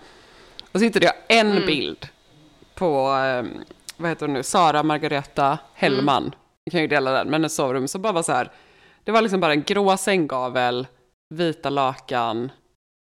Och 0.71 0.80
så 0.80 0.86
hittade 0.86 1.06
jag 1.06 1.15
en 1.39 1.65
bild 1.65 2.08
på, 2.76 3.13
eh, 3.13 3.62
vad 3.98 4.10
heter 4.10 4.26
hon 4.26 4.34
nu, 4.34 4.43
Sara 4.43 4.84
Margareta 4.84 5.58
Hellman. 5.74 6.36
Jag 6.63 6.71
kan 6.71 6.82
ju 6.82 6.88
dela 6.88 7.12
den, 7.12 7.28
men 7.28 7.45
ett 7.45 7.52
sovrum 7.52 7.88
som 7.88 8.02
bara 8.02 8.13
var 8.13 8.24
så 8.24 8.32
här, 8.32 8.52
det 9.04 9.12
var 9.12 9.21
liksom 9.21 9.39
bara 9.39 9.52
en 9.54 9.63
grå 9.63 9.98
sänggavel, 9.98 10.88
vita 11.30 11.69
lakan, 11.69 12.52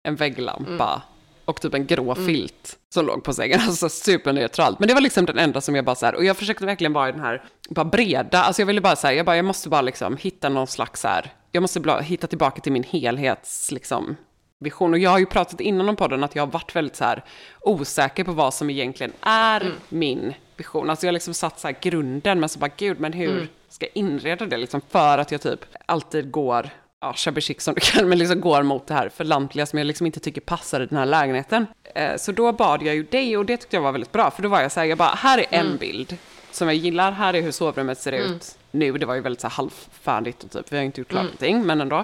en 0.08 0.16
vägglampa 0.16 1.02
och 1.48 1.62
typ 1.62 1.74
en 1.74 1.86
grå 1.86 2.16
filt 2.16 2.78
som 2.94 3.06
låg 3.06 3.24
på 3.24 3.34
sängen. 3.34 3.60
Alltså 3.68 3.90
superneutralt. 3.90 4.80
Men 4.80 4.88
det 4.88 4.94
var 4.94 5.02
liksom 5.02 5.26
den 5.26 5.40
enda 5.40 5.62
som 5.62 5.76
jag 5.76 5.86
bara 5.86 5.96
så 5.96 6.06
här, 6.06 6.16
och 6.16 6.26
jag 6.26 6.38
försökte 6.38 6.66
verkligen 6.66 6.94
vara 6.94 7.10
i 7.10 7.12
den 7.12 7.22
här, 7.22 7.44
bara 7.70 7.86
breda, 7.86 8.42
alltså 8.42 8.62
jag 8.62 8.68
ville 8.68 8.82
bara 8.82 8.96
så 8.96 9.08
här, 9.08 9.14
jag 9.14 9.26
bara, 9.26 9.36
jag 9.36 9.46
måste 9.46 9.70
bara 9.70 9.82
liksom 9.82 10.18
hitta 10.18 10.50
någon 10.50 10.68
slags 10.68 11.02
så 11.02 11.08
här, 11.08 11.34
jag 11.52 11.62
måste 11.62 11.80
bla, 11.80 12.00
hitta 12.00 12.28
tillbaka 12.28 12.62
till 12.62 12.72
min 12.72 12.84
helhets, 12.84 13.72
liksom, 13.72 14.16
vision. 14.60 14.94
Och 14.94 15.00
jag 15.00 15.10
har 15.10 15.20
ju 15.20 15.26
pratat 15.26 15.62
innan 15.62 15.90
om 15.90 15.96
podden 15.96 16.24
att 16.24 16.36
jag 16.36 16.46
har 16.46 16.52
varit 16.52 16.76
väldigt 16.76 16.96
så 16.96 17.04
här 17.04 17.24
osäker 17.62 18.24
på 18.24 18.32
vad 18.32 18.54
som 18.54 18.70
egentligen 18.70 19.14
är 19.22 19.74
min 19.90 20.34
vision. 20.58 20.90
Alltså 20.90 21.06
jag 21.06 21.10
har 21.10 21.14
liksom 21.14 21.34
satt 21.34 21.60
så 21.60 21.68
här 21.68 21.76
grunden, 21.82 22.40
men 22.40 22.50
så 22.50 22.60
bara 22.60 22.72
gud, 22.78 23.00
men 23.00 23.14
hur, 23.14 23.50
ska 23.70 23.88
inreda 23.94 24.46
det 24.46 24.58
liksom 24.58 24.82
för 24.90 25.18
att 25.18 25.32
jag 25.32 25.42
typ 25.42 25.60
alltid 25.86 26.32
går 26.32 26.70
ja, 27.02 27.14
shabby 27.14 27.42
chic 27.42 27.62
som 27.62 27.74
du 27.74 27.82
kan, 27.82 28.10
men 28.10 28.18
liksom 28.18 28.42
går 28.42 28.64
mot 28.64 28.88
det 28.88 28.94
här 28.94 29.10
förlantliga 29.10 29.66
som 29.66 29.80
jag 29.80 29.86
liksom 29.86 30.06
inte 30.06 30.20
tycker 30.20 30.42
passar 30.42 30.82
i 30.82 30.86
den 30.86 30.98
här 30.98 31.06
lägenheten. 31.06 31.68
Eh, 31.96 32.18
så 32.18 32.32
då 32.32 32.52
bad 32.52 32.84
jag 32.84 32.96
ju 32.96 33.04
dig 33.04 33.38
och 33.38 33.46
det 33.46 33.58
tyckte 33.58 33.76
jag 33.76 33.82
var 33.82 33.92
väldigt 33.92 34.12
bra, 34.12 34.32
för 34.32 34.44
då 34.44 34.50
var 34.50 34.62
jag 34.62 34.72
så 34.72 34.80
här, 34.80 34.88
jag 34.88 34.98
bara, 34.98 35.10
här 35.10 35.38
är 35.38 35.46
en 35.50 35.78
bild 35.78 36.18
som 36.52 36.68
jag 36.68 36.76
gillar, 36.76 37.12
här 37.12 37.34
är 37.34 37.42
hur 37.42 37.52
sovrummet 37.52 38.00
ser 38.00 38.12
ut 38.12 38.58
nu. 38.72 38.92
Det 38.92 39.06
var 39.06 39.16
ju 39.16 39.22
väldigt 39.22 39.42
så 39.42 39.48
här 39.48 39.56
halvfärdigt 39.56 40.44
och 40.44 40.52
typ, 40.52 40.72
vi 40.72 40.78
har 40.78 40.84
inte 40.84 41.02
gjort 41.02 41.08
klart 41.08 41.24
någonting, 41.24 41.66
men 41.66 41.82
ändå. 41.82 42.04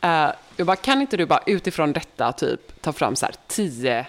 Eh, 0.00 0.30
jag 0.56 0.66
bara, 0.66 0.76
kan 0.76 1.00
inte 1.00 1.16
du 1.16 1.26
bara 1.26 1.42
utifrån 1.46 1.92
detta 1.92 2.32
typ 2.32 2.82
ta 2.82 2.92
fram 2.92 3.16
så 3.16 3.26
här 3.26 3.34
tio 3.46 4.06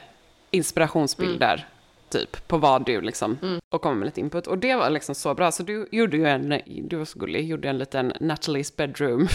inspirationsbilder 0.51 1.67
typ 2.13 2.47
på 2.47 2.57
vad 2.57 2.85
du 2.85 3.01
liksom 3.01 3.59
och 3.69 3.81
komma 3.81 3.95
med 3.95 4.05
lite 4.05 4.19
input 4.19 4.47
och 4.47 4.57
det 4.57 4.75
var 4.75 4.89
liksom 4.89 5.15
så 5.15 5.33
bra 5.33 5.51
så 5.51 5.63
du 5.63 5.87
gjorde 5.91 6.17
ju 6.17 6.27
en, 6.27 6.61
du 6.65 6.95
var 6.95 7.05
så 7.05 7.19
gullig, 7.19 7.47
gjorde 7.47 7.69
en 7.69 7.77
liten 7.77 8.11
Natalie's 8.11 8.73
bedroom 8.77 9.27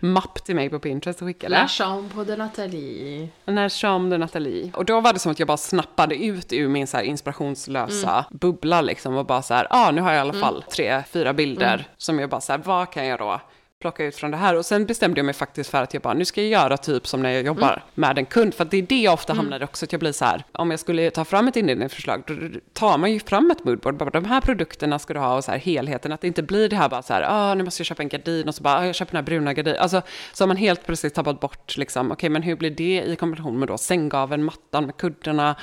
mapp 0.12 0.44
till 0.44 0.54
mig 0.54 0.70
på 0.70 0.78
Pinterest 0.78 1.22
och 1.22 1.28
skickade. 1.28 1.54
La 1.54 1.68
chambre 1.68 2.24
de 2.24 2.36
Nathalie. 2.36 3.28
När 3.44 3.68
chambre 3.68 4.14
de 4.14 4.18
Nathalie. 4.18 4.70
Och 4.74 4.84
då 4.84 5.00
var 5.00 5.12
det 5.12 5.18
som 5.18 5.32
att 5.32 5.38
jag 5.38 5.48
bara 5.48 5.56
snappade 5.56 6.24
ut 6.24 6.52
ur 6.52 6.68
min 6.68 6.86
så 6.86 6.96
här 6.96 7.04
inspirationslösa 7.04 8.24
bubbla 8.30 8.80
liksom 8.80 9.16
och 9.16 9.26
bara 9.26 9.42
så 9.42 9.54
här, 9.54 9.66
ja 9.70 9.88
ah, 9.88 9.90
nu 9.90 10.00
har 10.00 10.12
jag 10.12 10.18
i 10.18 10.20
alla 10.20 10.40
fall 10.40 10.62
tre, 10.62 11.02
fyra 11.10 11.32
bilder 11.32 11.88
som 11.96 12.18
jag 12.18 12.30
bara 12.30 12.40
så 12.40 12.52
här, 12.52 12.60
vad 12.64 12.90
kan 12.90 13.06
jag 13.06 13.18
då 13.18 13.40
plocka 13.82 14.04
ut 14.04 14.16
från 14.16 14.30
det 14.30 14.36
här. 14.36 14.56
Och 14.56 14.66
sen 14.66 14.86
bestämde 14.86 15.18
jag 15.18 15.24
mig 15.24 15.34
faktiskt 15.34 15.70
för 15.70 15.82
att 15.82 15.94
jag 15.94 16.02
bara, 16.02 16.14
nu 16.14 16.24
ska 16.24 16.40
jag 16.40 16.50
göra 16.50 16.76
typ 16.76 17.06
som 17.06 17.22
när 17.22 17.30
jag 17.30 17.46
jobbar 17.46 17.82
med 17.94 18.18
en 18.18 18.26
kund, 18.26 18.54
för 18.54 18.64
att 18.64 18.70
det 18.70 18.76
är 18.76 18.82
det 18.82 19.00
jag 19.00 19.14
ofta 19.14 19.34
hamnar 19.34 19.60
i 19.60 19.64
också, 19.64 19.84
att 19.84 19.92
jag 19.92 20.00
blir 20.00 20.12
så 20.12 20.24
här, 20.24 20.44
om 20.52 20.70
jag 20.70 20.80
skulle 20.80 21.10
ta 21.10 21.24
fram 21.24 21.48
ett 21.48 21.56
inredningsförslag, 21.56 22.22
då 22.26 22.34
tar 22.72 22.98
man 22.98 23.12
ju 23.12 23.20
fram 23.20 23.50
ett 23.50 23.64
moodboard, 23.64 23.96
bara 23.96 24.10
de 24.10 24.24
här 24.24 24.40
produkterna 24.40 24.98
ska 24.98 25.14
du 25.14 25.20
ha 25.20 25.36
och 25.36 25.44
så 25.44 25.50
här 25.50 25.58
helheten, 25.58 26.12
att 26.12 26.20
det 26.20 26.26
inte 26.26 26.42
blir 26.42 26.68
det 26.68 26.76
här 26.76 26.88
bara 26.88 27.02
så 27.02 27.12
här, 27.12 27.26
ah, 27.28 27.54
nu 27.54 27.64
måste 27.64 27.80
jag 27.80 27.86
köpa 27.86 28.02
en 28.02 28.08
gardin 28.08 28.48
och 28.48 28.54
så 28.54 28.62
bara, 28.62 28.78
ah, 28.78 28.86
jag 28.86 28.94
köper 28.94 29.12
den 29.12 29.16
här 29.16 29.26
bruna 29.26 29.54
gardinen, 29.54 29.80
alltså 29.80 30.02
så 30.32 30.44
har 30.44 30.48
man 30.48 30.56
helt 30.56 30.86
plötsligt 30.86 31.14
tappat 31.14 31.40
bort 31.40 31.76
liksom, 31.76 32.12
okej 32.12 32.30
men 32.30 32.42
hur 32.42 32.56
blir 32.56 32.70
det 32.70 33.02
i 33.02 33.16
kombination 33.16 33.58
med 33.58 33.68
då 33.68 33.78
sänggaveln, 33.78 34.44
mattan 34.44 34.86
med 34.86 34.96
kuddarna, 34.96 35.56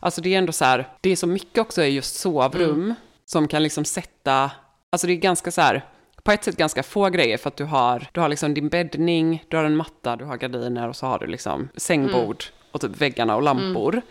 alltså 0.00 0.20
det 0.20 0.34
är 0.34 0.38
ändå 0.38 0.52
så 0.52 0.64
här, 0.64 0.88
det 1.00 1.10
är 1.10 1.16
så 1.16 1.26
mycket 1.26 1.58
också 1.58 1.82
i 1.82 1.88
just 1.88 2.16
sovrum 2.16 2.94
som 3.26 3.48
kan 3.48 3.62
liksom 3.62 3.84
sätta, 3.84 4.50
alltså 4.90 5.06
det 5.06 5.12
är 5.12 5.16
ganska 5.16 5.50
så 5.50 5.60
här, 5.60 5.84
på 6.24 6.32
ett 6.32 6.44
sätt 6.44 6.56
ganska 6.56 6.82
få 6.82 7.08
grejer 7.08 7.36
för 7.36 7.48
att 7.48 7.56
du 7.56 7.64
har, 7.64 8.06
du 8.12 8.20
har 8.20 8.28
liksom 8.28 8.54
din 8.54 8.68
bäddning, 8.68 9.44
du 9.48 9.56
har 9.56 9.64
en 9.64 9.76
matta, 9.76 10.16
du 10.16 10.24
har 10.24 10.36
gardiner 10.36 10.88
och 10.88 10.96
så 10.96 11.06
har 11.06 11.18
du 11.18 11.26
liksom 11.26 11.68
sängbord 11.76 12.44
och 12.72 12.80
typ 12.80 13.00
väggarna 13.00 13.36
och 13.36 13.42
lampor. 13.42 14.02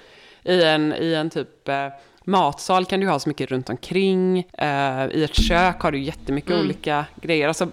I, 0.44 0.64
en, 0.64 0.94
I 0.94 1.14
en 1.14 1.30
typ 1.30 1.70
eh, 1.70 1.88
matsal 2.24 2.86
kan 2.86 3.00
du 3.00 3.08
ha 3.08 3.20
så 3.20 3.30
mycket 3.30 3.52
runt 3.52 3.70
omkring. 3.70 4.40
Eh, 4.40 5.06
I 5.12 5.24
ett 5.24 5.36
kök 5.36 5.82
har 5.82 5.92
du 5.92 6.00
jättemycket 6.00 6.52
olika 6.60 7.06
grejer. 7.22 7.48
Alltså, 7.48 7.68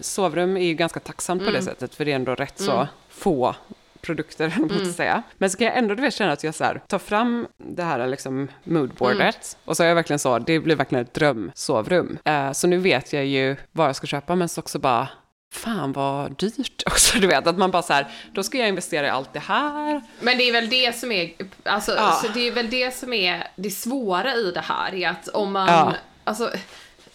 sovrum 0.00 0.56
är 0.56 0.64
ju 0.64 0.74
ganska 0.74 1.00
tacksamt 1.00 1.44
på 1.44 1.50
det 1.50 1.62
sättet 1.62 1.94
för 1.94 2.04
det 2.04 2.10
är 2.12 2.16
ändå 2.16 2.34
rätt 2.34 2.58
så 2.58 2.88
få 3.08 3.54
produkter, 4.00 4.44
mm. 4.56 4.62
måste 4.62 4.78
jag 4.78 4.94
säga. 4.94 5.22
Men 5.38 5.50
så 5.50 5.58
kan 5.58 5.66
jag 5.66 5.76
ändå 5.76 5.94
du 5.94 6.02
vet, 6.02 6.14
känna 6.14 6.32
att 6.32 6.44
jag 6.44 6.54
så 6.54 6.64
här, 6.64 6.80
tar 6.86 6.98
fram 6.98 7.46
det 7.56 7.82
här 7.82 8.06
liksom 8.06 8.48
moodboardet 8.64 9.56
och 9.64 9.76
så 9.76 9.82
är 9.82 9.88
jag 9.88 9.94
verkligen 9.94 10.18
så, 10.18 10.38
det 10.38 10.60
blir 10.60 10.76
verkligen 10.76 11.04
ett 11.04 11.14
drömsovrum. 11.14 12.18
Eh, 12.24 12.52
så 12.52 12.66
nu 12.66 12.78
vet 12.78 13.12
jag 13.12 13.26
ju 13.26 13.56
vad 13.72 13.88
jag 13.88 13.96
ska 13.96 14.06
köpa, 14.06 14.34
men 14.34 14.48
så 14.48 14.60
också 14.60 14.78
bara, 14.78 15.08
fan 15.54 15.92
vad 15.92 16.36
dyrt 16.36 16.82
också, 16.86 17.18
du 17.18 17.26
vet, 17.26 17.46
att 17.46 17.58
man 17.58 17.70
bara 17.70 17.82
så 17.82 17.92
här, 17.92 18.06
då 18.32 18.42
ska 18.42 18.58
jag 18.58 18.68
investera 18.68 19.06
i 19.06 19.10
allt 19.10 19.32
det 19.32 19.38
här. 19.38 20.02
Men 20.20 20.38
det 20.38 20.48
är 20.48 20.52
väl 20.52 20.68
det 20.68 20.96
som 20.96 21.12
är, 21.12 21.32
alltså, 21.64 21.94
Ja. 21.96 22.20
så 22.22 22.28
det 22.28 22.48
är 22.48 22.52
väl 22.52 22.70
det 22.70 22.94
som 22.94 23.12
är 23.12 23.48
det 23.56 23.70
svåra 23.70 24.34
i 24.34 24.50
det 24.54 24.60
här, 24.60 24.94
är 24.94 25.08
att 25.08 25.28
om 25.28 25.52
man, 25.52 25.68
Ja. 25.68 25.94
alltså, 26.24 26.50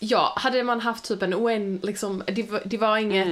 ja, 0.09 0.33
hade 0.35 0.63
man 0.63 0.79
haft 0.81 1.03
typ 1.07 1.21
en 1.21 1.33
oänd, 1.33 1.85
liksom, 1.85 2.23
det 2.27 2.51
var, 2.51 2.61
det 2.65 2.77
var 2.77 2.97
inget, 2.97 3.27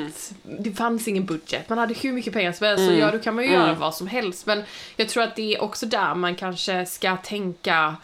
Mm. 0.46 0.64
det 0.64 0.72
fanns 0.72 1.08
ingen 1.08 1.26
budget, 1.26 1.70
man 1.70 1.78
hade 1.78 1.94
hur 1.94 2.12
mycket 2.14 2.34
pengar 2.34 2.52
som 2.52 2.68
helst, 2.68 2.86
så 2.88 2.94
ja, 2.94 3.12
då 3.12 3.20
kan 3.20 3.36
man 3.36 3.44
ju 3.44 3.50
Mm. 3.50 3.62
göra 3.62 3.74
vad 3.76 3.96
som 3.96 4.08
helst, 4.08 4.46
men 4.46 4.64
jag 4.96 5.10
tror 5.10 5.24
att 5.24 5.36
det 5.36 5.56
är 5.56 5.62
också 5.62 5.86
där 5.86 6.16
man 6.16 6.36
kanske 6.36 6.86
ska 6.86 7.18
tänka 7.18 7.96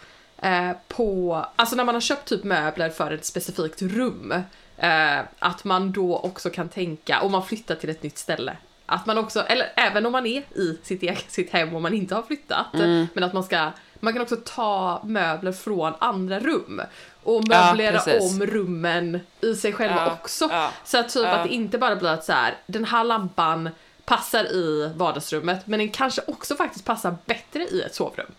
eh, 0.42 0.72
på, 0.88 1.46
alltså 1.56 1.76
när 1.76 1.84
man 1.84 1.96
har 1.96 2.02
köpt 2.02 2.30
typ 2.30 2.44
möbler 2.44 2.90
för 2.90 3.12
ett 3.12 3.26
specifikt 3.26 3.82
rum, 3.82 4.34
eh, 4.78 5.20
att 5.40 5.64
man 5.64 5.92
då 5.92 6.18
också 6.18 6.50
kan 6.50 6.70
tänka, 6.70 7.22
om 7.22 7.32
man 7.32 7.46
flyttar 7.46 7.76
till 7.76 7.90
ett 7.90 8.04
nytt 8.04 8.18
ställe, 8.18 8.58
att 8.86 9.06
man 9.06 9.18
också, 9.18 9.40
eller 9.42 9.68
även 9.76 10.06
om 10.06 10.12
man 10.12 10.26
är 10.26 10.40
i 10.56 10.78
sitt, 10.84 11.04
eget, 11.04 11.32
sitt 11.32 11.50
hem 11.54 11.76
och 11.76 11.82
man 11.82 11.94
inte 11.94 12.16
har 12.16 12.22
flyttat, 12.24 12.74
Mm. 12.74 13.08
men 13.14 13.24
att 13.24 13.34
man 13.34 13.44
ska, 13.44 13.72
man 14.00 14.14
kan 14.14 14.22
också 14.22 14.36
ta 14.46 15.02
möbler 15.06 15.52
från 15.52 15.94
andra 16.00 16.40
rum 16.40 16.82
och 17.28 17.44
Ja, 17.50 17.66
möblera 17.68 18.00
precis. 18.00 18.32
om 18.34 18.46
rummen 18.46 19.20
i 19.42 19.56
sig 19.56 19.74
själva 19.74 19.96
Ja, 20.06 20.12
också. 20.12 20.48
ja, 20.52 20.72
Så 20.86 20.98
att 20.98 21.10
typ 21.10 21.24
ja. 21.24 21.30
att 21.32 21.48
det 21.48 21.54
inte 21.54 21.78
bara 21.78 21.96
blir 21.96 22.10
att 22.10 22.26
så 22.26 22.34
här, 22.34 22.56
den 22.68 22.86
här 22.86 23.04
lampan 23.04 23.70
passar 24.06 24.44
i 24.46 24.92
vardagsrummet, 24.96 25.68
men 25.68 25.80
den 25.80 25.90
kanske 25.90 26.22
också 26.28 26.56
faktiskt 26.56 26.86
passar 26.86 27.16
bättre 27.26 27.63
i 27.68 27.82
ett 27.82 27.96
sovrum. 27.96 28.32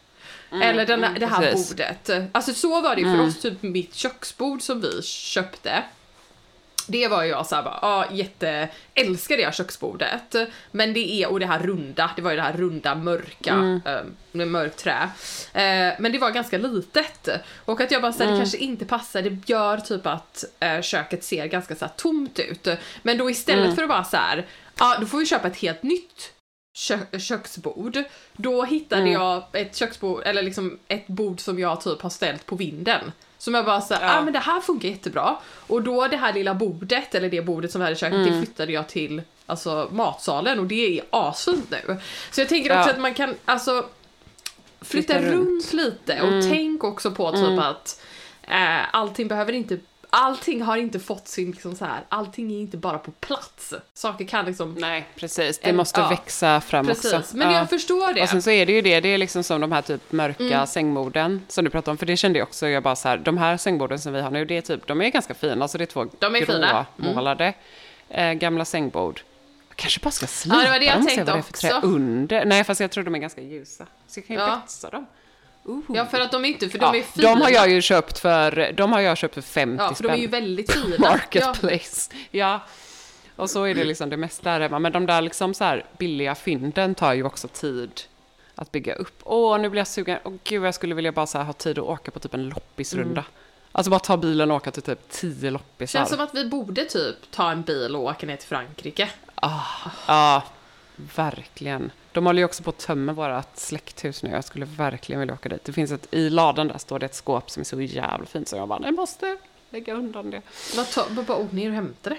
Eller 0.63 0.87
den, 0.87 1.01
det 1.01 1.27
här 1.27 1.39
Mm, 1.39 1.51
precis. 1.51 1.73
Mm. 1.81 1.95
bordet. 2.09 2.29
Alltså 2.35 2.55
så 2.55 2.81
var 2.81 2.95
det 2.97 3.01
ju 3.03 3.17
för 3.17 3.23
oss, 3.27 3.41
typ 3.41 3.63
mitt 3.63 3.95
köksbord 3.95 4.63
som 4.63 4.81
vi 4.81 5.03
köpte. 5.03 5.83
Det 6.91 7.09
var 7.09 7.23
ju 7.23 7.29
jag 7.31 7.47
såhär 7.47 7.63
bara, 7.63 7.79
ja 7.83 8.07
jätte, 8.13 8.69
älskar 8.95 9.37
det 9.37 9.45
här 9.45 9.53
köksbordet. 9.53 10.35
Men 10.71 10.93
det 10.93 11.13
är, 11.23 11.31
och 11.31 11.41
det 11.41 11.47
här 11.47 11.59
runda, 11.59 12.11
det 12.17 12.23
var 12.23 12.31
ju 12.31 12.37
det 12.37 12.43
här 12.43 12.53
runda 12.53 12.95
mörka, 12.95 13.53
Mm. 13.53 13.81
eh, 14.35 14.47
mörkt 14.47 14.79
trä. 14.79 15.03
Eh, 15.53 15.95
men 15.99 16.13
det 16.13 16.19
var 16.19 16.31
ganska 16.31 16.59
litet. 16.59 17.29
Och 17.65 17.81
att 17.81 17.91
jag 17.91 18.03
bara 18.03 18.13
såhär, 18.13 18.25
Mm. 18.27 18.35
det 18.39 18.41
kanske 18.45 18.59
inte 18.59 18.85
passar, 18.85 19.23
det 19.23 19.49
gör 19.49 19.77
typ 19.79 20.07
att 20.07 20.45
eh, 20.61 20.81
köket 20.83 21.25
ser 21.25 21.47
ganska 21.47 21.75
såhär 21.77 21.93
tomt 21.97 22.39
ut. 22.39 22.69
Men 23.03 23.19
då 23.19 23.31
istället 23.31 23.65
Mm. 23.65 23.77
för 23.77 23.83
att 23.83 23.89
bara 23.89 24.05
såhär, 24.05 24.47
ja 24.79 24.97
då 25.01 25.07
får 25.07 25.19
vi 25.19 25.27
köpa 25.27 25.49
ett 25.49 25.57
helt 25.57 25.83
nytt 25.83 26.33
kö- 26.89 27.19
köksbord. 27.19 27.99
Då 28.37 28.65
hittade 28.65 29.03
Mm. 29.03 29.13
jag 29.13 29.43
ett 29.53 29.77
köksbord, 29.77 30.23
eller 30.25 30.43
liksom 30.43 30.79
ett 30.89 31.07
bord 31.07 31.41
som 31.41 31.59
jag 31.59 31.81
typ 31.81 32.03
har 32.03 32.11
ställt 32.11 32.47
på 32.47 32.57
vinden. 32.57 33.13
Som 33.39 33.55
jag 33.55 33.65
bara 33.65 33.81
såhär, 33.81 34.07
Ja. 34.07 34.19
ah, 34.19 34.23
men 34.23 34.33
det 34.33 34.39
här 34.39 34.61
funkar 34.61 34.89
jättebra. 34.89 35.37
Och 35.67 35.83
då 35.83 36.07
det 36.07 36.17
här 36.17 36.33
lilla 36.33 36.55
bordet, 36.55 37.15
eller 37.15 37.29
det 37.31 37.43
bordet 37.43 37.73
som 37.73 37.81
vi 37.81 37.85
hade 37.85 37.97
i 37.97 37.99
köket, 37.99 38.15
Mm. 38.19 38.33
det 38.33 38.47
flyttade 38.47 38.73
jag 38.73 38.89
till 38.89 39.23
alltså, 39.47 39.89
matsalen 39.93 40.59
och 40.59 40.67
det 40.67 40.99
är 40.99 41.05
asfint 41.11 41.71
nu. 41.71 41.97
Så 42.31 42.41
jag 42.41 42.49
tänker 42.49 42.79
också 42.79 42.89
Ja. 42.89 42.95
att 42.95 43.01
man 43.01 43.15
kan, 43.15 43.35
alltså 43.45 43.85
flytta, 44.81 45.15
Flytta 45.15 45.31
runt. 45.33 45.49
runt. 45.49 45.73
lite 45.73 46.23
och 46.23 46.43
tänk 46.51 46.85
också 46.85 47.11
på 47.11 47.33
typ 47.33 47.59
att 47.61 48.01
eh, 48.43 48.95
allting 48.95 49.29
behöver 49.29 49.53
inte 49.53 49.79
Allting 50.11 50.63
har 50.63 50.77
inte 50.77 51.01
fått 51.01 51.29
sin 51.29 51.51
liksom 51.51 51.75
så 51.77 51.85
här, 51.85 52.01
allting 52.09 52.53
är 52.53 52.61
inte 52.61 52.77
bara 52.77 52.99
på 52.99 53.11
plats. 53.11 53.75
Saker 53.95 54.25
kan 54.25 54.45
liksom... 54.45 54.75
Nej, 54.75 55.07
precis. 55.17 55.59
Det 55.59 55.69
En- 55.71 55.77
måste 55.77 56.01
ja. 56.01 56.09
växa 56.09 56.61
fram 56.61 56.87
Precis, 56.87 57.13
också. 57.13 57.37
men 57.37 57.51
Ja. 57.53 57.59
jag 57.59 57.71
förstår 57.71 58.13
det. 58.15 58.23
Och 58.23 58.29
sen 58.29 58.43
så 58.43 58.51
är 58.51 58.67
det 58.67 58.73
ju 58.73 58.83
det, 58.83 59.01
det 59.01 59.09
är 59.09 59.19
liksom 59.19 59.45
som 59.45 59.61
de 59.61 59.73
här 59.73 59.83
typ 59.83 60.13
mörka 60.13 60.67
sängborden 60.67 61.43
som 61.49 61.65
du 61.65 61.71
pratade 61.71 61.91
om, 61.91 61.99
för 61.99 62.07
det 62.07 62.17
kände 62.17 62.39
jag 62.39 62.49
också, 62.49 62.69
jag 62.69 62.83
bara 62.83 62.97
så 62.97 63.09
här, 63.09 63.17
de 63.17 63.39
här 63.39 63.57
sängborden 63.57 63.99
som 63.99 64.13
vi 64.13 64.21
har 64.21 64.31
nu, 64.31 64.45
det 64.45 64.57
är 64.57 64.61
typ, 64.61 64.87
de 64.87 65.01
är 65.03 65.09
ganska 65.09 65.35
fina, 65.35 65.63
alltså 65.65 65.79
det 65.79 65.85
är 65.85 65.87
två 65.87 66.07
De 66.19 66.37
är 66.37 66.45
fina. 66.47 66.87
Mm. 67.03 67.53
eh, 68.09 68.33
gamla 68.33 68.65
sängbord. 68.65 69.21
Kanske 69.77 70.01
bara 70.01 70.11
ska 70.11 70.27
slipa 70.27 70.57
Ja, 70.57 70.63
det 70.65 70.71
var 70.71 70.79
det 70.79 70.85
jag 70.85 70.95
dem 70.97 71.05
och 71.05 71.11
se 71.11 71.25
vad 71.25 71.35
det 71.35 71.39
är 71.39 71.43
för 71.43 71.53
trä 71.53 71.81
under. 71.83 72.45
Nej, 72.45 72.65
fast 72.65 72.81
jag 72.81 72.91
tror 72.91 73.05
de 73.05 73.15
är 73.15 73.19
ganska 73.19 73.41
ljusa. 73.41 73.87
Så 74.07 74.19
jag 74.21 74.27
kan 74.27 74.37
ju 74.37 74.43
Ja. 74.43 74.61
betsa 74.63 74.91
dem. 74.91 75.07
Ja, 75.95 76.07
för 76.07 76.21
att 76.21 76.31
de 76.33 76.45
är 76.45 76.49
inte, 76.49 76.69
för 76.69 76.79
Ja, 76.79 76.93
de 76.93 76.99
är 76.99 77.03
fina. 77.03 77.29
de 77.35 77.41
har 77.41 77.51
jag 77.51 77.71
ju 77.71 77.83
köpt 77.83 78.19
för, 78.19 78.73
de 78.77 78.93
har 78.93 79.01
jag 79.01 79.19
köpt 79.19 79.35
för 79.35 79.43
50 79.43 79.85
Ja, 79.85 79.95
för 79.95 80.03
de 80.03 80.09
är 80.13 80.17
ju 80.17 80.29
spänn. 80.29 80.31
väldigt 80.31 80.73
fina. 80.75 80.97
Ja. 80.99 81.11
Marketplace. 81.11 82.11
Ja. 82.31 82.61
Och 83.37 83.51
så 83.51 83.65
är 83.65 83.75
det 83.75 83.85
liksom 83.85 84.11
det 84.11 84.17
mesta 84.17 84.51
här 84.51 84.61
hemma. 84.61 84.79
Men 84.79 84.93
de 84.93 85.07
där 85.07 85.21
liksom 85.21 85.55
så 85.55 85.65
här 85.65 85.85
billiga 85.99 86.35
fynden 86.35 86.95
tar 86.95 87.13
ju 87.15 87.25
också 87.25 87.49
tid 87.49 88.01
att 88.55 88.73
bygga 88.73 88.95
upp. 88.95 89.21
Åh, 89.25 89.59
nu 89.59 89.69
blir 89.69 89.81
jag 89.81 89.87
sugen. 89.89 90.19
Åh 90.25 90.33
gud, 90.45 90.65
jag 90.65 90.75
skulle 90.75 90.95
vilja 90.95 91.13
bara 91.13 91.27
så 91.27 91.39
här 91.39 91.45
ha 91.45 91.53
tid 91.53 91.79
att 91.79 91.85
åka 91.85 92.11
på 92.11 92.19
typ 92.19 92.35
en 92.35 92.49
loppisrunda. 92.49 93.25
Alltså 93.73 93.91
bara 93.91 94.01
ta 94.01 94.17
bilen 94.17 94.51
och 94.51 94.57
åka 94.57 94.71
till 94.71 94.83
typ 94.83 95.09
tio 95.11 95.51
loppisar. 95.51 95.99
Känns 95.99 96.11
som 96.11 96.21
att 96.21 96.35
vi 96.35 96.45
borde 96.45 96.85
typ 96.85 97.17
ta 97.31 97.51
en 97.51 97.63
bil 97.63 97.97
och 97.97 98.03
åka 98.03 98.27
ner 98.27 98.37
till 98.37 98.49
Frankrike. 98.49 99.09
Ja, 100.07 100.43
verkligen. 101.15 101.91
De 102.13 102.27
håller 102.27 102.39
ju 102.39 102.45
också 102.45 102.63
på 102.63 102.71
att 102.71 102.79
tömma 102.79 103.13
vårt 103.13 103.47
släkthus 103.57 104.23
nu. 104.23 104.31
Jag 104.31 104.45
skulle 104.45 104.65
verkligen 104.65 105.21
vilja 105.21 105.35
åka 105.35 105.49
dit. 105.49 105.65
Det 105.65 105.73
finns 105.73 105.91
ett, 105.93 106.07
i 106.15 106.31
ladan 106.31 106.69
där 106.69 106.79
står 106.79 106.99
det 106.99 107.07
ett 107.07 107.15
skåp 107.15 107.51
som 107.51 107.61
är 107.61 107.65
så 107.65 107.81
jävla 107.81 108.27
fint 108.27 108.49
så 108.49 108.57
jag 108.57 108.69
bara, 108.69 108.81
jag 108.85 108.95
måste 108.95 109.37
lägga 109.71 109.95
undan 109.95 110.31
det. 110.31 110.43
Bara, 110.77 110.85
ta, 110.87 111.05
bara, 111.11 111.37
åk 111.37 111.53
ner 111.53 111.69
och 111.69 111.75
hämta 111.75 112.11
det. 112.11 112.17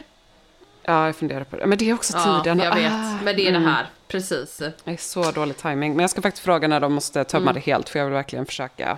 Ja, 0.84 1.06
jag 1.06 1.16
funderar 1.16 1.44
på 1.44 1.56
det. 1.58 1.66
Men 1.66 1.78
det 1.78 1.90
är 1.90 1.94
också 1.94 2.18
Ja, 2.18 2.42
tiden. 2.44 2.60
jag 2.60 2.76
vet. 2.76 2.92
Ah, 2.94 3.18
Men 3.24 3.36
det 3.36 3.42
är 3.46 3.50
mm. 3.50 3.64
det 3.64 3.70
här. 3.70 3.86
Precis. 4.08 4.58
Det 4.58 4.92
är 4.92 4.98
så 4.98 5.32
dålig 5.32 5.58
timing. 5.58 5.92
Men 5.96 6.04
jag 6.04 6.10
ska 6.10 6.22
faktiskt 6.22 6.44
fråga 6.46 6.68
när 6.68 6.80
de 6.80 6.94
måste 6.94 7.24
tömma 7.24 7.54
det 7.54 7.60
helt, 7.60 7.90
för 7.90 8.00
jag 8.00 8.06
vill 8.06 8.14
verkligen 8.14 8.46
försöka 8.46 8.98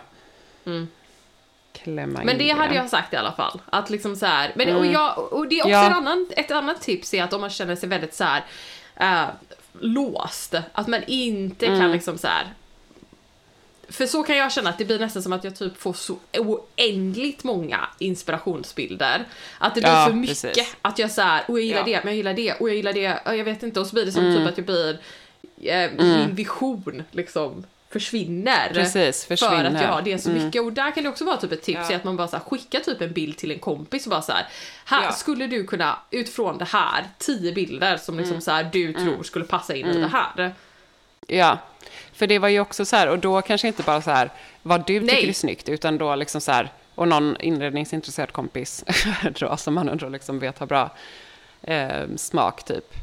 klämma 1.74 2.02
in 2.02 2.16
Mm. 2.16 2.26
Men 2.26 2.38
det 2.38 2.50
hade 2.50 2.76
jag 2.76 2.90
sagt 2.90 3.14
i 3.14 3.16
alla 3.16 3.32
fall. 3.32 3.62
Att 3.66 3.90
liksom 3.90 4.16
så 4.16 4.26
här, 4.26 4.52
men 4.56 4.76
och, 4.76 4.86
jag, 4.86 5.34
och 5.34 5.48
det 5.48 5.60
är 5.60 5.64
också 5.64 5.70
Ja. 5.70 5.86
en 5.86 5.94
annan, 5.94 6.28
ett 6.36 6.52
annat 6.52 6.82
tips 6.82 7.14
är 7.14 7.24
att 7.24 7.34
om 7.34 7.42
man 7.42 7.50
känner 7.50 7.76
sig 7.76 7.90
väldigt 7.90 8.14
så 8.14 8.24
här 8.24 8.44
eh, 8.96 9.30
låst, 9.80 10.56
att 10.74 10.88
man 10.88 11.04
inte 11.08 11.66
kan 11.66 11.92
liksom 11.92 12.18
så 12.18 12.28
här 12.28 12.48
för 13.90 14.06
så 14.06 14.24
kan 14.24 14.38
jag 14.38 14.52
känna 14.52 14.70
att 14.70 14.78
det 14.78 14.86
blir 14.86 15.00
nästan 15.00 15.24
som 15.24 15.34
att 15.34 15.44
jag 15.44 15.56
typ 15.56 15.78
får 15.78 15.94
så 15.94 16.18
oändligt 16.38 17.44
många 17.44 17.88
inspirationsbilder. 18.00 19.26
Att 19.58 19.76
det 19.76 19.82
blir 19.82 19.92
Ja, 19.92 20.06
för 20.08 20.14
mycket. 20.14 20.42
precis. 20.42 20.76
Att 20.82 21.00
jag 21.00 21.12
såhär, 21.12 21.44
och 21.48 21.60
jag 21.60 21.66
gillar 21.66 21.80
Ja. 21.80 21.86
det, 21.86 22.02
men 22.04 22.08
jag 22.14 22.16
gillar 22.16 22.34
det, 22.34 22.54
och 22.54 22.70
jag 22.70 22.76
gillar 22.76 22.94
det, 22.94 23.20
och 23.26 23.36
jag 23.38 23.44
vet 23.44 23.64
inte. 23.64 23.80
Och 23.80 23.88
så 23.88 23.94
blir 23.94 24.06
det 24.06 24.12
som 24.12 24.36
typ 24.36 24.48
att 24.48 24.58
jag 24.58 24.66
blir, 24.66 25.00
eh, 25.62 25.92
min 25.98 26.36
vision 26.36 27.04
liksom 27.12 27.64
försvinner. 27.92 28.70
Precis, 28.74 29.26
För 29.26 29.36
försvinner. 29.36 29.66
att 29.76 29.82
jag 29.82 29.88
har 29.92 30.02
det 30.02 30.18
så 30.20 30.30
Mm. 30.30 30.46
mycket. 30.46 30.62
Och 30.62 30.74
där 30.74 30.92
kan 30.92 31.04
det 31.04 31.10
också 31.10 31.26
vara 31.26 31.38
typ 31.38 31.52
ett 31.52 31.62
tips 31.64 31.90
Ja. 31.90 31.96
att 31.96 32.04
man 32.04 32.18
bara 32.18 32.28
så 32.28 32.36
här, 32.38 32.44
skickar 32.44 32.80
typ 32.80 33.02
en 33.02 33.14
bild 33.14 33.38
till 33.38 33.52
en 33.52 33.60
kompis 33.60 34.06
och 34.06 34.10
bara 34.10 34.22
så 34.22 34.32
här, 34.32 34.48
här 34.86 35.04
Ja. 35.04 35.12
skulle 35.12 35.48
du 35.48 35.64
kunna 35.68 36.00
utifrån 36.12 36.58
det 36.58 36.66
här, 36.66 37.06
tio 37.18 37.52
bilder 37.52 37.98
som 37.98 38.18
liksom 38.18 38.32
Mm. 38.34 38.42
så 38.42 38.52
här, 38.52 38.64
du 38.74 38.94
tror 38.94 39.24
skulle 39.24 39.46
passa 39.46 39.76
in 39.76 39.86
i 39.88 39.98
det 39.98 40.08
här. 40.08 40.54
Ja, 41.28 41.58
för 42.14 42.28
det 42.28 42.40
var 42.40 42.48
ju 42.48 42.60
också 42.60 42.86
så 42.86 42.96
här, 42.96 43.08
och 43.08 43.20
då 43.20 43.42
kanske 43.42 43.68
inte 43.68 43.84
bara 43.84 44.02
så 44.02 44.12
här 44.12 44.30
vad 44.62 44.86
du 44.88 45.00
Nej. 45.00 45.16
tycker 45.16 45.30
är 45.30 45.34
snyggt, 45.34 45.70
utan 45.70 45.98
då 45.98 46.16
liksom 46.16 46.42
så 46.42 46.52
här, 46.52 46.70
och 46.96 47.08
någon 47.08 47.38
inredningsintresserad 47.42 48.32
kompis 48.34 48.84
då, 49.40 49.58
som 49.58 49.74
man 49.74 49.90
ändå 49.90 50.10
liksom 50.10 50.40
vet 50.40 50.60
har 50.60 50.68
bra 50.68 50.90
eh, 51.62 52.04
smak 52.18 52.64
typ. 52.66 52.94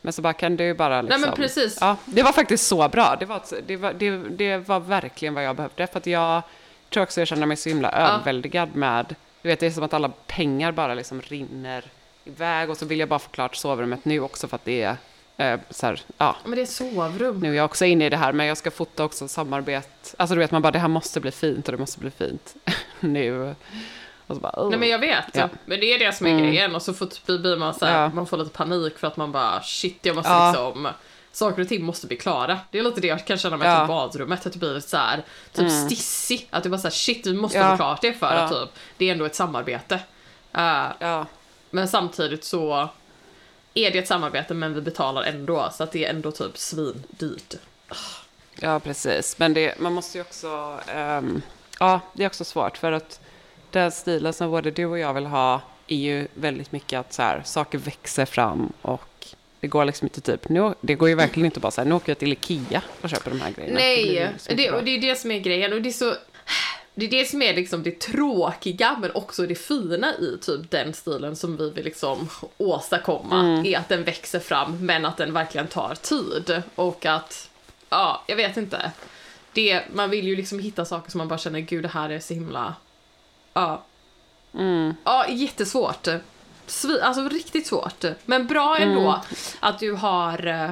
Men 0.00 0.12
så 0.12 0.22
bara 0.22 0.32
kan 0.32 0.56
du 0.56 0.74
bara 0.74 1.02
liksom... 1.02 1.20
men 1.20 1.32
precis. 1.32 1.78
Ja, 1.80 1.96
det 2.04 2.22
var 2.22 2.32
faktiskt 2.32 2.66
så 2.66 2.88
bra. 2.88 3.16
Det 3.20 3.26
var, 3.26 3.42
det 3.66 3.76
var, 3.76 3.92
det, 3.92 4.10
det 4.16 4.56
var 4.56 4.80
verkligen 4.80 5.34
vad 5.34 5.44
jag 5.44 5.56
behövde. 5.56 5.86
För 5.86 5.98
att 5.98 6.06
jag 6.06 6.42
tror 6.90 7.02
också 7.02 7.20
jag 7.20 7.28
känner 7.28 7.46
mig 7.46 7.56
så 7.56 7.68
himla 7.68 7.90
överväldigad 7.90 8.74
med... 8.74 9.14
Du 9.42 9.48
vet, 9.48 9.60
det 9.60 9.66
är 9.66 9.70
som 9.70 9.82
att 9.84 9.94
alla 9.94 10.12
pengar 10.26 10.72
bara 10.72 10.94
liksom 10.94 11.20
rinner 11.20 11.84
iväg. 12.24 12.70
Och 12.70 12.76
så 12.76 12.86
vill 12.86 12.98
jag 12.98 13.08
bara 13.08 13.18
få 13.18 13.28
klart 13.30 13.56
sovrummet 13.56 14.04
nu 14.04 14.20
också 14.20 14.48
för 14.48 14.54
att 14.56 14.64
det 14.64 14.82
är 14.82 14.96
eh, 15.36 15.60
så 15.70 15.86
här, 15.86 16.00
ja, 16.18 16.36
Men 16.44 16.54
det 16.54 16.62
är 16.62 16.66
sovrum. 16.66 17.40
nu 17.40 17.50
är 17.50 17.54
jag 17.54 17.64
också 17.64 17.84
inne 17.84 18.06
i 18.06 18.08
det 18.10 18.16
här, 18.16 18.32
men 18.32 18.46
jag 18.46 18.56
ska 18.56 18.70
fota 18.70 19.04
också 19.04 19.28
samarbete. 19.28 19.88
Alltså 20.16 20.34
du 20.34 20.38
vet, 20.38 20.50
man 20.50 20.62
bara, 20.62 20.70
det 20.70 20.78
här 20.78 20.88
måste 20.88 21.20
bli 21.20 21.30
fint 21.30 21.68
och 21.68 21.72
det 21.72 21.78
måste 21.78 21.98
bli 22.00 22.10
fint 22.10 22.54
nu. 23.00 23.54
Och 24.30 24.36
så 24.36 24.40
bara, 24.42 24.52
oh. 24.62 24.70
Nej 24.70 24.78
men 24.78 24.88
jag 24.88 24.98
vet, 24.98 25.24
Ja. 25.32 25.48
men 25.64 25.80
det 25.80 25.86
är 25.94 25.98
det 25.98 26.12
som 26.12 26.26
är 26.26 26.38
grejen 26.40 26.74
och 26.74 26.82
så 26.82 26.94
får, 26.94 27.06
typ 27.06 27.26
blir 27.26 27.56
man 27.56 27.74
så 27.74 27.86
här, 27.86 28.02
Ja. 28.02 28.08
man 28.14 28.26
får 28.26 28.36
lite 28.36 28.50
panik 28.50 28.98
för 28.98 29.06
att 29.06 29.16
man 29.16 29.32
bara 29.32 29.62
shit 29.62 29.98
jag 30.02 30.16
måste 30.16 30.30
Ja. 30.32 30.52
liksom 30.52 30.88
Saker 31.32 31.62
och 31.62 31.68
ting 31.68 31.84
måste 31.84 32.06
bli 32.06 32.16
klara. 32.16 32.58
Det 32.70 32.78
är 32.78 32.82
lite 32.82 33.00
det 33.00 33.06
jag 33.06 33.26
kan 33.26 33.38
känna 33.38 33.56
med 33.56 33.66
Ja. 33.68 33.70
Mm. 33.74 33.82
typ 33.82 33.88
badrummet, 33.88 34.46
att 34.46 34.52
det 34.52 34.58
blir 34.58 34.80
så 34.80 34.96
här, 34.96 35.22
typ 35.52 35.70
stissig. 35.70 36.48
Att 36.50 36.62
det 36.62 36.68
bara 36.68 36.78
såhär 36.78 36.90
shit 36.90 37.26
vi 37.26 37.34
måste 37.34 37.58
Ja. 37.58 37.70
få 37.70 37.76
klart 37.76 38.00
det 38.00 38.12
för 38.12 38.26
att 38.26 38.50
typ, 38.50 38.68
det 38.96 39.08
är 39.08 39.12
ändå 39.12 39.24
ett 39.24 39.34
samarbete. 39.34 40.00
Ja, 40.52 41.26
men 41.70 41.88
samtidigt 41.88 42.44
så 42.44 42.88
är 43.74 43.90
det 43.90 43.98
ett 43.98 44.08
samarbete 44.08 44.54
men 44.54 44.74
vi 44.74 44.80
betalar 44.80 45.22
ändå 45.22 45.68
så 45.72 45.82
att 45.82 45.92
det 45.92 46.04
är 46.04 46.10
ändå 46.10 46.30
typ 46.32 46.58
svindyrt. 46.58 47.54
ja, 48.60 48.80
precis. 48.80 49.38
Men 49.38 49.54
det, 49.54 49.78
man 49.80 49.92
måste 49.92 50.18
ju 50.18 50.22
också, 50.22 50.80
ehm, 50.86 51.42
ja, 51.80 52.00
det 52.12 52.22
är 52.22 52.26
också 52.26 52.44
svårt 52.44 52.76
för 52.78 52.92
att 52.92 53.20
den 53.72 53.92
stilen 53.92 54.32
som 54.32 54.50
både 54.50 54.70
du 54.70 54.84
och 54.86 54.98
jag 54.98 55.14
vill 55.14 55.26
ha 55.26 55.60
är 55.86 55.96
ju 55.96 56.26
väldigt 56.34 56.72
mycket 56.72 57.00
att 57.00 57.12
så 57.12 57.22
här, 57.22 57.42
saker 57.44 57.78
växer 57.78 58.24
fram 58.24 58.72
och 58.82 59.26
det 59.60 59.66
går 59.68 59.84
liksom 59.84 60.06
inte 60.06 60.20
typ, 60.20 60.48
nu, 60.48 60.74
det 60.80 60.94
går 60.94 61.08
ju 61.08 61.14
verkligen 61.14 61.44
inte 61.46 61.60
bara 61.60 61.70
så 61.70 61.80
här, 61.80 61.88
nu 61.88 61.94
åker 61.94 62.10
jag 62.10 62.18
till 62.18 62.32
Ikea 62.32 62.82
och 63.00 63.10
köper 63.10 63.30
de 63.30 63.40
här 63.40 63.50
grejerna. 63.50 63.74
Det 63.78 63.84
Nej, 63.84 64.28
liksom 64.32 64.56
det, 64.56 64.68
bra. 64.70 64.78
och 64.78 64.84
det 64.84 64.90
är 64.90 65.00
det 65.00 65.16
som 65.16 65.30
är 65.30 65.38
grejen 65.38 65.72
och 65.72 65.82
det 65.82 65.88
är 65.88 65.92
så 65.92 66.14
det 66.94 67.06
är 67.06 67.10
det 67.10 67.24
som 67.24 67.42
är 67.42 67.54
liksom 67.54 67.82
det 67.82 68.00
tråkiga 68.00 68.96
men 69.00 69.10
också 69.14 69.46
det 69.46 69.54
fina 69.54 70.14
i 70.14 70.38
typ 70.40 70.70
den 70.70 70.92
stilen 70.92 71.36
som 71.36 71.56
vi 71.56 71.70
vill 71.70 71.84
liksom 71.84 72.28
åstadkomma 72.58 73.40
Mm. 73.40 73.66
är 73.66 73.78
att 73.78 73.88
den 73.88 74.04
växer 74.04 74.40
fram 74.40 74.86
men 74.86 75.04
att 75.04 75.16
den 75.16 75.32
verkligen 75.32 75.66
tar 75.66 75.94
tid 75.94 76.62
och 76.74 77.06
att, 77.06 77.50
ja, 77.88 78.24
jag 78.26 78.36
vet 78.36 78.56
inte. 78.56 78.92
Det, 79.52 79.82
man 79.92 80.10
vill 80.10 80.26
ju 80.26 80.36
liksom 80.36 80.58
hitta 80.58 80.84
saker 80.84 81.10
som 81.10 81.18
man 81.18 81.28
bara 81.28 81.38
känner 81.38 81.60
gud 81.60 81.84
det 81.84 81.88
här 81.88 82.10
är 82.10 82.20
så 82.20 82.34
himla, 82.34 82.74
ja. 83.52 83.82
Mm. 84.54 84.94
Ja, 85.04 85.28
jättesvårt. 85.28 86.08
Svi, 86.66 87.00
alltså 87.00 87.28
riktigt 87.28 87.66
svårt. 87.66 88.04
Men 88.24 88.46
bra 88.46 88.76
ändå 88.78 89.00
Mm. 89.00 89.20
att 89.60 89.78
du 89.78 89.92
har, 89.92 90.46
eh, 90.46 90.70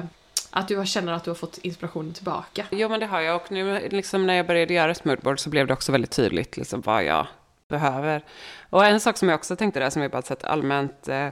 att 0.49 0.67
du 0.67 0.77
har 0.77 0.85
känner 0.85 1.13
att 1.13 1.23
du 1.23 1.29
har 1.29 1.35
fått 1.35 1.57
inspirationen 1.57 2.13
tillbaka. 2.13 2.65
Jo, 2.71 2.89
men 2.89 2.99
det 2.99 3.05
har 3.05 3.19
jag. 3.21 3.35
Och 3.35 3.51
nu 3.51 3.87
liksom, 3.91 4.27
när 4.27 4.33
jag 4.33 4.47
började 4.47 4.73
göra 4.73 4.91
ett 4.91 5.05
moodboard 5.05 5.39
så 5.39 5.49
blev 5.49 5.67
det 5.67 5.73
också 5.73 5.91
väldigt 5.91 6.11
tydligt 6.11 6.57
liksom, 6.57 6.81
vad 6.81 7.03
jag 7.03 7.27
behöver. 7.67 8.23
Och 8.69 8.85
en 8.85 8.99
sak 8.99 9.17
som 9.17 9.29
jag 9.29 9.37
också 9.37 9.55
tänkte 9.55 9.79
där, 9.79 9.89
som 9.89 10.01
är 10.01 10.09
bara 10.09 10.19
ett 10.19 10.43
allmänt 10.43 11.07
eh, 11.07 11.27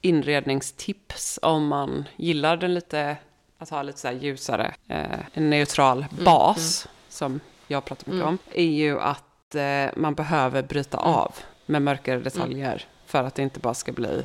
inredningstips 0.00 1.38
om 1.42 1.66
man 1.66 2.04
gillar 2.16 2.56
den 2.56 2.74
lite, 2.74 3.16
att 3.58 3.70
ha 3.70 3.82
lite 3.82 4.00
så 4.00 4.10
ljusare, 4.10 4.74
eh, 4.88 5.04
en 5.32 5.50
neutral 5.50 6.06
bas, 6.24 6.88
som 7.08 7.40
jag 7.66 7.84
pratar 7.84 8.12
mycket 8.12 8.26
om, 8.26 8.38
är 8.52 8.64
ju 8.64 9.00
att 9.00 9.25
eh, 9.54 9.90
man 9.96 10.14
behöver 10.14 10.62
bryta 10.62 10.96
av 10.98 11.34
med 11.66 11.82
mörkare 11.82 12.18
detaljer 12.18 12.84
för 13.06 13.24
att 13.24 13.34
det 13.34 13.42
inte 13.42 13.60
bara 13.60 13.74
ska 13.74 13.92
bli 13.92 14.24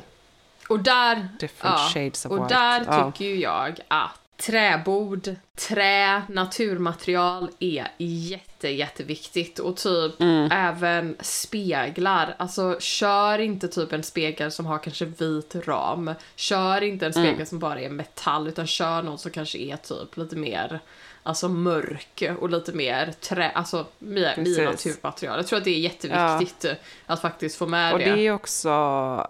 Och 0.68 0.78
där, 0.80 1.28
different 1.40 1.80
shades 1.94 2.26
of 2.26 2.32
och 2.32 2.44
white. 2.44 2.54
där 2.54 2.84
Ja. 2.86 3.12
tycker 3.12 3.24
ju 3.30 3.36
jag 3.40 3.80
att 3.88 4.18
träbord, 4.36 5.34
trä, 5.68 6.22
naturmaterial 6.28 7.50
är 7.58 7.88
jätte, 7.98 8.68
jätteviktigt 8.68 9.58
och 9.58 9.76
typ 9.76 10.20
Mm. 10.20 10.48
även 10.52 11.16
speglar. 11.20 12.34
Alltså 12.38 12.76
kör 12.80 13.38
inte 13.38 13.68
typ 13.68 13.92
en 13.92 14.02
spegel 14.02 14.52
som 14.52 14.66
har 14.66 14.78
kanske 14.78 15.04
vit 15.04 15.54
ram. 15.66 16.10
Kör 16.36 16.82
inte 16.82 17.06
en 17.06 17.12
spegel 17.12 17.34
Mm. 17.34 17.46
som 17.46 17.58
bara 17.58 17.80
är 17.80 17.90
metall 17.90 18.48
utan 18.48 18.66
kör 18.66 19.02
någon 19.02 19.18
som 19.18 19.30
kanske 19.30 19.58
är 19.58 19.76
typ 19.76 20.16
lite 20.16 20.36
mer 20.36 20.80
Alltså 21.24 21.48
mörk 21.48 22.22
och 22.40 22.50
lite 22.50 22.72
mer 22.72 23.12
trä, 23.20 23.50
alltså 23.50 23.86
mer, 23.98 24.34
Precis. 24.34 24.58
mer 24.58 24.64
naturmaterial. 24.66 25.36
Jag 25.36 25.46
tror 25.46 25.58
att 25.58 25.64
det 25.64 25.70
är 25.70 25.78
jätteviktigt 25.78 26.80
att 27.06 27.20
faktiskt 27.20 27.56
få 27.56 27.66
med 27.66 27.92
Och 27.92 27.98
det. 27.98 28.04
det 28.14 28.26
är 28.26 28.32
också 28.32 28.70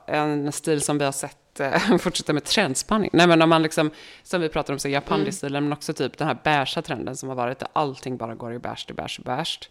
en 0.07 0.53
stil 0.53 0.81
som 0.81 0.99
vi 0.99 1.05
har 1.05 1.13
sett 1.13 1.61
eh, 1.61 1.97
fortsätta 1.99 2.33
med 2.33 2.45
trendspanning. 2.45 3.11
Nej 3.13 3.27
men 3.27 3.43
om 3.43 3.49
man 3.49 3.63
liksom, 3.63 3.91
som 4.23 4.41
vi 4.41 4.49
pratar 4.49 4.73
om, 4.73 4.79
så 4.79 4.89
Japandi-stilen, 4.89 5.65
men 5.65 5.73
också 5.73 5.93
typ 5.93 6.19
den 6.19 6.29
här 6.29 6.39
beiga 6.45 6.83
trenden 6.83 7.17
som 7.17 7.29
har 7.29 7.37
varit 7.37 7.59
där 7.59 7.69
allting 7.73 8.17
bara 8.17 8.35
går 8.35 8.55
i 8.55 8.59
beige, 8.59 8.87
till 8.87 8.95
beige, 8.95 9.21
beige. 9.25 9.71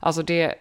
Alltså 0.00 0.22
det, 0.22 0.54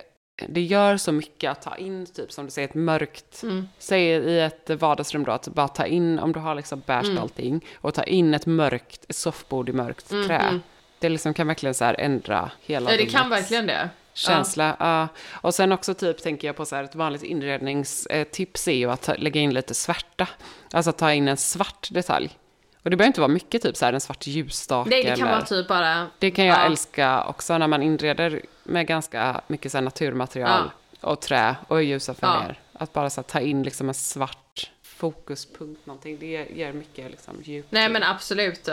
det 0.47 0.61
gör 0.61 0.97
så 0.97 1.11
mycket 1.11 1.51
att 1.51 1.61
ta 1.61 1.75
in, 1.75 2.05
typ 2.05 2.31
som 2.31 2.45
du 2.45 2.51
säger, 2.51 2.67
ett 2.67 2.75
mörkt, 2.75 3.43
säg 3.79 4.03
i 4.05 4.39
ett 4.39 4.69
vardagsrum 4.69 5.23
då, 5.23 5.31
att 5.31 5.47
bara 5.47 5.67
ta 5.67 5.85
in, 5.85 6.19
om 6.19 6.31
du 6.31 6.39
har 6.39 6.55
liksom 6.55 6.81
beige 6.85 7.19
allting, 7.19 7.65
och 7.75 7.93
ta 7.93 8.03
in 8.03 8.33
ett 8.33 8.45
mörkt, 8.45 9.05
ett 9.09 9.15
soffbord 9.15 9.69
i 9.69 9.73
mörkt 9.73 10.09
trä. 10.09 10.59
Det 10.99 11.09
liksom 11.09 11.33
kan 11.33 11.47
verkligen 11.47 11.73
så 11.73 11.85
här 11.85 11.95
ändra 11.99 12.51
hela 12.61 12.91
Ja, 12.91 12.97
det 12.97 13.05
kan 13.05 13.29
verkligen 13.29 13.67
det. 13.67 13.89
känsla. 14.13 14.75
Ja. 14.79 15.07
Och 15.31 15.55
sen 15.55 15.71
också 15.71 15.93
typ 15.93 16.23
tänker 16.23 16.47
jag 16.47 16.55
på 16.55 16.65
så 16.65 16.75
här, 16.75 16.83
ett 16.83 16.95
vanligt 16.95 17.23
inredningstips 17.23 18.67
är 18.67 18.71
ju 18.71 18.91
att 18.91 19.01
ta, 19.01 19.13
lägga 19.13 19.41
in 19.41 19.53
lite 19.53 19.73
svärta. 19.73 20.27
Alltså 20.71 20.91
ta 20.91 21.13
in 21.13 21.27
en 21.27 21.37
svart 21.37 21.87
detalj. 21.91 22.37
Och 22.83 22.89
det 22.91 22.97
behöver 22.97 23.07
inte 23.07 23.21
vara 23.21 23.31
mycket, 23.31 23.61
typ 23.61 23.77
så 23.77 23.85
här 23.85 23.93
en 23.93 24.01
svart 24.01 24.27
ljusstake. 24.27 24.89
Nej, 24.89 25.03
det 25.03 25.09
kan 25.09 25.19
eller, 25.19 25.31
vara 25.31 25.45
typ 25.45 25.67
bara... 25.67 26.07
det 26.19 26.31
kan 26.31 26.45
jag 26.45 26.59
ja. 26.59 26.65
älska 26.65 27.23
också 27.23 27.57
när 27.57 27.67
man 27.67 27.83
inreder 27.83 28.41
med 28.63 28.87
ganska 28.87 29.41
mycket 29.47 29.71
så 29.71 29.77
här 29.77 29.83
naturmaterial 29.83 30.71
och 31.01 31.21
trä 31.21 31.55
och 31.67 31.83
ljusa 31.83 32.13
färger. 32.13 32.59
Att 32.73 32.93
bara 32.93 33.09
så 33.09 33.21
här, 33.21 33.23
ta 33.23 33.39
in 33.39 33.63
liksom 33.63 33.87
en 33.87 33.93
svart 33.93 34.71
fokuspunkt, 34.83 35.85
någonting. 35.85 36.17
Det 36.19 36.47
ger 36.55 36.73
mycket 36.73 37.11
liksom, 37.11 37.41
djup 37.43 37.65
Nej 37.69 37.89
men 37.89 38.03
absolut. 38.03 38.69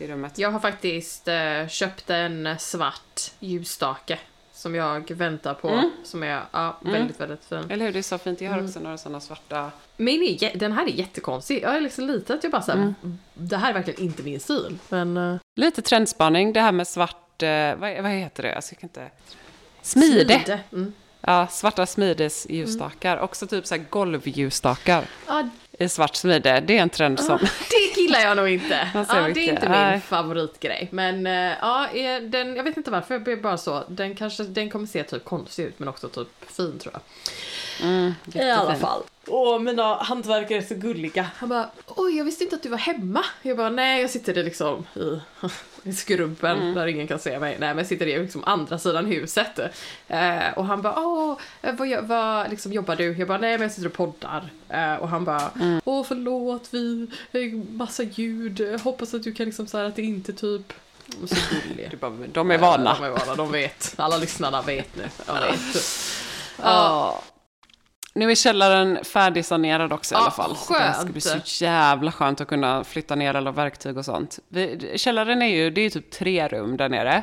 Till 0.00 0.10
rummet. 0.10 0.38
Jag 0.38 0.50
har 0.50 0.60
faktiskt 0.60 1.28
eh, 1.28 1.68
köpt 1.68 2.10
en 2.10 2.56
svart 2.58 3.20
ljusstake 3.40 4.18
som 4.52 4.74
jag 4.74 5.10
väntar 5.10 5.54
på. 5.54 5.68
Mm. 5.68 5.90
Som 6.04 6.22
är 6.22 6.42
ja, 6.52 6.78
väldigt, 6.82 7.20
väldigt 7.20 7.44
fin. 7.44 7.70
Eller 7.70 7.84
hur? 7.86 7.92
Det 7.92 7.98
är 7.98 8.02
så 8.02 8.18
fint. 8.18 8.40
Jag 8.40 8.50
har 8.50 8.54
Mm. 8.58 8.66
också 8.68 8.80
några 8.80 8.98
sådana 8.98 9.20
svarta... 9.20 9.70
Min 9.96 10.22
är, 10.22 10.56
den 10.58 10.72
här 10.72 10.86
är 10.86 10.90
jättekonstig. 10.90 11.62
Jag 11.62 11.76
är 11.76 11.80
liksom 11.80 12.06
lite 12.06 12.34
att 12.34 12.42
jag 12.44 12.52
bara 12.52 12.62
såhär, 12.62 12.78
Mm. 12.78 13.18
det 13.34 13.56
här 13.56 13.70
är 13.70 13.74
verkligen 13.74 14.00
inte 14.00 14.22
min 14.22 14.40
stil. 14.40 14.78
Men 14.88 15.16
eh, 15.16 15.36
Lite 15.56 15.82
trendspaning, 15.82 16.52
det 16.52 16.60
här 16.60 16.72
med 16.72 16.88
svart, 16.88 17.42
eh, 17.42 17.74
vad, 17.76 18.02
vad 18.02 18.10
heter 18.10 18.42
det? 18.42 18.54
Alltså, 18.54 18.72
jag 18.72 18.80
kan 18.80 18.88
inte... 18.88 19.10
Smide! 19.82 20.60
Mm. 20.72 20.92
Ja, 21.20 21.46
svarta 21.46 21.86
smides 21.86 22.46
ljusstakar. 22.50 23.18
Också 23.18 23.46
typ 23.46 23.66
så 23.66 23.74
här 23.74 23.84
golvljusstakar 23.90 25.04
Ja, 25.26 25.48
i 25.78 25.88
svart 25.88 26.16
smide. 26.16 26.60
Det 26.66 26.78
är 26.78 26.82
en 26.82 26.90
trend 26.90 27.20
som... 27.20 27.38
det 27.70 27.76
gillar 28.10 28.28
jag 28.28 28.36
nog 28.36 28.48
inte. 28.48 28.88
Ja, 28.94 29.28
det 29.34 29.40
är 29.40 29.52
inte 29.52 29.68
min 29.68 29.70
Nej. 29.70 30.00
favoritgrej. 30.00 30.88
Men 30.90 31.26
eh, 31.26 31.56
ja, 31.60 31.86
den, 32.22 32.56
jag 32.56 32.64
vet 32.64 32.76
inte 32.76 32.90
varför, 32.90 33.14
jag 33.14 33.22
blir 33.22 33.36
bara 33.36 33.58
så. 33.58 33.84
Den 33.88 34.14
kanske, 34.14 34.42
den 34.42 34.70
kommer 34.70 34.86
se 34.86 35.02
typ 35.02 35.24
konstig 35.24 35.64
ut 35.64 35.78
men 35.78 35.88
också 35.88 36.08
typ 36.08 36.28
fin 36.46 36.78
tror 36.78 36.94
jag. 36.94 37.02
I 38.34 38.50
alla 38.50 38.76
fall. 38.76 39.02
Och 39.26 39.62
mina 39.62 39.94
hantverkare 39.94 40.58
är 40.58 40.62
så 40.62 40.74
gulliga. 40.74 41.26
Han 41.36 41.48
bara, 41.48 41.70
oj 41.86 42.16
jag 42.16 42.24
visste 42.24 42.44
inte 42.44 42.56
att 42.56 42.62
du 42.62 42.68
var 42.68 42.78
hemma. 42.78 43.24
Jag 43.42 43.56
bara, 43.56 43.70
nej 43.70 44.00
jag 44.00 44.10
sitter 44.10 44.34
liksom 44.34 44.86
i, 44.96 45.20
i 45.82 45.92
skrubben 45.92 46.74
där 46.74 46.86
ingen 46.86 47.06
kan 47.06 47.18
se 47.18 47.38
mig. 47.38 47.56
Nej 47.60 47.74
men 47.74 47.86
sitter 47.86 48.06
i 48.06 48.18
liksom 48.18 48.44
andra 48.44 48.78
sidan 48.78 49.06
huset. 49.06 49.58
Eh, 50.08 50.52
och 50.56 50.64
han 50.64 50.82
bara, 50.82 51.00
åh, 51.00 51.38
eh, 51.62 51.74
vad, 51.74 52.04
vad 52.04 52.50
liksom, 52.50 52.72
jobbar 52.72 52.96
du? 52.96 53.12
Jag 53.12 53.28
bara, 53.28 53.38
nej 53.38 53.52
men 53.52 53.62
jag 53.62 53.72
sitter 53.72 53.88
och 53.88 53.94
poddar. 53.94 54.50
Eh, 54.68 54.94
och 54.94 55.08
han 55.08 55.24
bara, 55.24 55.50
åh 55.84 56.04
förlåt, 56.04 56.68
vi, 56.70 57.08
massa 57.70 58.02
ljud. 58.02 58.80
Hoppas 58.80 59.14
att 59.14 59.22
du 59.22 59.32
kan 59.32 59.46
liksom 59.46 59.66
så 59.66 59.78
här 59.78 59.84
att 59.84 59.96
det 59.96 60.02
inte 60.02 60.32
typ 60.32 60.72
så 61.26 61.36
bara, 62.00 62.12
de 62.32 62.50
är 62.50 62.58
vana. 62.58 62.94
De 62.94 63.04
är 63.04 63.10
vana, 63.10 63.34
de 63.34 63.52
vet. 63.52 63.94
Alla 63.96 64.16
lyssnarna 64.16 64.62
vet 64.62 64.96
nu. 64.96 65.08
De 65.26 65.34
vet. 65.34 65.76
Ja. 66.62 67.22
Nu 68.14 68.30
är 68.30 68.34
källaren 68.34 69.04
färdigsanerad 69.04 69.92
också 69.92 70.14
i 70.14 70.18
Ja, 70.18 70.22
alla 70.22 70.30
fall. 70.30 70.56
Så 70.56 70.72
Det 70.72 70.92
ska 70.94 71.04
bli 71.12 71.20
skönt. 71.20 71.46
så 71.46 71.64
jävla 71.64 72.12
skönt 72.12 72.40
att 72.40 72.48
kunna 72.48 72.84
flytta 72.84 73.14
ner 73.14 73.34
alla 73.34 73.52
verktyg 73.52 73.96
och 73.98 74.04
sånt. 74.04 74.38
Vi, 74.48 74.92
källaren 74.96 75.42
är 75.42 75.46
ju, 75.46 75.70
det 75.70 75.80
är 75.80 75.82
ju 75.82 75.90
typ 75.90 76.10
tre 76.10 76.48
rum 76.48 76.76
där 76.76 76.88
nere. 76.88 77.22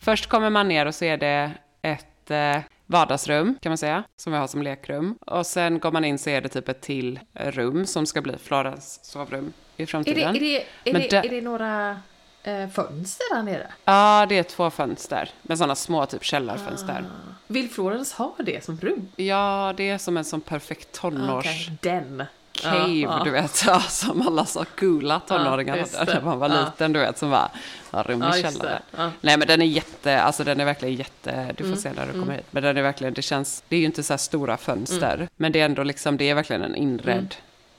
Först 0.00 0.26
kommer 0.26 0.50
man 0.50 0.68
ner 0.68 0.86
och 0.86 0.94
så 0.94 1.04
är 1.04 1.16
det 1.16 1.50
ett 1.82 2.30
eh, 2.30 2.56
vardagsrum 2.86 3.58
kan 3.62 3.70
man 3.70 3.78
säga, 3.78 4.04
som 4.16 4.32
vi 4.32 4.38
har 4.38 4.46
som 4.46 4.62
lekrum. 4.62 5.18
Och 5.26 5.46
sen 5.46 5.78
går 5.78 5.92
man 5.92 6.04
in 6.04 6.18
så 6.18 6.30
är 6.30 6.40
det 6.40 6.48
typ 6.48 6.68
ett 6.68 6.80
till 6.80 7.20
rum 7.34 7.86
som 7.86 8.06
ska 8.06 8.22
bli 8.22 8.34
Florens 8.42 9.00
sovrum 9.04 9.52
i 9.76 9.82
Är 9.82 9.86
det, 9.86 9.90
framtiden. 9.90 10.36
är, 10.36 10.40
det, 10.40 10.56
är, 10.56 10.64
det, 10.84 10.92
det- 11.10 11.16
är 11.16 11.28
det 11.28 11.40
några 11.40 12.00
eh, 12.42 12.68
fönster 12.68 13.34
där 13.34 13.42
nere? 13.42 13.66
Ja, 13.84 14.26
det 14.28 14.38
är 14.38 14.42
två 14.42 14.70
fönster 14.70 15.30
med 15.42 15.58
sådana 15.58 15.74
små 15.74 16.06
typ 16.06 16.24
källarfönster. 16.24 17.04
Vill 17.46 17.70
Florens 17.70 18.12
ha 18.12 18.34
det 18.38 18.64
som 18.64 18.78
rum? 18.80 19.08
Ja, 19.16 19.74
det 19.76 19.90
är 19.90 19.98
som 19.98 20.16
en 20.16 20.24
sån 20.24 20.40
perfekt 20.40 20.92
tonårs... 21.00 21.46
Okej, 21.46 21.72
Den. 21.82 22.24
cave, 22.52 22.88
ja. 22.92 23.20
du 23.24 23.30
vet, 23.30 23.62
ja, 23.66 23.80
som 23.80 24.26
alla 24.28 24.44
så 24.46 24.64
coola 24.78 25.20
tonåringar 25.20 25.74
Ja, 25.76 25.80
just 25.80 25.96
hade 25.96 26.14
när 26.14 26.20
man 26.22 26.38
var 26.38 26.48
Ja. 26.48 26.64
liten, 26.64 26.92
du 26.92 27.00
vet, 27.00 27.18
som 27.18 27.30
var 27.30 27.48
ja, 27.90 28.02
rum 28.06 28.22
i 28.36 28.42
källare. 28.42 28.82
Ja. 28.96 29.10
Nej, 29.20 29.36
men 29.38 29.48
den 29.48 29.62
är 29.62 29.66
jätte, 29.66 30.22
alltså 30.22 30.44
den 30.44 30.60
är 30.60 30.64
verkligen 30.64 30.94
jätte, 30.94 31.54
du 31.56 31.70
får 31.70 31.76
se 31.76 31.92
när 31.92 32.06
du 32.06 32.10
Mm. 32.12 32.20
kommer 32.22 32.34
hit, 32.36 32.46
men 32.50 32.62
den 32.62 32.76
är 32.76 32.82
verkligen, 32.82 33.14
det 33.14 33.22
känns, 33.22 33.62
det 33.68 33.76
är 33.76 33.80
ju 33.80 33.86
inte 33.86 34.02
så 34.02 34.12
här 34.12 34.18
stora 34.18 34.56
fönster, 34.56 35.14
Mm. 35.14 35.28
men 35.36 35.52
det 35.52 35.60
är 35.60 35.64
ändå 35.64 35.82
liksom, 35.82 36.16
det 36.16 36.30
är 36.30 36.34
verkligen 36.34 36.62
en 36.62 36.74
inredd 36.76 37.34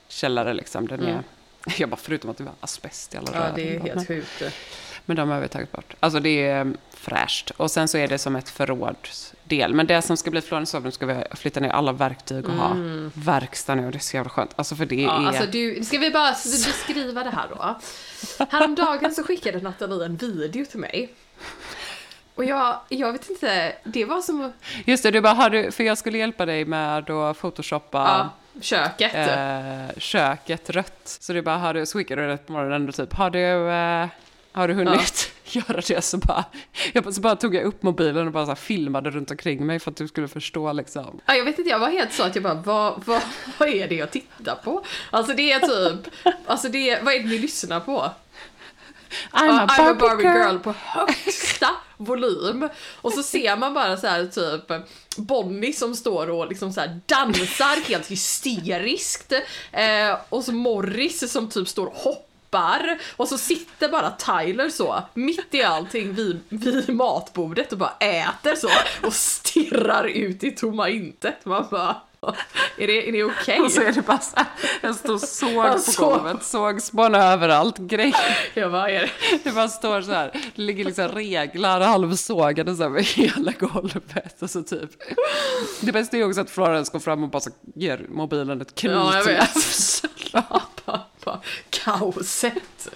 källare 0.08 0.54
liksom, 0.54 0.88
den 0.88 1.04
är, 1.04 1.20
jag 1.78 1.90
bara, 1.90 1.98
förutom 1.98 2.30
att 2.30 2.38
det 2.38 2.44
var 2.44 2.54
asbest 2.62 3.14
i 3.14 3.18
alla 3.18 3.32
Mm. 3.32 3.44
Ja, 3.44 3.52
det 3.56 3.76
är 3.76 3.80
Men- 3.80 3.88
helt 3.88 4.08
sjukt. 4.08 4.44
Men 5.06 5.16
de 5.18 5.30
har 5.30 5.40
vi 5.40 5.48
tagit 5.48 5.72
bort. 5.72 5.94
Alltså 6.00 6.20
det 6.20 6.48
är 6.48 6.62
mm, 6.62 6.78
fräscht. 6.94 7.50
Och 7.58 7.72
sen 7.72 7.88
så 7.88 7.98
är 7.98 8.08
det 8.08 8.18
som 8.18 8.36
ett 8.36 8.50
förrådsdel. 8.50 9.74
Men 9.74 9.88
det 9.88 10.02
som 10.02 10.18
ska 10.18 10.32
bli 10.32 10.42
Florens 10.42 10.70
sovrum 10.70 10.92
ska 10.92 11.06
vi 11.06 11.24
flytta 11.36 11.60
ner 11.60 11.70
alla 11.70 11.92
verktyg 11.92 12.46
och 12.46 12.52
ha 12.54 12.76
verkstad 13.14 13.76
nu. 13.76 13.92
Det 13.92 13.98
är 13.98 14.00
så 14.00 14.16
jävla 14.18 14.30
skönt. 14.30 14.52
Alltså 14.56 14.76
för 14.76 14.86
det 14.86 15.04
Mm. 15.04 15.16
Ja, 15.16 15.22
är... 15.24 15.28
alltså 15.28 15.52
du, 15.52 15.84
ska 15.84 15.98
vi 15.98 16.12
bara 16.12 16.32
beskriva 16.32 17.24
det 17.24 17.30
här 17.30 17.48
då? 17.50 17.80
Häromdagen 18.50 19.12
så 19.16 19.24
skickade 19.24 19.62
Nathalie 19.62 20.06
en 20.06 20.18
video 20.18 20.66
till 20.66 20.80
mig. 20.80 21.14
Och 22.36 22.46
jag, 22.46 22.80
jag 22.90 23.12
vet 23.12 23.30
inte, 23.30 23.74
det 23.84 24.06
var 24.06 24.22
som 24.22 24.54
Just 24.86 25.04
det, 25.04 25.12
du 25.12 25.22
bara, 25.22 25.34
har 25.34 25.50
du, 25.50 25.72
för 25.72 25.84
jag 25.84 25.98
skulle 25.98 26.18
hjälpa 26.18 26.46
dig 26.46 26.66
med 26.66 27.10
att 27.10 27.38
photoshoppa 27.38 27.98
ja, 27.98 28.30
köket. 28.62 29.14
eh, 29.16 29.98
köket 30.00 30.70
rött. 30.70 31.02
Så 31.04 31.34
du 31.34 31.42
bara, 31.42 31.58
har 31.58 31.74
du, 31.74 31.86
så 31.86 31.98
skickade 31.98 32.22
du 32.22 32.28
det 32.28 32.38
på 32.38 32.54
morgonen 32.54 32.90
och 32.90 32.96
typ, 32.96 33.14
har 33.14 33.30
du, 33.30 33.70
eh, 33.70 34.08
har 34.52 34.68
du 34.68 34.74
hunnit 34.74 35.32
göra 35.46 35.82
det? 35.88 36.02
Så 36.02 36.18
bara, 36.18 36.46
jag, 36.94 37.14
så 37.14 37.22
bara 37.22 37.36
tog 37.36 37.56
jag 37.56 37.64
upp 37.64 37.84
mobilen 37.84 38.28
och 38.28 38.34
bara 38.34 38.46
så 38.46 38.56
filmade 38.56 39.10
runt 39.10 39.32
omkring 39.32 39.66
mig 39.66 39.80
för 39.80 39.92
att 39.92 39.98
du 39.98 40.08
skulle 40.08 40.28
förstå 40.28 40.74
liksom. 40.74 41.20
Ja, 41.26 41.34
jag 41.36 41.46
vet 41.46 41.60
inte, 41.60 41.70
jag 41.70 41.80
var 41.80 41.90
helt 41.90 42.14
så 42.14 42.24
att 42.24 42.36
jag 42.36 42.44
bara, 42.44 42.54
vad, 42.54 43.04
vad, 43.06 43.22
vad 43.58 43.70
är 43.70 43.88
det 43.88 43.96
jag 43.96 44.12
tittar 44.12 44.56
på? 44.64 44.84
Alltså 45.12 45.34
det 45.34 45.52
är 45.52 45.60
typ, 45.60 46.14
alltså 46.46 46.70
det 46.70 46.90
är, 46.90 47.04
vad 47.04 47.14
är 47.14 47.20
det 47.20 47.26
ni 47.30 47.38
lyssnar 47.38 47.80
på? 47.80 48.10
I'm 49.32 49.48
Ja, 49.48 49.68
I'm 49.68 49.90
a 49.90 49.94
Barbie 49.94 50.24
girl 50.24 50.58
på 50.58 50.74
högsta 50.78 51.70
volym. 51.98 52.70
Och 53.02 53.14
så 53.14 53.24
ser 53.24 53.56
man 53.56 53.74
bara 53.74 53.98
så 53.98 54.08
här 54.08 54.26
typ 54.26 54.88
Bonnie 55.18 55.74
som 55.74 55.96
står 55.96 56.30
och 56.30 56.48
liksom 56.48 56.74
så 56.74 56.82
här 56.82 57.00
dansar 57.06 57.88
helt 57.88 58.08
hysteriskt. 58.08 59.34
Eh, 59.72 60.18
och 60.30 60.44
så 60.44 60.52
Morris 60.52 61.32
som 61.32 61.50
typ 61.50 61.68
står 61.68 61.88
och 61.88 61.96
hoppar. 61.96 63.00
Och 63.18 63.28
så 63.28 63.38
sitter 63.38 63.90
bara 63.90 64.12
Tyler 64.12 64.70
så 64.70 65.04
mitt 65.14 65.54
i 65.54 65.64
allting 65.64 66.14
vid, 66.14 66.40
vid 66.50 66.90
matbordet 66.96 67.72
och 67.72 67.78
bara 67.78 67.98
äter 68.00 68.56
så 68.56 68.70
och 69.08 69.14
stirrar 69.14 70.04
ut 70.04 70.44
i 70.44 70.52
tomma 70.52 70.90
intet. 70.90 71.46
Man 71.46 71.68
bara, 71.72 71.96
är 72.78 72.88
det, 72.88 73.08
är 73.08 73.12
det 73.12 73.24
okej? 73.24 73.60
Och 73.60 73.72
så 73.72 73.82
är 73.82 73.92
det 73.92 74.02
bara 74.02 74.20
så 74.20 74.36
här, 74.36 74.46
en 74.82 74.96
stor 74.96 75.18
såg 75.18 75.86
på 75.98 76.06
golvet, 76.06 76.44
sågspån 76.44 77.16
överallt, 77.16 77.78
grejer. 77.78 78.38
Jag 78.54 78.72
bara, 78.72 78.90
är 78.90 79.02
det? 79.02 79.40
Det 79.44 79.52
bara 79.52 79.68
står 79.68 80.02
så 80.02 80.12
här, 80.12 80.32
det 80.56 80.62
ligger 80.62 80.86
liksom 80.86 81.08
reglar 81.08 81.82
halvsågade 81.82 82.76
så 82.76 82.84
här 82.84 82.90
med 82.90 83.04
hela 83.04 83.52
golvet 83.52 84.42
och 84.42 84.50
så 84.50 84.64
typ. 84.64 84.90
Det 85.82 85.92
bästa 85.92 86.18
är 86.18 86.28
också 86.28 86.42
att 86.42 86.50
Florence 86.50 86.92
går 86.92 87.00
fram 87.00 87.24
och 87.24 87.30
bara 87.30 87.42
så 87.42 87.50
ger 87.76 88.06
mobilen 88.10 88.62
ett 88.62 88.76
knyt. 88.76 88.94
Ja, 88.94 89.16
jag 89.16 89.26
vet. 89.26 89.52
Kaoset. 91.70 92.90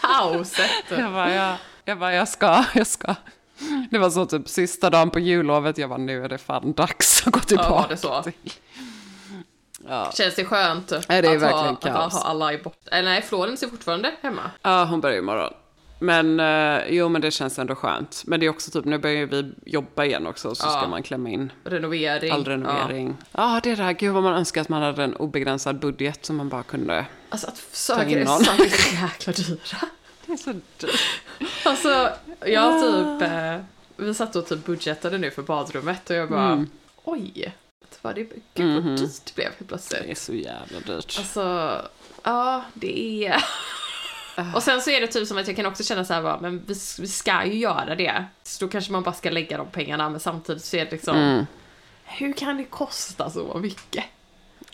Kaoset. 0.00 0.70
Jag 0.88 1.12
bara, 1.12 1.34
jag, 1.34 1.56
jag 1.84 1.98
bara, 1.98 2.14
jag 2.14 2.28
ska, 2.28 2.64
jag 2.74 2.86
ska. 2.86 3.14
Det 3.90 3.98
var 3.98 4.10
så 4.10 4.26
typ 4.26 4.48
sista 4.48 4.90
dagen 4.90 5.10
på 5.10 5.18
jullovet, 5.20 5.78
jag 5.78 5.88
bara, 5.88 5.98
nu 5.98 6.24
är 6.24 6.28
det 6.28 6.38
fan 6.38 6.72
dags 6.72 7.26
att 7.26 7.32
gå 7.32 7.40
tillbaka. 7.40 7.70
var 7.70 7.86
det 7.88 7.96
så? 7.96 8.22
till- 8.22 8.32
Ja. 9.88 10.10
Känns 10.14 10.34
det 10.34 10.44
skönt 10.44 10.92
Nej, 11.08 11.22
det 11.22 11.28
är 11.28 11.36
att, 11.36 11.42
ha, 11.52 11.68
att 12.06 12.12
ha, 12.12 12.20
alla 12.24 12.52
i 12.52 12.58
bort... 12.58 12.78
Eller 12.90 13.10
nej, 13.10 13.22
Florence 13.22 13.66
är 13.66 13.70
fortfarande 13.70 14.12
hemma. 14.22 14.50
Ja, 14.62 14.84
hon 14.84 15.00
börjar 15.00 15.18
imorgon. 15.18 15.52
Men 15.98 16.40
eh, 16.40 16.80
jo, 16.88 17.08
men 17.08 17.20
det 17.22 17.30
känns 17.30 17.58
ändå 17.58 17.74
skönt. 17.74 18.22
Men 18.26 18.40
det 18.40 18.46
är 18.46 18.50
också 18.50 18.70
typ, 18.70 18.84
nu 18.84 18.98
börjar 18.98 19.26
vi 19.26 19.52
jobba 19.66 20.04
igen 20.04 20.26
också, 20.26 20.54
så 20.54 20.66
Ja. 20.66 20.70
ska 20.78 20.88
man 20.88 21.02
klämma 21.02 21.30
in 21.30 21.52
Renovering. 21.64 22.32
all 22.32 22.44
renovering. 22.44 23.16
Ja, 23.32 23.60
det 23.62 23.74
där, 23.74 23.92
gud 23.92 24.12
vad 24.14 24.22
man 24.22 24.34
önskar 24.34 24.60
att 24.60 24.68
man 24.68 24.82
hade 24.82 25.04
en 25.04 25.16
obegränsad 25.16 25.78
budget 25.78 26.24
som 26.26 26.36
man 26.36 26.48
bara 26.48 26.62
kunde. 26.62 26.94
Ja. 26.94 27.04
Alltså 27.28 27.46
att 27.46 27.54
är 27.72 27.76
saker 27.76 28.20
är 28.20 28.24
så 28.26 28.94
jäkla 28.94 29.32
dyra. 29.32 29.88
Det 30.26 30.32
är 30.32 30.36
så 30.36 30.52
dyrt. 30.52 30.90
Alltså, 31.64 32.08
jag 32.46 32.80
typ... 32.80 33.28
Eh, 33.30 33.60
vi 33.96 34.14
satt 34.14 34.36
och 34.36 34.46
typ 34.48 34.64
budgetade 34.64 35.18
nu 35.18 35.30
för 35.30 35.42
badrummet 35.42 36.10
och 36.10 36.16
jag 36.16 36.28
bara... 36.28 36.52
Mm. 36.52 36.70
Oj, 37.04 37.54
vad 38.02 38.14
det, 38.14 38.20
gud 38.54 38.74
vad 38.74 38.84
Mhm. 38.84 38.96
dyrt 38.96 39.24
det 39.24 39.34
blev 39.34 39.46
helt 39.46 39.58
Det 39.58 39.64
plötsligt. 39.64 40.04
är 40.10 40.14
så 40.14 40.34
jävla 40.34 40.80
dyrt. 40.80 41.14
Alltså, 41.18 41.76
ja, 42.22 42.64
det 42.74 43.24
är... 43.26 43.44
Och 44.54 44.62
sen 44.62 44.82
så 44.82 44.90
är 44.90 45.00
det 45.00 45.06
typ 45.06 45.28
som 45.28 45.38
att 45.38 45.46
jag 45.46 45.56
kan 45.56 45.66
också 45.66 45.84
känna 45.84 46.04
så 46.04 46.14
här 46.14 46.22
bara, 46.22 46.40
men 46.40 46.58
vi, 46.66 46.74
vi 47.00 47.08
ska 47.08 47.44
ju 47.44 47.54
göra 47.58 47.94
det. 47.94 48.24
Så 48.42 48.64
då 48.64 48.70
kanske 48.70 48.92
man 48.92 49.02
bara 49.02 49.14
ska 49.14 49.30
lägga 49.30 49.56
de 49.56 49.66
pengarna, 49.66 50.08
men 50.08 50.20
samtidigt 50.20 50.64
så 50.64 50.76
är 50.76 50.84
det 50.84 50.90
liksom... 50.90 51.16
Mm. 51.16 51.46
Hur 52.04 52.32
kan 52.32 52.56
det 52.56 52.64
kosta 52.64 53.30
så 53.30 53.58
mycket? 53.58 54.04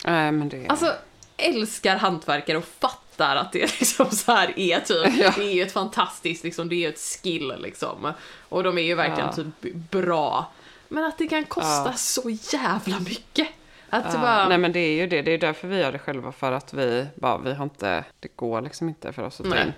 Nej, 0.05 0.31
men 0.31 0.49
det... 0.49 0.67
Alltså, 0.67 0.93
älskar 1.37 1.97
hantverkare 1.97 2.57
och 2.57 2.65
fattar 2.65 2.98
att 3.25 3.51
det 3.51 3.59
liksom 3.79 4.09
så 4.11 4.31
här 4.31 4.53
är 4.59 4.79
typ, 4.79 5.17
Ja. 5.19 5.33
det 5.37 5.43
är 5.43 5.53
ju 5.53 5.61
ett 5.63 5.71
fantastiskt 5.71 6.43
liksom, 6.43 6.69
det 6.69 6.75
är 6.75 6.77
ju 6.77 6.89
ett 6.89 6.99
skill 6.99 7.53
liksom. 7.59 8.13
Och 8.49 8.63
de 8.63 8.77
är 8.77 8.81
ju 8.81 8.95
verkligen 8.95 9.29
Ja. 9.29 9.43
typ 9.61 9.71
bra. 9.91 10.51
Men 10.87 11.05
att 11.05 11.17
det 11.17 11.27
kan 11.27 11.45
kosta 11.45 11.83
Ja. 11.85 11.93
så 11.93 12.29
jävla 12.29 12.99
mycket. 12.99 13.47
Att 13.89 14.13
Ja, 14.13 14.19
bara... 14.19 14.47
Nej 14.49 14.57
men 14.57 14.71
det 14.71 14.79
är 14.79 14.93
ju 14.93 15.07
det, 15.07 15.21
det 15.21 15.31
är 15.33 15.37
därför 15.37 15.67
vi 15.67 15.79
gör 15.79 15.91
det 15.91 15.99
själva 15.99 16.31
för 16.31 16.51
att 16.51 16.73
vi 16.73 17.05
bara, 17.15 17.37
vi 17.37 17.53
har 17.53 17.63
inte, 17.63 18.03
det 18.19 18.27
går 18.35 18.61
liksom 18.61 18.89
inte 18.89 19.13
för 19.13 19.23
oss 19.23 19.39
att 19.39 19.45
ta 19.49 19.55
Nej. 19.55 19.65
in. 19.65 19.73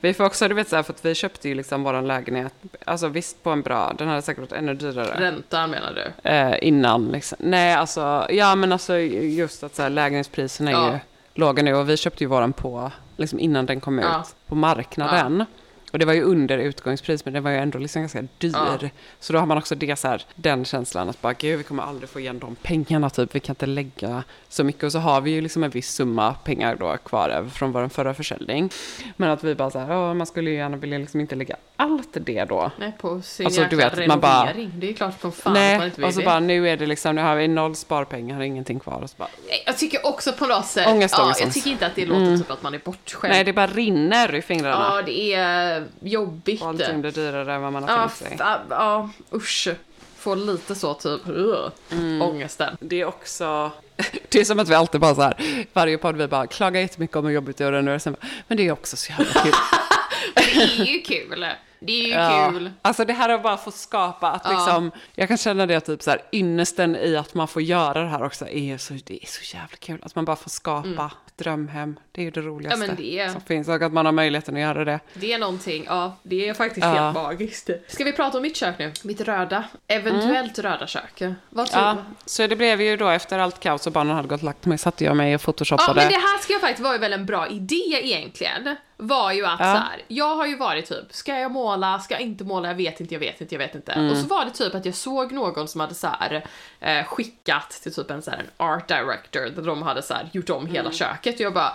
Vi 0.00 0.14
får 0.14 0.24
också, 0.24 0.48
du 0.48 0.54
vet 0.54 0.68
så 0.68 0.76
här, 0.76 0.82
för 0.82 0.92
att 0.92 1.04
vi 1.04 1.14
köpte 1.14 1.48
ju 1.48 1.54
liksom 1.54 1.82
våran 1.82 2.06
lägenhet, 2.06 2.54
alltså 2.84 3.08
visst 3.08 3.42
på 3.42 3.50
en 3.50 3.62
bra, 3.62 3.94
den 3.98 4.08
hade 4.08 4.22
säkert 4.22 4.40
varit 4.40 4.52
ännu 4.52 4.74
dyrare. 4.74 5.20
Räntan 5.20 5.70
menar 5.70 5.92
du? 5.94 6.28
Eh, 6.30 6.54
innan 6.62 7.08
liksom. 7.08 7.38
Nej 7.40 7.74
alltså, 7.74 8.26
ja 8.30 8.54
men 8.54 8.72
alltså 8.72 8.98
just 8.98 9.62
att 9.62 9.74
så 9.74 9.82
här, 9.82 9.90
lägenhetspriserna 9.90 10.70
är 10.70 10.74
Ja. 10.74 10.92
ju 10.92 10.98
låga 11.34 11.62
nu 11.62 11.74
och 11.74 11.88
vi 11.88 11.96
köpte 11.96 12.24
ju 12.24 12.28
våran 12.28 12.52
på, 12.52 12.90
liksom 13.16 13.38
innan 13.40 13.66
den 13.66 13.80
kom 13.80 13.98
Ja. 13.98 14.20
ut, 14.20 14.34
på 14.48 14.54
marknaden. 14.54 15.44
Och 15.92 15.98
det 15.98 16.04
var 16.04 16.12
ju 16.12 16.22
under 16.22 16.58
utgångspris, 16.58 17.24
men 17.24 17.34
det 17.34 17.40
var 17.40 17.50
ju 17.50 17.56
ändå 17.56 17.78
liksom 17.78 18.02
ganska 18.02 18.22
dyr. 18.38 18.50
Ja. 18.54 18.88
Så 19.20 19.32
då 19.32 19.38
har 19.38 19.46
man 19.46 19.58
också 19.58 19.74
det 19.74 19.96
så 19.98 20.08
här, 20.08 20.22
den 20.34 20.64
känslan 20.64 21.08
att 21.08 21.20
bara, 21.22 21.32
gud, 21.32 21.58
vi 21.58 21.64
kommer 21.64 21.82
aldrig 21.82 22.08
få 22.10 22.20
igen 22.20 22.38
de 22.38 22.54
pengarna, 22.62 23.10
typ. 23.10 23.34
Vi 23.34 23.40
kan 23.40 23.52
inte 23.52 23.66
lägga 23.66 24.24
så 24.48 24.64
mycket. 24.64 24.82
Och 24.84 24.92
så 24.92 24.98
har 24.98 25.20
vi 25.20 25.30
ju 25.30 25.40
liksom 25.40 25.64
en 25.64 25.70
viss 25.70 25.90
summa 25.94 26.34
pengar 26.34 26.76
då 26.76 26.96
kvar 26.96 27.28
över 27.28 27.50
från 27.50 27.72
vår 27.72 27.88
förra 27.88 28.14
försäljning. 28.14 28.70
Men 29.16 29.30
att 29.30 29.44
vi 29.44 29.54
bara 29.54 29.70
så 29.70 29.78
här, 29.78 29.92
ja, 29.92 30.14
man 30.14 30.26
skulle 30.26 30.50
ju 30.50 30.56
gärna 30.56 30.76
vilja 30.76 30.98
liksom 30.98 31.20
inte 31.20 31.34
lägga 31.34 31.56
allt 31.76 32.08
det 32.20 32.44
då. 32.44 32.70
Nej, 32.78 32.92
på 33.00 33.22
sin 33.22 33.46
Alltså, 33.46 33.64
du 33.70 33.76
vet, 33.76 34.06
man 34.08 34.20
bara-. 34.20 34.52
Det 34.74 34.88
är 34.88 34.92
klart 34.92 35.20
som 35.20 35.32
fan 35.32 35.52
att 35.52 35.58
man 35.58 35.78
Nej, 35.78 35.84
inte 35.86 36.00
vill 36.00 36.04
och 36.06 36.14
så 36.14 36.20
det. 36.20 36.26
bara, 36.26 36.40
nu 36.40 36.68
är 36.68 36.76
det 36.76 36.86
liksom, 36.86 37.14
nu 37.16 37.22
har 37.22 37.36
vi 37.36 37.48
noll 37.48 37.76
sparpengar, 37.76 38.36
har 38.36 38.42
ingenting 38.42 38.80
kvar. 38.80 39.00
Och 39.02 39.10
så 39.10 39.16
bara, 39.18 39.28
Nej, 39.48 39.62
Jag 39.66 39.78
tycker 39.78 40.06
också 40.06 40.32
på 40.32 40.46
något 40.46 40.66
sätt, 40.66 40.86
Ångest, 40.88 41.14
ja, 41.18 41.24
ångest, 41.24 41.40
jag 41.40 41.52
tycker 41.52 41.70
inte 41.70 41.86
att 41.86 41.94
det 41.94 42.06
låter 42.06 42.36
som 42.36 42.44
att 42.48 42.62
man 42.62 42.74
är 42.74 42.78
bortskämd. 42.78 43.32
nej, 43.34 43.44
det 43.44 43.52
bara 43.52 43.66
rinner 43.66 44.34
i 44.34 44.42
fingrarna. 44.42 44.96
Ja, 44.96 45.02
det 45.02 45.34
är 45.34 45.81
jobbigt. 46.00 46.62
Och 46.62 46.68
allting 46.68 47.00
blir 47.00 47.10
dyrare 47.12 47.54
än 47.54 47.62
vad 47.62 47.72
man 47.72 47.82
har 47.82 47.90
Ja, 47.90 47.96
tänkt 48.08 48.16
sig. 48.16 48.36
fa- 48.38 48.58
ja, 48.70 49.10
usch. 49.32 49.68
Får 50.16 50.36
lite 50.36 50.74
så 50.74 50.94
typ, 50.94 51.28
uh, 51.28 51.68
Mm. 51.92 52.22
ångesten. 52.22 52.76
Det 52.80 53.00
är 53.00 53.04
också, 53.04 53.70
det 54.28 54.38
är 54.40 54.44
som 54.44 54.58
att 54.58 54.68
vi 54.68 54.74
alltid 54.74 55.00
bara 55.00 55.14
så 55.14 55.22
här, 55.22 55.66
varje 55.72 55.98
podd 55.98 56.16
vi 56.16 56.26
bara 56.28 56.46
klagar 56.46 56.80
jättemycket 56.80 57.16
om 57.16 57.24
hur 57.24 57.32
jobbigt 57.32 57.56
det 57.56 57.64
är 57.64 57.88
och 57.88 58.02
sen 58.02 58.12
bara, 58.12 58.26
men 58.48 58.56
det 58.56 58.66
är 58.68 58.72
också 58.72 58.96
så 58.96 59.10
jävla 59.12 59.24
kul. 59.42 59.52
Det 60.34 60.82
är 60.82 60.84
ju 60.84 61.00
kul. 61.00 61.46
Det 61.80 61.92
är 61.92 62.06
ju 62.06 62.12
Ja. 62.12 62.50
kul. 62.52 62.70
Alltså 62.82 63.04
det 63.04 63.12
här 63.12 63.28
att 63.28 63.42
bara 63.42 63.56
få 63.56 63.70
skapa, 63.70 64.30
att 64.30 64.48
liksom, 64.50 64.90
jag 65.14 65.28
kan 65.28 65.36
känna 65.36 65.66
det 65.66 65.80
typ 65.80 66.02
så 66.02 66.10
här, 66.10 66.22
ynnesten 66.32 66.96
i 66.96 67.16
att 67.16 67.34
man 67.34 67.48
får 67.48 67.62
göra 67.62 68.02
det 68.02 68.08
här 68.08 68.22
också 68.22 68.48
är 68.48 68.78
så, 68.78 68.94
det 69.04 69.24
är 69.24 69.26
så 69.26 69.56
jävla 69.56 69.76
kul. 69.78 69.98
Att 70.02 70.14
man 70.14 70.24
bara 70.24 70.36
får 70.36 70.50
skapa 70.50 71.10
ett 71.32 71.38
drömhem, 71.44 71.98
det 72.12 72.20
är 72.20 72.24
ju 72.24 72.30
det 72.30 72.40
roligaste 72.40 72.84
Mm. 72.84 72.96
Ja, 72.98 73.24
det- 73.26 73.32
som 73.32 73.40
finns. 73.40 73.68
Och 73.68 73.82
att 73.82 73.92
man 73.92 74.06
har 74.06 74.12
möjligheten 74.12 74.54
att 74.54 74.60
göra 74.60 74.84
det. 74.84 75.00
Det 75.14 75.32
är 75.32 75.38
någonting, 75.38 75.84
ja, 75.88 76.16
det 76.22 76.48
är 76.48 76.54
faktiskt 76.54 76.86
Ja. 76.86 76.92
helt 76.92 77.14
magiskt. 77.14 77.70
Ska 77.88 78.04
vi 78.04 78.12
prata 78.12 78.36
om 78.38 78.42
mitt 78.42 78.56
kök 78.56 78.78
nu? 78.78 78.92
Mitt 79.04 79.20
röda, 79.20 79.64
eventuellt 79.86 80.58
röda 80.58 80.86
kök. 80.86 81.22
Vad 81.50 81.66
tror 81.66 81.82
Ja, 81.84 81.92
du? 81.94 82.14
så 82.26 82.46
det 82.46 82.56
blev 82.56 82.80
ju 82.80 82.96
då 82.96 83.08
efter 83.08 83.38
allt 83.38 83.60
kaos 83.60 83.86
och 83.86 83.92
barnen 83.92 84.16
hade 84.16 84.28
gått 84.28 84.40
och 84.40 84.44
lagt 84.44 84.66
mig, 84.66 84.78
satte 84.78 85.04
jag 85.04 85.16
mig 85.16 85.34
och 85.34 85.40
Ja, 85.40 85.44
photoshoppade. 85.44 85.94
men 86.00 86.08
det 86.08 86.18
här 86.18 86.38
ska 86.38 86.52
ju 86.52 86.58
faktiskt 86.58 86.80
vara 86.84 86.98
väl 86.98 87.12
en 87.12 87.26
bra 87.26 87.48
idé 87.48 87.82
egentligen. 88.02 88.76
Var 89.02 89.32
ju 89.32 89.46
att 89.46 89.60
Ja. 89.60 89.64
så 89.74 89.80
här, 89.80 90.02
jag 90.08 90.36
har 90.36 90.46
ju 90.46 90.56
varit 90.56 90.86
typ, 90.86 91.04
ska 91.14 91.38
jag 91.38 91.50
måla, 91.50 91.98
ska 91.98 92.14
jag 92.14 92.20
inte 92.20 92.44
måla, 92.44 92.68
jag 92.68 92.74
vet 92.74 93.00
inte, 93.00 93.14
jag 93.14 93.18
vet 93.20 93.40
inte, 93.40 93.54
jag 93.54 93.58
vet 93.58 93.74
inte. 93.74 93.92
Mm. 93.92 94.10
Och 94.10 94.16
så 94.16 94.26
var 94.26 94.44
det 94.44 94.50
typ 94.50 94.74
att 94.74 94.84
jag 94.84 94.94
såg 94.94 95.32
någon 95.32 95.68
som 95.68 95.80
hade 95.80 95.94
så 95.94 96.06
här 96.06 96.44
eh, 96.80 97.04
skickat 97.04 97.70
till 97.70 97.94
typ 97.94 98.10
en 98.10 98.22
så 98.22 98.30
här 98.30 98.38
en 98.38 98.46
art 98.66 98.88
director 98.88 99.40
där 99.56 99.62
de 99.62 99.82
hade 99.82 100.02
så 100.02 100.14
här 100.14 100.28
gjort 100.32 100.50
om 100.50 100.66
hela 100.66 100.80
Mm. 100.80 100.92
köket 100.92 101.34
och 101.34 101.40
jag 101.40 101.54
bara, 101.54 101.72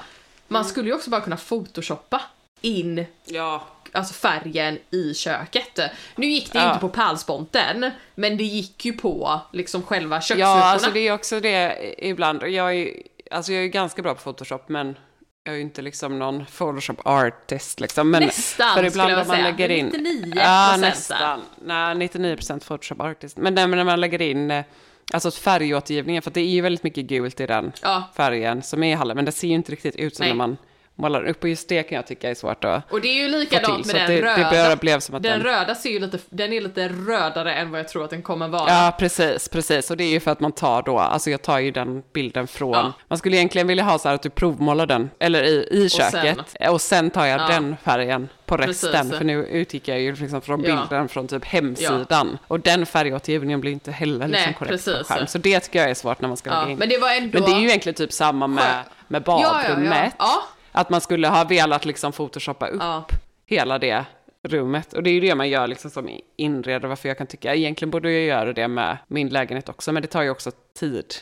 man 0.47 0.65
skulle 0.65 0.88
ju 0.89 0.95
också 0.95 1.09
bara 1.09 1.21
kunna 1.21 1.38
photoshoppa 1.38 2.21
in 2.61 3.05
Ja, 3.25 3.63
alltså 3.91 4.13
färgen 4.13 4.80
i 4.89 5.13
köket. 5.13 5.80
Nu 6.15 6.25
gick 6.28 6.51
det 6.53 6.59
Ja. 6.59 6.67
inte 6.67 6.80
på 6.82 6.89
pärlsponten, 6.89 7.91
men 8.15 8.38
det 8.38 8.43
gick 8.43 8.86
ju 8.86 8.93
på 8.93 9.39
liksom 9.53 9.84
själva 9.84 10.15
ja 10.15 10.21
köksrutorna. 10.21 10.63
alltså 10.63 10.91
det 10.91 10.99
är 11.07 11.13
också 11.13 11.39
det 11.39 11.95
ibland. 12.07 12.43
Jag 12.43 12.75
är, 12.75 12.93
alltså 13.32 13.53
jag 13.53 13.63
är 13.63 13.67
ganska 13.67 14.01
bra 14.01 14.13
på 14.13 14.21
photoshop, 14.21 14.69
men 14.69 14.95
jag 15.47 15.53
är 15.53 15.57
ju 15.57 15.63
inte 15.63 15.81
liksom 15.81 16.19
någon 16.19 16.45
photoshop 16.45 17.01
artist 17.07 17.79
liksom. 17.79 18.11
Men 18.11 18.23
Nästan, 18.23 18.75
för 18.75 18.83
ibland 18.83 19.11
jag 19.11 19.17
man 19.17 19.25
säga. 19.25 19.43
lägger 19.43 19.69
in... 19.69 19.91
99% 19.91 20.33
Ja, 20.43 20.77
nästan. 20.79 21.41
Nej, 21.65 21.95
99% 21.95 22.59
photoshop 22.59 23.01
artist. 23.01 23.37
Men 23.37 23.55
när 23.55 23.83
man 23.83 24.01
lägger 24.01 24.21
in 24.21 24.51
eh, 24.51 24.63
alltså 25.13 25.31
färgåtergivningen, 25.31 26.21
för 26.21 26.31
det 26.31 26.41
är 26.41 26.45
ju 26.45 26.61
väldigt 26.61 26.83
mycket 26.83 27.05
gult 27.05 27.39
i 27.39 27.45
den 27.45 27.71
Ja. 27.81 28.03
färgen 28.15 28.63
som 28.63 28.83
är 28.83 28.91
i 28.91 28.95
hallen, 28.95 29.15
men 29.15 29.25
det 29.25 29.31
ser 29.31 29.47
ju 29.47 29.53
inte 29.53 29.71
riktigt 29.71 29.95
ut 29.95 30.15
som 30.15 30.23
Nej. 30.23 30.29
när 30.29 30.37
man 30.37 30.57
målar 30.97 31.23
upp. 31.27 31.43
Och 31.43 31.49
just 31.49 31.69
det 31.69 31.83
kan 31.83 31.95
jag 31.95 32.07
tycka 32.07 32.29
är 32.29 32.35
svårt 32.35 32.63
att 32.63 32.91
Och 32.91 33.01
det 33.01 33.07
är 33.07 33.13
ju 33.23 33.27
likadant 33.27 33.85
med 33.85 33.95
den 33.95 34.07
det, 34.07 34.21
röda. 34.21 34.75
det 35.19 35.29
den 35.29 35.39
röda 35.43 35.75
ser 35.75 35.89
ju 35.89 35.99
lite, 35.99 36.17
den 36.29 36.53
är 36.53 36.61
lite 36.61 36.87
rödare 36.87 37.53
än 37.53 37.71
vad 37.71 37.79
jag 37.79 37.87
tror 37.87 38.03
att 38.03 38.09
den 38.09 38.21
kommer 38.21 38.47
vara. 38.47 38.69
Ja, 38.71 38.95
precis, 38.99 39.49
precis. 39.49 39.91
Och 39.91 39.97
det 39.97 40.03
är 40.03 40.09
ju 40.09 40.19
för 40.19 40.31
att 40.31 40.39
man 40.39 40.51
tar 40.51 40.81
då, 40.81 40.99
alltså 40.99 41.29
jag 41.29 41.41
tar 41.41 41.59
ju 41.59 41.71
den 41.71 42.03
bilden 42.13 42.47
från, 42.47 42.71
Ja. 42.73 42.93
man 43.07 43.17
skulle 43.17 43.35
egentligen 43.37 43.67
vilja 43.67 43.83
ha 43.83 43.99
så 43.99 44.07
här 44.07 44.15
att 44.15 44.21
du 44.21 44.29
provmålar 44.29 44.85
den, 44.85 45.09
eller 45.19 45.43
i, 45.43 45.67
i 45.71 45.89
köket, 45.89 46.37
och 46.69 46.81
sen, 46.81 47.09
tar 47.09 47.25
jag 47.25 47.41
Ja. 47.41 47.47
den 47.47 47.75
färgen 47.83 48.29
på 48.45 48.57
resten, 48.57 48.91
Precis. 48.91 49.17
för 49.17 49.25
nu 49.25 49.45
utgick 49.45 49.87
jag 49.87 49.99
ju 49.99 50.15
liksom 50.15 50.41
från 50.41 50.63
Ja. 50.63 50.75
bilden 50.89 51.07
från 51.09 51.27
typ 51.27 51.45
hemsidan. 51.45 52.37
Och 52.47 52.59
den 52.59 52.85
färgåtergivningen 52.85 53.61
blir 53.61 53.71
inte 53.71 53.91
heller 53.91 54.27
liksom 54.27 54.31
Nej, 54.45 54.55
korrekt 54.59 54.85
på 54.85 54.91
precis. 54.91 55.07
skärm. 55.07 55.27
Så 55.27 55.37
det 55.37 55.59
tycker 55.59 55.79
jag 55.79 55.89
är 55.89 55.93
svårt 55.93 56.21
när 56.21 56.27
man 56.27 56.37
ska 56.37 56.49
Ja, 56.49 56.59
lägga 56.59 56.71
in. 56.71 56.77
men 56.77 56.89
det 56.89 56.97
var 56.97 57.11
ändå... 57.13 57.39
Men 57.39 57.49
det 57.49 57.55
är 57.55 57.59
ju 57.61 57.67
egentligen 57.67 57.95
typ 57.95 58.13
samma 58.13 58.47
med, 58.47 58.83
med 59.07 59.23
Ja, 59.25 59.39
ja, 59.41 59.61
ja. 59.63 59.67
badrummet. 59.69 60.13
Ja. 60.19 60.43
Att 60.72 60.89
man 60.89 61.01
skulle 61.01 61.28
ha 61.28 61.43
velat 61.43 61.86
liksom 61.86 62.11
photoshoppa 62.11 62.68
upp 62.68 62.82
Ja. 62.82 63.05
hela 63.45 63.80
det 63.80 64.05
rummet. 64.43 64.93
Och 64.93 65.03
det 65.03 65.09
är 65.09 65.13
ju 65.13 65.20
det 65.20 65.36
man 65.36 65.49
gör 65.49 65.68
liksom 65.68 65.91
som 65.91 66.09
inredare, 66.38 66.88
varför 66.88 67.07
jag 67.09 67.18
kan 67.18 67.28
tycka, 67.28 67.55
egentligen 67.55 67.91
borde 67.91 68.11
jag 68.11 68.24
göra 68.24 68.53
det 68.53 68.68
med 68.68 68.97
min 69.07 69.30
lägenhet 69.30 69.70
också, 69.70 69.91
men 69.91 70.01
det 70.01 70.07
tar 70.07 70.22
ju 70.24 70.30
också 70.30 70.51
tid. 70.80 71.13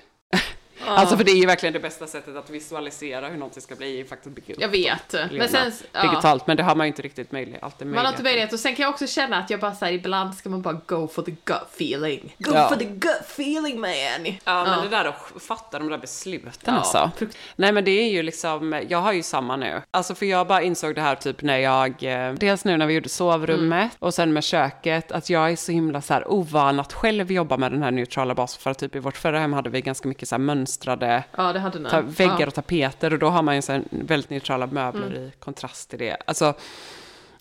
Alltså 0.87 1.17
för 1.17 1.23
det 1.23 1.31
är 1.31 1.35
ju 1.35 1.45
verkligen 1.45 1.73
det 1.73 1.79
bästa 1.79 2.07
sättet 2.07 2.35
att 2.35 2.49
visualisera 2.49 3.27
hur 3.29 3.37
någonting 3.37 3.61
ska 3.61 3.75
bli, 3.75 4.05
faktiskt 4.09 4.35
bygga 4.35 4.53
upp 4.53 4.61
Jag 4.61 4.69
vet. 4.69 5.15
Men 5.31 5.49
sen, 5.49 5.71
ja. 5.91 6.01
digitalt, 6.01 6.47
men 6.47 6.57
det 6.57 6.63
har 6.63 6.75
man 6.75 6.85
ju 6.85 6.87
inte 6.87 7.01
riktigt 7.01 7.31
möjlighet, 7.31 7.63
alltid 7.63 7.87
Man 7.87 7.97
har 7.97 8.01
inte 8.11 8.23
möjlighet. 8.23 8.23
möjlighet 8.23 8.53
och 8.53 8.59
sen 8.59 8.75
kan 8.75 8.83
jag 8.83 8.89
också 8.89 9.07
känna 9.07 9.37
att 9.37 9.49
jag 9.49 9.59
bara 9.59 9.75
såhär 9.75 9.91
ibland 9.91 10.35
ska 10.35 10.49
man 10.49 10.61
bara 10.61 10.81
go 10.85 11.07
for 11.07 11.21
the 11.21 11.31
gut 11.31 11.57
feeling. 11.75 12.35
Go 12.37 12.51
Ja. 12.53 12.69
for 12.69 12.75
the 12.75 12.85
gut 12.85 13.21
feeling 13.21 13.79
man. 13.81 13.89
Ja, 14.43 14.63
men 14.65 14.81
det 14.83 14.89
där 14.89 15.05
att 15.05 15.41
fatta 15.43 15.79
de 15.79 15.89
där 15.89 15.97
besluten 15.97 16.51
Ja, 16.65 16.71
alltså. 16.73 17.11
Nej, 17.55 17.71
men 17.71 17.85
det 17.85 17.91
är 17.91 18.09
ju 18.11 18.23
liksom, 18.23 18.81
jag 18.89 18.97
har 18.97 19.13
ju 19.13 19.23
samma 19.23 19.55
nu. 19.55 19.81
Alltså 19.91 20.15
för 20.15 20.25
jag 20.25 20.47
bara 20.47 20.61
insåg 20.61 20.95
det 20.95 21.01
här 21.01 21.15
typ 21.15 21.41
när 21.41 21.57
jag, 21.57 22.03
eh, 22.03 22.33
dels 22.33 22.65
nu 22.65 22.77
när 22.77 22.85
vi 22.87 22.93
gjorde 22.93 23.09
sovrummet 23.09 23.65
Mm. 23.65 23.89
och 23.99 24.13
sen 24.13 24.33
med 24.33 24.43
köket, 24.43 25.11
att 25.11 25.29
jag 25.29 25.51
är 25.51 25.55
så 25.55 25.71
himla 25.71 26.01
så 26.01 26.13
här 26.13 26.31
ovan 26.31 26.79
att 26.79 26.93
själv 26.93 27.31
jobba 27.31 27.57
med 27.57 27.71
den 27.71 27.83
här 27.83 27.91
neutrala 27.91 28.35
basen. 28.35 28.61
För 28.61 28.71
att 28.71 28.77
typ 28.79 28.95
i 28.95 28.99
vårt 28.99 29.17
förra 29.17 29.39
hem 29.39 29.53
hade 29.53 29.69
vi 29.69 29.81
ganska 29.81 30.07
mycket 30.07 30.29
så 30.29 30.35
här 30.35 30.39
mönstrade 30.75 31.23
Ja, 31.37 31.71
ta, 31.89 32.01
väggar 32.01 32.39
ja. 32.39 32.47
och 32.47 32.53
tapeter 32.53 33.13
och 33.13 33.19
då 33.19 33.27
har 33.29 33.41
man 33.43 33.55
ju 33.55 33.61
så 33.61 33.81
väldigt 33.89 34.29
neutrala 34.29 34.67
möbler 34.67 35.07
Mm. 35.07 35.23
i 35.23 35.31
kontrast 35.39 35.89
till 35.89 35.99
det. 35.99 36.17
Alltså, 36.27 36.53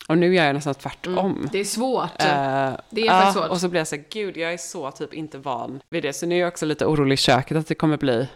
och 0.07 0.17
nu 0.17 0.35
gör 0.35 0.45
jag 0.45 0.55
nästan 0.55 0.75
tvärtom. 0.75 1.49
Det 1.51 1.59
är 1.59 1.65
svårt. 1.65 2.21
Mm. 2.21 2.77
Det 2.89 3.01
är 3.01 3.09
faktiskt 3.09 3.37
svårt. 3.37 3.49
Och 3.49 3.61
så 3.61 3.69
blir 3.69 3.79
jag 3.79 3.87
så 3.87 3.95
här, 3.95 4.03
gud 4.09 4.37
jag 4.37 4.53
är 4.53 4.57
så 4.57 4.91
typ 4.91 5.13
inte 5.13 5.37
van 5.37 5.81
vid 5.89 6.03
det. 6.03 6.13
Så 6.13 6.25
nu 6.25 6.35
är 6.35 6.39
jag 6.39 6.47
också 6.47 6.65
lite 6.65 6.85
orolig 6.85 7.13
i 7.13 7.17
köket 7.17 7.57
att 7.57 7.67
det 7.67 7.75
kommer 7.75 7.97
bli 7.97 8.27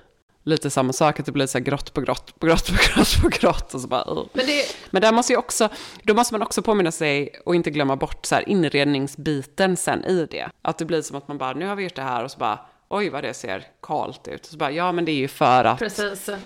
lite 0.43 0.69
samma 0.69 0.93
sak, 0.93 1.19
att 1.19 1.25
det 1.25 1.31
blir 1.31 1.47
så 1.47 1.57
här 1.57 1.65
grått 1.65 1.93
på 1.93 2.01
grått 2.01 2.39
på 2.39 2.45
grått 2.45 2.67
på 2.67 2.73
grått 2.73 3.21
på 3.21 3.27
grått 3.29 3.73
och 3.73 3.81
så 3.81 3.87
bara, 3.87 4.11
uh. 4.11 4.23
Men 4.33 4.45
det, 4.45 4.65
Men 4.89 5.01
där 5.01 5.11
måste 5.11 5.33
jag 5.33 5.39
också, 5.39 5.69
då 6.03 6.13
måste 6.13 6.33
man 6.33 6.41
också 6.41 6.61
påminna 6.61 6.91
sig 6.91 7.29
och 7.45 7.55
inte 7.55 7.71
glömma 7.71 7.95
bort 7.95 8.25
så 8.25 8.35
här 8.35 8.49
inredningsbiten 8.49 9.77
sen 9.77 10.05
i 10.05 10.25
det. 10.31 10.49
Att 10.61 10.77
det 10.77 10.85
blir 10.85 11.01
som 11.01 11.17
att 11.17 11.27
man 11.27 11.37
bara, 11.37 11.53
nu 11.53 11.67
har 11.67 11.75
vi 11.75 11.83
gjort 11.83 11.95
det 11.95 12.01
här 12.01 12.23
och 12.23 12.31
så 12.31 12.37
bara, 12.37 12.59
oj 12.89 13.09
vad 13.09 13.23
det 13.23 13.33
ser 13.33 13.67
kalt 13.81 14.27
ut. 14.27 14.45
Så 14.45 14.57
bara, 14.57 14.71
ja 14.71 14.91
men 14.91 15.05
det 15.05 15.11
är 15.11 15.15
ju 15.15 15.27
för 15.27 15.65
att. 15.65 15.81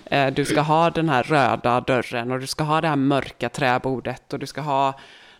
Eh, 0.06 0.26
Du 0.32 0.44
ska 0.44 0.60
ha 0.60 0.90
den 0.90 1.08
här 1.08 1.22
röda 1.22 1.80
dörren 1.80 2.30
och 2.32 2.40
du 2.40 2.46
ska 2.46 2.64
ha 2.64 2.80
det 2.80 2.88
här 2.88 2.96
mörka 2.96 3.48
träbordet 3.48 4.32
och 4.32 4.38
du 4.38 4.46
ska 4.46 4.60
ha 4.60 4.94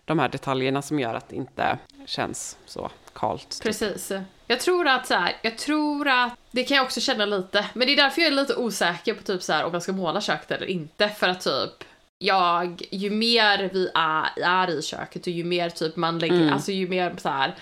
de 0.05 0.19
här 0.19 0.29
detaljerna 0.29 0.83
som 0.83 1.01
gör 1.01 1.15
att 1.15 1.29
det 1.29 1.37
inte 1.37 1.79
känns 2.07 2.57
så 2.67 2.91
kallt. 3.15 3.51
typ. 3.51 3.63
Precis. 3.63 4.13
Jag 4.47 4.61
tror 4.61 4.89
att 4.89 5.07
så 5.07 5.15
här, 5.15 5.37
jag 5.43 5.59
tror 5.59 6.09
att, 6.09 6.33
det 6.51 6.65
kan 6.65 6.77
jag 6.77 6.85
också 6.85 7.01
känna 7.01 7.25
lite, 7.27 7.67
men 7.75 7.87
det 7.87 7.93
är 7.93 7.97
därför 7.97 8.21
jag 8.23 8.33
är 8.33 8.35
lite 8.37 8.55
osäker 8.57 9.15
på 9.15 9.23
typ 9.23 9.43
så 9.43 9.53
här 9.53 9.65
om 9.65 9.73
jag 9.73 9.83
ska 9.83 9.93
måla 9.93 10.21
köket 10.21 10.51
eller 10.51 10.67
inte, 10.67 11.09
för 11.09 11.29
att 11.29 11.41
typ 11.41 11.85
jag, 12.19 12.83
ju 12.91 13.11
mer 13.11 13.71
vi 13.73 13.91
är, 13.95 14.27
är 14.45 14.71
i 14.79 14.83
köket 14.83 15.23
och 15.23 15.33
ju 15.33 15.45
mer 15.45 15.71
typ 15.71 15.97
man 15.97 16.19
lägger, 16.19 16.35
Mm. 16.37 16.53
alltså 16.53 16.73
ju 16.73 16.89
mer 16.89 17.15
så 17.19 17.29
här. 17.29 17.55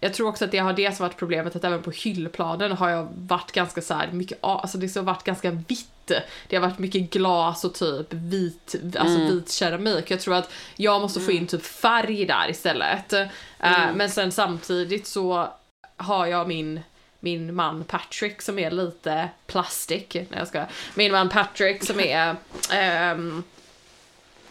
Jag 0.00 0.14
tror 0.14 0.28
också 0.28 0.44
att 0.44 0.50
det 0.50 0.58
har 0.58 0.72
det 0.72 0.96
som 0.96 1.06
varit 1.06 1.16
problemet, 1.16 1.56
att 1.56 1.64
även 1.64 1.82
på 1.82 1.90
hyllplanen 1.90 2.72
har 2.72 2.88
jag 2.90 3.08
varit 3.16 3.52
ganska 3.52 3.80
så 3.82 3.94
här 3.94 4.08
mycket, 4.12 4.38
alltså 4.40 4.78
det 4.78 4.94
har 4.96 5.02
varit 5.02 5.24
ganska 5.24 5.50
vitt. 5.50 6.10
Det 6.48 6.56
har 6.56 6.60
varit 6.60 6.78
mycket 6.78 7.10
glas 7.10 7.64
och 7.64 7.74
typ 7.74 8.06
vit, 8.12 8.74
alltså 8.98 9.16
Mm. 9.18 9.26
vit 9.30 9.52
keramik. 9.52 10.10
Jag 10.10 10.20
tror 10.20 10.34
att 10.34 10.50
jag 10.76 11.00
måste 11.00 11.20
få 11.20 11.30
in 11.32 11.46
typ 11.46 11.62
färg 11.66 12.26
där 12.26 12.50
istället. 12.50 13.12
Eh, 13.12 13.26
Mm. 13.58 13.96
men 13.96 14.10
sen 14.10 14.32
samtidigt 14.32 15.06
så 15.06 15.48
har 15.96 16.26
jag 16.26 16.48
min 16.48 16.80
min 17.22 17.54
man 17.54 17.84
Patrick 17.84 18.42
som 18.42 18.58
är 18.58 18.70
lite 18.70 19.28
plastic. 19.46 20.04
Nej 20.14 20.26
jag 20.30 20.48
ska. 20.48 20.64
Min 20.94 21.12
man 21.12 21.28
Patrick 21.28 21.84
som 21.84 22.00
är 22.00 22.36
ehm, 22.72 23.42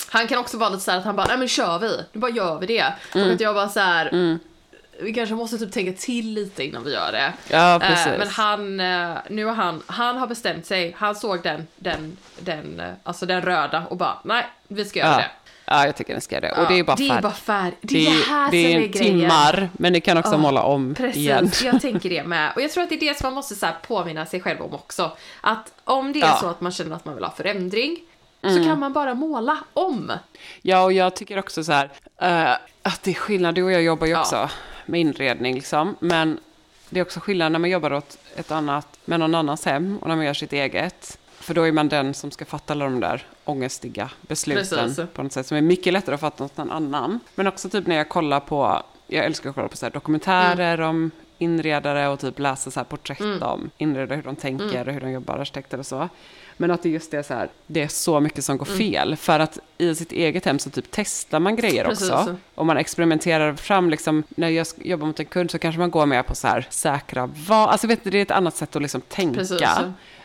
han 0.09 0.27
kan 0.27 0.37
också 0.37 0.57
vara 0.57 0.69
lite 0.69 0.83
så 0.83 0.91
här 0.91 0.97
att 0.97 1.05
han 1.05 1.15
bara, 1.15 1.27
nej 1.27 1.37
men 1.37 1.47
kör 1.47 1.79
vi, 1.79 1.97
nu 2.13 2.19
bara 2.19 2.31
gör 2.31 2.59
vi 2.59 2.65
det. 2.67 2.93
Mm. 3.15 3.27
Och 3.27 3.33
att 3.33 3.41
jag 3.41 3.55
bara 3.55 3.69
så 3.69 3.79
här. 3.79 4.39
Vi 5.01 5.13
kanske 5.13 5.35
måste 5.35 5.57
typ 5.57 5.71
tänka 5.71 6.01
till 6.01 6.33
lite 6.33 6.63
innan 6.63 6.83
vi 6.83 6.93
gör 6.93 7.11
det. 7.11 7.33
Ja, 7.49 7.73
Eh, 7.75 7.79
precis. 7.79 8.13
men 8.17 8.27
han, 8.27 8.79
eh, 8.79 9.17
nu 9.29 9.45
har 9.45 9.53
han, 9.53 9.81
han 9.87 10.17
har 10.17 10.27
bestämt 10.27 10.65
sig, 10.65 10.95
han 10.97 11.15
såg 11.15 11.43
den, 11.43 11.67
den, 11.75 12.17
den, 12.39 12.79
eh, 12.79 12.91
alltså 13.03 13.25
den 13.25 13.41
röda 13.41 13.83
och 13.89 13.97
bara, 13.97 14.17
nej, 14.23 14.45
vi 14.67 14.85
ska 14.85 14.99
göra 14.99 15.11
ja. 15.11 15.17
det. 15.17 15.27
ja, 15.65 15.85
jag 15.85 15.95
tycker 15.95 16.13
den 16.13 16.21
ska 16.21 16.35
göra 16.35 16.55
det. 16.55 16.61
Och 16.61 16.67
det 16.67 16.79
är 16.79 16.83
bara 16.83 16.95
det 16.95 17.05
är 17.05 17.09
färg. 17.09 17.21
bara 17.21 17.33
färg. 17.33 17.71
Det 17.81 18.07
är 18.07 18.11
är, 18.11 18.15
det 18.17 18.29
här 18.29 18.51
det 18.51 18.57
är 18.57 18.69
som 18.71 18.81
är 18.81 18.85
en 18.85 18.91
grejen. 18.91 19.19
timmar, 19.19 19.69
men 19.73 19.93
det 19.93 19.99
kan 20.01 20.17
också 20.17 20.31
Ja, 20.31 20.37
måla 20.37 20.63
om 20.63 20.95
Precis, 20.95 21.17
igen. 21.17 21.51
jag 21.63 21.81
tänker 21.81 22.09
det 22.09 22.23
med. 22.23 22.51
Och 22.55 22.61
jag 22.61 22.71
tror 22.71 22.83
att 22.83 22.89
det 22.89 22.95
är 22.95 22.99
det 22.99 23.17
som 23.17 23.25
man 23.25 23.33
måste 23.33 23.55
så 23.55 23.65
här 23.65 23.75
påminna 23.87 24.25
sig 24.25 24.41
själv 24.41 24.61
om 24.61 24.73
också. 24.73 25.11
Att 25.41 25.71
om 25.83 26.13
det 26.13 26.19
är 26.19 26.21
Ja. 26.21 26.27
Mm. 26.27 26.39
så 26.41 26.47
att 26.49 26.61
man 26.61 26.71
känner 26.71 26.95
att 26.95 27.05
man 27.05 27.15
vill 27.15 27.23
ha 27.23 27.31
förändring, 27.31 27.97
så 28.41 28.63
kan 28.63 28.79
man 28.79 28.93
bara 28.93 29.13
måla 29.13 29.57
om. 29.73 30.11
Ja, 30.61 30.83
och 30.83 30.93
jag 30.93 31.15
tycker 31.15 31.39
också 31.39 31.63
så 31.63 31.71
här, 31.71 31.89
eh, 32.21 32.51
att 32.83 33.03
det 33.03 33.11
är 33.11 33.15
skillnad, 33.15 33.55
du 33.55 33.63
och 33.63 33.71
jag 33.71 33.81
jobbar 33.81 34.07
ju 34.07 34.13
Ja. 34.13 34.19
också 34.21 34.49
med 34.89 34.99
inredning 35.01 35.55
liksom, 35.55 35.95
men 35.99 36.39
det 36.89 36.99
är 36.99 37.03
också 37.03 37.19
skillnad 37.19 37.51
när 37.51 37.59
man 37.59 37.69
jobbar 37.69 37.93
åt 37.93 38.17
ett 38.35 38.51
annat, 38.51 38.87
med 39.05 39.19
någon 39.19 39.35
annans 39.35 39.65
hem 39.65 39.97
och 40.01 40.07
när 40.07 40.15
man 40.15 40.25
gör 40.25 40.33
sitt 40.33 40.53
eget. 40.53 41.17
För 41.39 41.53
då 41.53 41.63
är 41.67 41.71
man 41.71 41.89
den 41.89 42.13
som 42.13 42.31
ska 42.31 42.45
fatta 42.45 42.73
alla 42.73 42.85
de 42.85 42.99
där 42.99 43.27
ångestiga 43.45 44.09
besluten 44.21 44.65
Precis. 44.87 45.05
på 45.13 45.23
något 45.23 45.31
sätt 45.33 45.47
som 45.47 45.57
är 45.57 45.61
mycket 45.61 45.93
lättare 45.93 46.15
att 46.15 46.21
fatta 46.21 46.43
åt 46.43 46.57
någon 46.57 46.71
annan. 46.71 47.19
Men 47.35 47.47
också 47.47 47.69
typ 47.69 47.87
när 47.87 47.95
jag 47.95 48.09
kollar 48.09 48.39
på, 48.39 48.83
jag 49.07 49.25
älskar 49.25 49.49
att 49.49 49.55
kolla 49.55 49.67
på 49.67 49.77
så 49.77 49.89
dokumentärer 49.89 50.73
Mm. 50.77 50.89
om 50.89 51.11
inredare 51.39 52.07
och 52.07 52.19
typ 52.19 52.39
läsa 52.39 52.71
så 52.71 52.79
här 52.79 52.85
porträtt 52.85 53.41
om 53.41 53.69
inredare, 53.77 54.15
hur 54.15 54.23
de 54.23 54.35
tänker 54.35 54.65
Mm. 54.75 54.87
och 54.87 54.93
hur 54.93 55.01
de 55.01 55.11
jobbar, 55.11 55.37
arkitekter 55.37 55.77
och 55.77 55.85
så. 55.85 56.09
Men 56.57 56.71
att 56.71 56.83
det 56.83 56.89
just 56.89 57.13
är 57.13 57.23
så 57.23 57.33
här, 57.33 57.49
det 57.67 57.81
är 57.81 57.87
så 57.87 58.19
mycket 58.19 58.43
som 58.43 58.57
går 58.57 58.65
Mm. 58.67 58.77
fel. 58.77 59.15
För 59.15 59.39
att 59.39 59.59
i 59.77 59.95
sitt 59.95 60.11
eget 60.11 60.45
hem 60.45 60.59
så 60.59 60.69
typ 60.69 60.85
testar 60.91 61.39
man 61.39 61.55
grejer 61.55 61.85
Precis. 61.85 62.11
också. 62.11 62.35
Och 62.55 62.65
man 62.65 62.77
experimenterar 62.77 63.53
fram, 63.53 63.89
liksom, 63.89 64.23
när 64.29 64.49
jag 64.49 64.67
jobbar 64.77 65.07
mot 65.07 65.19
en 65.19 65.25
kund 65.25 65.51
så 65.51 65.59
kanske 65.59 65.79
man 65.79 65.91
går 65.91 66.05
mer 66.05 66.23
på 66.23 66.35
så 66.35 66.47
här 66.47 66.67
säkra 66.69 67.25
val. 67.47 67.69
Alltså 67.69 67.87
vet 67.87 68.03
du, 68.03 68.09
det 68.09 68.17
är 68.17 68.21
ett 68.21 68.31
annat 68.31 68.55
sätt 68.55 68.75
att 68.75 68.81
liksom 68.81 69.01
tänka. 69.01 69.39
Precis. 69.39 69.61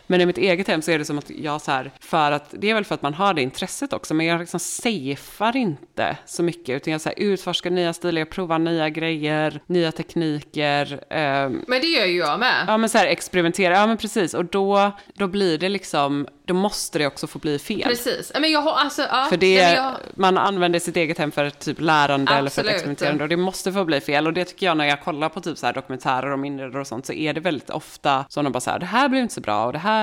Men 0.07 0.21
i 0.21 0.25
mitt 0.25 0.37
eget 0.37 0.67
hem 0.67 0.81
så 0.81 0.91
är 0.91 0.99
det 0.99 1.05
som 1.05 1.17
att 1.17 1.29
jag 1.29 1.61
så 1.61 1.71
här, 1.71 1.91
för 1.99 2.31
att, 2.31 2.45
det 2.51 2.69
är 2.69 2.73
väl 2.73 2.85
för 2.85 2.95
att 2.95 3.01
man 3.01 3.13
har 3.13 3.33
det 3.33 3.41
intresset 3.41 3.93
också, 3.93 4.13
men 4.13 4.25
jag 4.25 4.39
liksom 4.39 4.59
safear 4.59 5.55
inte 5.57 6.17
så 6.25 6.43
mycket, 6.43 6.75
utan 6.75 6.91
jag 6.91 7.01
så 7.01 7.09
här, 7.09 7.19
utforskar 7.19 7.69
nya 7.69 7.93
stilar, 7.93 8.19
jag 8.21 8.29
provar 8.29 8.59
nya 8.59 8.89
grejer, 8.89 9.61
nya 9.67 9.91
tekniker. 9.91 10.99
ehm, 11.09 11.63
Men 11.67 11.81
det 11.81 11.87
gör 11.87 12.05
ju 12.05 12.17
jag 12.17 12.39
med. 12.39 12.65
Ja 12.67 12.77
men 12.77 12.89
så 12.89 12.97
här 12.97 13.07
experimentera, 13.07 13.73
ja 13.73 13.87
men 13.87 13.97
precis. 13.97 14.33
Och 14.33 14.45
då, 14.45 14.91
då 15.13 15.27
blir 15.27 15.57
det 15.57 15.69
liksom, 15.69 16.27
då 16.45 16.53
måste 16.53 16.99
det 16.99 17.07
också 17.07 17.27
få 17.27 17.39
bli 17.39 17.59
fel. 17.59 17.81
Precis. 17.83 18.31
Men 18.39 18.51
jag 18.51 18.61
har 18.61 18.73
alltså, 18.73 19.01
ja. 19.01 19.25
För 19.29 19.37
det, 19.37 19.59
är, 19.59 19.75
jag, 19.75 19.93
man 20.15 20.37
använder 20.37 20.79
sitt 20.79 20.97
eget 20.97 21.17
hem 21.17 21.31
för 21.31 21.49
typ 21.49 21.81
lärande 21.81 22.31
eller 22.31 22.49
för 22.49 22.61
ett 22.61 22.65
Absolut. 22.67 22.71
experimenterande 22.71 23.23
och 23.23 23.29
det 23.29 23.37
måste 23.37 23.71
få 23.71 23.85
bli 23.85 24.01
fel. 24.01 24.27
Och 24.27 24.33
det 24.33 24.45
tycker 24.45 24.65
jag 24.65 24.77
när 24.77 24.85
jag 24.85 25.01
kollar 25.03 25.29
på 25.29 25.41
typ 25.41 25.57
så 25.57 25.65
här 25.65 25.73
dokumentärer 25.73 26.31
om 26.31 26.45
inredare 26.45 26.81
och 26.81 26.87
sånt 26.87 27.05
så 27.05 27.13
är 27.13 27.33
det 27.33 27.39
väldigt 27.39 27.69
ofta 27.69 28.25
som 28.29 28.43
de 28.43 28.53
bara 28.53 28.59
så 28.59 28.71
här, 28.71 28.79
det 28.79 28.85
här 28.85 29.09
blev 29.09 29.21
inte 29.21 29.33
så 29.33 29.41
bra 29.41 29.65
och 29.65 29.73
det 29.73 29.79
här 29.79 29.94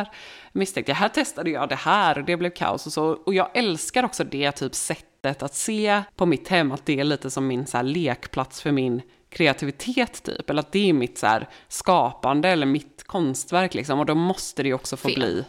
misstänkte 0.53 0.93
jag, 0.93 0.97
här 0.97 1.09
testade 1.09 1.51
jag 1.51 1.69
det 1.69 1.75
här 1.75 2.19
och 2.19 2.25
det 2.25 2.37
blev 2.37 2.51
kaos 2.51 2.87
och 2.87 2.93
så. 2.93 3.05
Och 3.05 3.35
jag 3.35 3.51
älskar 3.55 4.05
också 4.05 4.25
det 4.25 4.53
typ 4.53 4.75
sättet 4.75 5.43
att 5.43 5.55
se 5.55 6.03
på 6.17 6.27
mitt 6.27 6.49
hem, 6.49 6.73
att 6.73 6.87
det 6.87 7.01
är 7.01 7.05
lite 7.05 7.31
som 7.31 7.47
min 7.47 7.67
så 7.67 7.77
här 7.77 7.85
lekplats 7.85 8.63
för 8.63 8.73
min 8.73 9.03
kreativitet 9.31 10.23
typ, 10.23 10.51
eller 10.51 10.61
att 10.61 10.73
det 10.73 10.89
är 10.89 10.93
mitt 10.93 11.19
så 11.19 11.27
här 11.27 11.49
skapande 11.69 12.49
eller 12.49 12.67
mitt 12.67 13.05
konstverk 13.07 13.75
liksom. 13.75 13.99
Och 13.99 14.07
då 14.07 14.15
måste 14.15 14.63
det 14.63 14.69
ju 14.69 14.75
också 14.75 14.97
få 14.97 15.09
Fel. 15.09 15.19
bli 15.19 15.45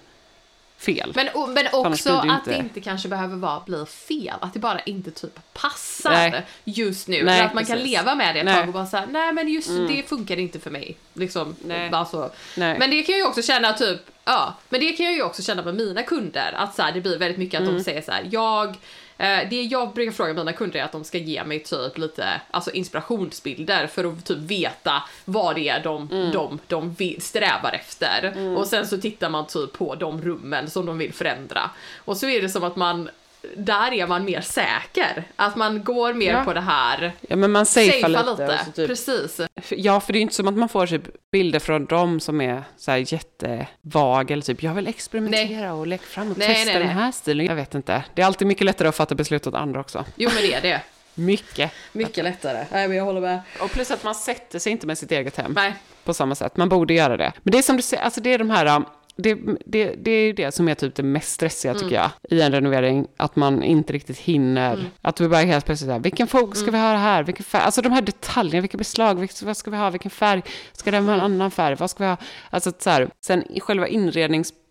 fel. 0.83 1.11
men, 1.15 1.29
men 1.53 1.65
också 1.71 2.21
blir 2.21 2.29
det 2.31 2.35
att 2.37 2.45
det 2.45 2.51
inte- 2.51 2.63
inte 2.63 2.81
kanske 2.81 3.07
behöver 3.09 3.35
vara 3.35 3.59
bli 3.65 3.85
fel. 3.85 4.35
Att 4.41 4.53
det 4.53 4.59
bara 4.59 4.79
inte 4.79 5.11
typ 5.11 5.39
passar 5.53 6.11
Nej. 6.11 6.45
just 6.63 7.07
nu. 7.07 7.23
Nej, 7.23 7.41
att 7.41 7.53
man 7.53 7.65
kan 7.65 7.77
precis. 7.77 7.91
leva 7.91 8.15
med 8.15 8.35
det 8.35 8.39
ett 8.39 8.45
Nej. 8.45 8.55
tag 8.55 8.67
och 8.67 8.73
bara 8.73 8.85
säga 8.85 9.05
nej 9.11 9.33
men 9.33 9.47
just 9.47 9.69
det 9.87 10.03
funkar 10.09 10.39
inte 10.39 10.59
för 10.59 10.69
mig. 10.71 10.97
Liksom, 11.13 11.55
Nej. 11.65 11.89
bara 11.89 12.05
så. 12.05 12.29
Men 12.55 12.89
det 12.89 13.01
kan 13.03 13.13
jag 13.15 13.19
ju 13.19 13.25
också 13.27 13.41
känna 13.41 13.73
typ, 13.73 13.99
ja, 14.25 14.53
men 14.69 14.79
det 14.79 14.91
kan 14.91 15.05
jag 15.05 15.15
ju 15.15 15.23
också 15.23 15.41
känna 15.43 15.61
med 15.63 15.75
mina 15.75 16.03
kunder. 16.03 16.53
Att 16.57 16.75
så 16.75 16.81
här, 16.81 16.91
det 16.91 17.01
blir 17.01 17.17
väldigt 17.17 17.37
mycket 17.37 17.57
att 17.57 17.67
Mm. 17.67 17.77
de 17.77 17.83
säger 17.83 18.01
så 18.01 18.11
här, 18.11 18.27
jag 18.31 18.75
det 19.49 19.61
jag 19.61 19.93
brukar 19.93 20.11
fråga 20.11 20.33
mina 20.33 20.53
kunder 20.53 20.79
är 20.79 20.83
att 20.83 20.91
de 20.91 21.03
ska 21.03 21.17
ge 21.17 21.43
mig 21.43 21.59
typ 21.63 21.97
lite 21.97 22.41
alltså 22.51 22.71
inspirationsbilder 22.71 23.87
för 23.87 24.03
att 24.03 24.25
typ 24.25 24.37
veta 24.37 25.03
vad 25.25 25.55
det 25.55 25.69
är 25.69 25.83
de, 25.83 26.09
Mm. 26.11 26.31
de, 26.31 26.59
de 26.67 26.93
vill, 26.93 27.21
strävar 27.21 27.73
efter. 27.73 28.33
Och 28.57 28.67
sen 28.67 28.87
så 28.87 28.97
tittar 28.97 29.29
man 29.29 29.47
typ 29.47 29.73
på 29.73 29.95
de 29.95 30.21
rummen 30.21 30.69
som 30.69 30.85
de 30.85 30.97
vill 30.97 31.13
förändra. 31.13 31.69
Och 32.05 32.17
så 32.17 32.27
är 32.27 32.41
det 32.41 32.49
som 32.49 32.63
att 32.63 32.75
man, 32.75 33.09
där 33.55 33.91
är 33.93 34.07
man 34.07 34.25
mer 34.25 34.41
säker. 34.41 35.23
Att 35.35 35.55
man 35.55 35.83
går 35.83 36.13
mer 36.13 36.31
Ja. 36.33 36.43
på 36.43 36.53
det 36.53 36.61
här, 36.61 37.11
Ja 37.21 37.35
men 37.35 37.51
man 37.51 37.65
safear 37.65 37.91
safea 38.01 38.21
lite. 38.31 38.51
lite. 38.51 38.71
typ 38.75 38.87
Precis. 38.87 39.41
Ja, 39.69 39.99
för 39.99 40.13
det 40.13 40.17
är 40.17 40.19
ju 40.19 40.23
inte 40.23 40.35
som 40.35 40.47
att 40.47 40.53
man 40.57 40.69
får 40.69 40.87
typ 40.87 41.31
bilder 41.31 41.59
från 41.59 41.85
dem 41.85 42.19
som 42.19 42.41
är 42.41 42.63
så 42.77 42.91
här 42.91 43.13
jättevaga 43.13 44.33
eller 44.33 44.43
typ 44.43 44.63
jag 44.63 44.73
vill 44.73 44.87
experimentera 44.87 45.73
och 45.73 45.87
leka 45.87 46.03
fram 46.05 46.31
och 46.31 46.37
Nej, 46.37 46.47
testa 46.47 46.65
nej, 46.65 46.73
den 46.79 46.87
nej. 46.87 46.95
här 46.95 47.11
stilen. 47.11 47.45
Jag 47.45 47.55
vet 47.55 47.75
inte. 47.75 48.03
Det 48.13 48.21
är 48.21 48.25
alltid 48.25 48.47
mycket 48.47 48.65
lättare 48.65 48.87
att 48.87 48.95
fatta 48.95 49.15
beslut 49.15 49.47
åt 49.47 49.53
andra 49.55 49.79
också. 49.79 50.05
Jo 50.15 50.29
men 50.33 50.43
det 50.43 50.53
är 50.53 50.61
det. 50.61 50.81
Mycket. 51.15 51.71
Mycket 51.91 52.23
lättare. 52.23 52.65
Nej 52.71 52.87
men 52.87 52.97
jag 52.97 53.03
håller 53.05 53.21
med. 53.21 53.39
Och 53.61 53.71
plus 53.71 53.91
att 53.91 54.03
man 54.03 54.15
sätter 54.15 54.59
sig 54.59 54.71
inte 54.71 54.87
med 54.87 54.97
sitt 54.97 55.11
eget 55.11 55.37
hem 55.37 55.53
Nej. 55.55 55.73
på 56.03 56.13
samma 56.13 56.35
sätt. 56.35 56.57
Man 56.57 56.69
borde 56.69 56.93
göra 56.93 57.17
det. 57.17 57.33
Men 57.43 57.51
det 57.51 57.57
är 57.57 57.61
som 57.61 57.75
du 57.77 57.81
säger, 57.81 58.03
alltså 58.03 58.21
det 58.21 58.33
är 58.33 58.37
de 58.37 58.49
här... 58.49 58.81
Det, 59.15 59.37
det, 59.65 59.95
det 59.95 60.11
är 60.11 60.33
det 60.33 60.51
som 60.51 60.67
är 60.67 60.75
typ 60.75 60.95
det 60.95 61.03
mest 61.03 61.29
stressiga 61.29 61.73
tycker 61.73 61.95
jag 61.95 62.09
i 62.29 62.41
en 62.41 62.51
renovering. 62.51 63.07
Att 63.17 63.35
man 63.35 63.63
inte 63.63 63.93
riktigt 63.93 64.17
hinner. 64.17 64.85
Att 65.01 65.21
vi 65.21 65.27
bara 65.27 65.41
helt 65.41 65.65
plötsligt 65.65 65.87
säger, 65.87 65.99
vilken 65.99 66.27
fog 66.27 66.57
ska 66.57 66.71
vi 66.71 66.77
ha 66.77 66.95
här? 66.95 67.23
Vilken 67.23 67.45
färg? 67.45 67.61
Alltså 67.61 67.81
de 67.81 67.91
här 67.91 68.01
detaljerna, 68.01 68.61
vilka 68.61 68.77
beslag, 68.77 69.19
vilket, 69.19 69.41
vad 69.41 69.57
ska 69.57 69.71
vi 69.71 69.77
ha? 69.77 69.89
Vilken 69.89 70.11
färg? 70.11 70.41
Ska 70.73 70.91
den 70.91 71.05
vara 71.05 71.15
en 71.15 71.21
annan 71.21 71.51
färg? 71.51 71.75
Vad 71.75 71.89
ska 71.89 72.03
vi 72.03 72.09
ha? 72.09 72.17
Alltså 72.49 72.71
så 72.79 72.89
här, 72.89 73.09
sen 73.25 73.43
själva 73.61 73.87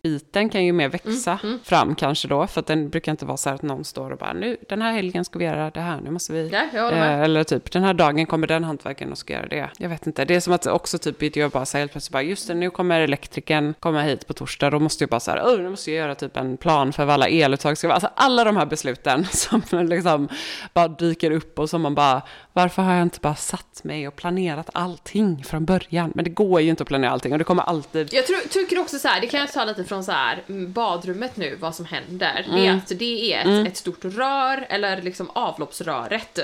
inredningsbiten 0.07 0.49
kan 0.49 0.65
ju 0.65 0.73
mer 0.73 0.89
växa 0.89 1.39
fram 1.63 1.95
kanske 1.95 2.27
då. 2.27 2.47
För 2.47 2.59
att 2.59 2.67
den 2.67 2.89
brukar 2.89 3.11
inte 3.11 3.25
vara 3.25 3.37
så 3.37 3.49
här 3.49 3.55
att 3.55 3.61
någon 3.61 3.83
står 3.83 4.11
och 4.11 4.17
bara, 4.17 4.33
nu 4.33 4.57
den 4.69 4.81
här 4.81 4.91
helgen 4.93 5.25
ska 5.25 5.39
vi 5.39 5.45
göra 5.45 5.69
det 5.69 5.79
här, 5.79 6.01
nu 6.01 6.11
måste 6.11 6.33
vi 6.33 6.49
med. 6.95 7.13
Eh, 7.19 7.19
eller 7.19 7.43
typ, 7.43 7.71
den 7.71 7.83
här 7.83 7.93
dagen 7.93 8.25
kommer 8.25 8.47
den 8.47 8.63
hantverkaren 8.63 9.11
och 9.11 9.17
ska 9.17 9.33
göra 9.33 9.47
det. 9.47 9.69
Jag 9.77 9.89
vet 9.89 10.07
inte. 10.07 10.25
Det 10.25 10.35
är 10.35 10.39
som 10.39 10.53
att 10.53 10.65
också 10.67 10.97
typ 10.97 11.35
jag 11.37 11.51
bara 11.51 11.65
säger 11.65 11.81
helt 11.83 11.91
plötsligt 11.91 12.11
bara, 12.13 12.23
just 12.23 12.47
det, 12.47 12.53
nu 12.53 12.69
kommer 12.69 13.01
elektrikern 13.01 13.73
komma 13.79 14.01
hit 14.01 14.27
på 14.27 14.33
torsdag. 14.33 14.69
Då 14.69 14.79
måste 14.79 15.03
jag 15.03 15.09
bara 15.09 15.19
så 15.19 15.31
här, 15.31 15.41
"Åh, 15.45 15.59
nu 15.59 15.69
måste 15.69 15.91
jag 15.91 15.97
göra 15.97 16.15
typ 16.15 16.37
en 16.37 16.57
plan 16.57 16.93
för 16.93 17.05
vad 17.05 17.13
alla 17.13 17.27
eluttag 17.27 17.77
ska 17.77 17.87
vara. 17.87 17.95
Alltså 17.95 18.09
alla 18.15 18.43
de 18.43 18.57
här 18.57 18.65
besluten 18.65 19.25
som 19.31 19.61
liksom 19.71 20.27
bara 20.73 20.87
dyker 20.87 21.31
upp 21.31 21.59
och 21.59 21.69
som 21.69 21.81
man 21.81 21.95
bara, 21.95 22.21
varför 22.53 22.81
har 22.81 22.93
jag 22.93 23.01
inte 23.01 23.19
bara 23.21 23.35
satt 23.35 23.83
mig 23.83 24.07
och 24.07 24.15
planerat 24.15 24.69
allting 24.73 25.43
från 25.43 25.65
början? 25.65 26.11
Men 26.15 26.23
det 26.25 26.31
går 26.31 26.61
ju 26.61 26.69
inte 26.69 26.83
att 26.83 26.87
planera 26.87 27.11
allting 27.11 27.31
och 27.31 27.37
det 27.37 27.43
kommer 27.43 27.63
alltid 27.63 28.13
Jag 28.13 28.27
tror, 28.27 28.37
tycker 28.49 28.79
också 28.79 28.99
så 28.99 29.07
här, 29.07 29.21
det 29.21 29.27
kan 29.27 29.39
jag 29.39 29.51
ta 29.51 29.65
lite 29.65 29.83
från 29.83 29.92
så 30.01 30.11
här 30.11 30.43
mm, 30.47 30.71
badrummet 30.71 31.37
nu, 31.37 31.55
vad 31.55 31.75
som 31.75 31.85
händer. 31.85 32.45
Det 32.53 32.67
är 32.67 32.73
att 32.73 32.91
det 32.99 33.33
är 33.33 33.39
ett, 33.39 33.67
ett 33.67 33.77
stort 33.77 34.05
rör, 34.05 34.65
eller 34.69 35.01
liksom 35.01 35.29
avloppsröret. 35.29 36.39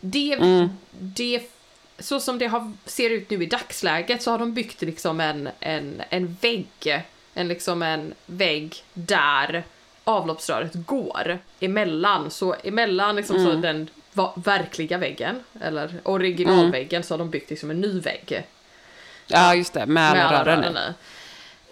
Det, 0.00 0.38
det, 0.90 1.42
så 1.98 2.20
som 2.20 2.38
det 2.38 2.46
har, 2.46 2.72
ser 2.84 3.10
ut 3.10 3.30
nu 3.30 3.42
i 3.42 3.46
dagsläget 3.46 4.22
så 4.22 4.30
har 4.30 4.38
de 4.38 4.54
byggt 4.54 4.82
liksom 4.82 5.20
en, 5.20 5.48
en, 5.60 6.02
en 6.10 6.36
vägg, 6.40 7.02
en 7.34 7.48
liksom 7.48 7.82
en 7.82 8.14
vägg 8.26 8.84
där 8.92 9.64
avloppsröret 10.04 10.72
går 10.74 11.38
emellan. 11.60 12.30
Så 12.30 12.54
emellan 12.64 13.16
liksom 13.16 13.44
så 13.44 13.52
den 13.52 13.90
verkliga 14.34 14.98
väggen, 14.98 15.40
eller 15.60 16.00
originalväggen, 16.02 17.02
så 17.02 17.14
har 17.14 17.18
de 17.18 17.30
byggt 17.30 17.50
liksom 17.50 17.70
en 17.70 17.80
ny 17.80 18.00
vägg 18.00 18.44
Ja, 19.26 19.54
just 19.54 19.74
det, 19.74 19.86
med 19.86 20.10
alla 20.10 20.44
rören 20.44 20.76
i. 20.76 20.92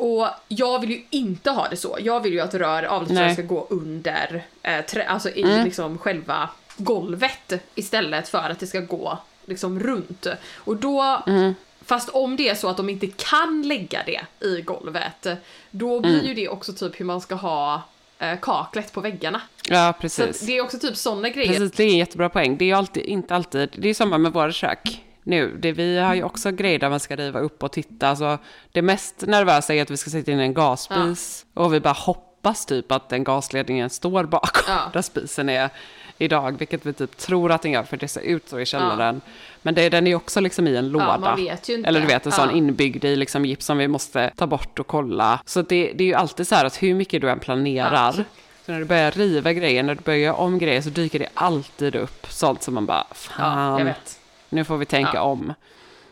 Och 0.03 0.27
jag 0.49 0.79
vill 0.81 0.91
ju 0.91 1.03
inte 1.11 1.51
ha 1.51 1.69
det 1.69 1.77
så. 1.77 1.97
Jag 2.01 2.21
vill 2.21 2.33
ju 2.33 2.41
att 2.41 2.55
rör, 2.55 2.83
avloppsrör 2.83 3.33
ska 3.33 3.43
gå 3.43 3.67
under, 3.71 4.45
eh, 4.63 4.81
trä, 4.85 5.05
alltså 5.09 5.31
i 5.31 5.43
Mm. 5.43 5.65
liksom 5.65 5.99
själva 5.99 6.49
golvet 6.77 7.53
istället 7.75 8.29
för 8.29 8.39
att 8.51 8.61
det 8.61 8.67
ska 8.67 8.81
gå 8.81 9.19
liksom 9.47 9.81
runt. 9.81 10.27
Och 10.57 10.77
då, 10.77 11.23
Mm. 11.27 11.55
fast 11.85 12.09
om 12.09 12.37
det 12.37 12.49
är 12.49 12.55
så 12.55 12.69
att 12.69 12.77
de 12.77 12.89
inte 12.89 13.07
kan 13.07 13.63
lägga 13.63 14.01
det 14.07 14.47
i 14.47 14.61
golvet, 14.63 15.27
då 15.71 16.01
blir 16.01 16.15
Mm. 16.15 16.27
ju 16.27 16.35
det 16.35 16.49
också 16.49 16.73
typ 16.73 17.01
hur 17.01 17.05
man 17.05 17.21
ska 17.21 17.35
ha 17.35 17.83
eh, 18.19 18.39
kaklet 18.41 18.93
på 18.93 19.01
väggarna. 19.01 19.41
Ja, 19.69 19.93
Så 19.97 20.01
precis. 20.01 20.41
att 20.43 20.47
det 20.47 20.57
är 20.57 20.63
också 20.63 20.79
typ 20.79 20.97
sådana 20.97 21.29
grejer. 21.29 21.49
Precis, 21.53 21.73
det 21.73 21.83
är 21.85 21.89
en 21.89 21.99
jättebra 21.99 22.29
poäng. 22.29 22.57
Det 22.57 22.71
är 22.71 22.75
alltid, 22.75 23.05
inte 23.05 23.35
alltid, 23.35 23.69
det 23.79 23.89
är 23.89 23.95
samma 23.95 24.19
med 24.19 24.33
våra 24.33 24.53
kök 24.53 25.03
nu. 25.23 25.57
Det, 25.61 25.73
vi 25.73 25.99
har 25.99 26.15
ju 26.15 26.23
också 26.23 26.51
grejer 26.51 26.79
där 26.79 26.91
man 26.91 27.01
ska 27.01 27.17
riva 27.17 27.41
upp 27.41 27.63
och 27.63 27.73
titta. 27.73 28.09
Alltså, 28.09 28.39
det 28.73 28.83
mest 28.83 29.25
nervösa 29.27 29.75
är 29.75 29.83
att 29.83 29.91
vi 29.91 29.97
ska 29.97 30.11
sätta 30.11 30.33
in 30.33 30.41
en 30.41 30.55
gasspis 30.55 31.47
och 31.55 31.75
vi 31.75 31.81
bara 31.81 31.93
hoppas 31.95 32.67
typ 32.67 32.93
att 32.93 33.09
den 33.09 33.25
gasledningen 33.25 33.91
står 33.91 34.25
bakom 34.25 34.65
Ja. 34.69 34.91
där 34.93 35.03
spisen 35.03 35.49
är 35.49 35.71
idag, 36.19 36.59
vilket 36.59 36.87
vi 36.87 36.93
typ 36.93 37.17
tror 37.17 37.53
att 37.53 37.63
den 37.63 37.73
gör 37.73 37.83
för 37.83 37.97
det 37.97 38.09
ser 38.09 38.21
ut 38.21 38.49
så 38.49 38.61
i 38.61 38.67
källaren. 38.67 39.21
Men 39.63 39.75
det, 39.75 39.89
den 39.89 40.07
är 40.07 40.15
också 40.15 40.41
liksom 40.41 40.67
i 40.69 40.77
en 40.77 40.89
låda. 40.89 41.37
inte. 41.39 41.89
Eller 41.89 42.01
du 42.01 42.07
vet, 42.07 42.27
en 42.27 42.33
sån 42.33 42.49
Ja. 42.51 42.57
inbyggd 42.57 43.05
i 43.05 43.17
liksom 43.17 43.45
gips 43.45 43.67
som 43.67 43.79
vi 43.79 43.89
måste 43.89 44.31
ta 44.37 44.47
bort 44.47 44.79
och 44.79 44.87
kolla. 44.87 45.41
Så 45.47 45.63
det, 45.63 45.93
det 45.95 46.05
är 46.05 46.09
ju 46.09 46.15
alltid 46.15 46.49
så 46.49 46.55
här 46.55 46.65
att 46.65 46.83
hur 46.83 46.95
mycket 46.95 47.21
du 47.21 47.31
än 47.31 47.39
planerar, 47.41 47.93
Ja. 48.17 48.25
så 48.67 48.73
när 48.73 48.79
du 48.79 48.85
börjar 48.85 49.11
riva 49.11 49.53
grejer, 49.53 49.83
när 49.83 49.95
du 49.95 50.01
börjar 50.01 50.19
göra 50.19 50.35
om 50.35 50.59
grejer 50.59 50.81
så 50.81 50.91
dyker 50.91 51.19
det 51.19 51.29
alltid 51.35 51.95
upp 51.97 52.27
sånt 52.31 52.63
som 52.63 52.75
man 52.75 52.87
bara, 52.87 53.07
Ja, 53.09 53.15
fan, 53.15 53.79
jag 53.79 53.85
vet. 53.85 54.19
Nu 54.53 54.65
får 54.65 54.77
vi 54.77 54.85
tänka 54.87 55.11
Ja. 55.15 55.23
om. 55.23 55.55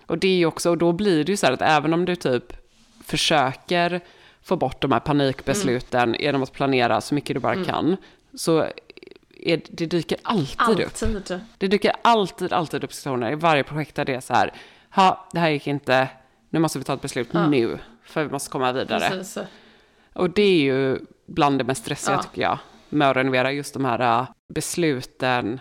Och 0.07 0.18
det 0.18 0.43
är 0.43 0.47
också, 0.47 0.70
och 0.70 0.78
då 0.78 0.93
blir 0.93 1.24
det 1.24 1.32
ju 1.32 1.36
så 1.36 1.47
här 1.47 1.53
att 1.53 1.62
även 1.62 1.95
om 1.95 2.05
du 2.05 2.16
typ 2.16 2.53
försöker 3.05 4.01
få 4.43 4.57
bort 4.57 4.80
de 4.82 4.93
här 4.93 5.01
panikbesluten 5.01 6.03
Mm. 6.09 6.20
genom 6.20 6.43
att 6.43 6.53
planera 6.53 7.01
så 7.01 7.14
mycket 7.14 7.36
du 7.36 7.41
bara 7.41 7.64
kan, 7.64 7.97
så 8.34 8.59
är, 9.41 9.61
det 9.70 9.86
dyker 9.86 10.18
alltid, 10.22 10.80
upp. 10.86 10.93
Alltid. 11.03 11.41
Det 11.59 11.66
dyker 11.68 11.93
alltid, 12.03 12.53
alltid 12.53 12.84
upp 12.84 12.93
situationer 12.93 13.32
i 13.32 13.34
varje 13.34 13.62
projekt 13.64 13.95
där 13.95 14.05
det 14.05 14.14
är 14.14 14.20
så 14.20 14.34
här, 14.34 14.53
ha, 14.95 15.28
det 15.32 15.38
här 15.38 15.51
gick 15.51 15.66
inte, 15.66 16.09
nu 16.51 16.59
måste 16.59 16.78
vi 16.78 16.84
ta 16.84 16.95
ett 16.95 17.03
beslut 17.03 17.32
nu, 17.32 17.78
för 18.05 18.24
vi 18.24 18.30
måste 18.30 18.51
komma 18.51 18.72
vidare. 18.72 19.09
Precis. 19.11 19.38
Och 20.12 20.30
det 20.30 20.43
är 20.43 20.61
ju 20.61 20.99
bland 21.26 21.59
det 21.59 21.64
mest 21.64 21.80
stressiga 21.82 22.14
Ja. 22.16 22.22
tycker 22.22 22.43
jag, 22.43 22.59
med 22.88 23.11
att 23.11 23.16
renovera 23.16 23.53
just 23.53 23.74
de 23.74 23.84
här 23.84 24.20
äh, 24.20 24.28
besluten 24.49 25.61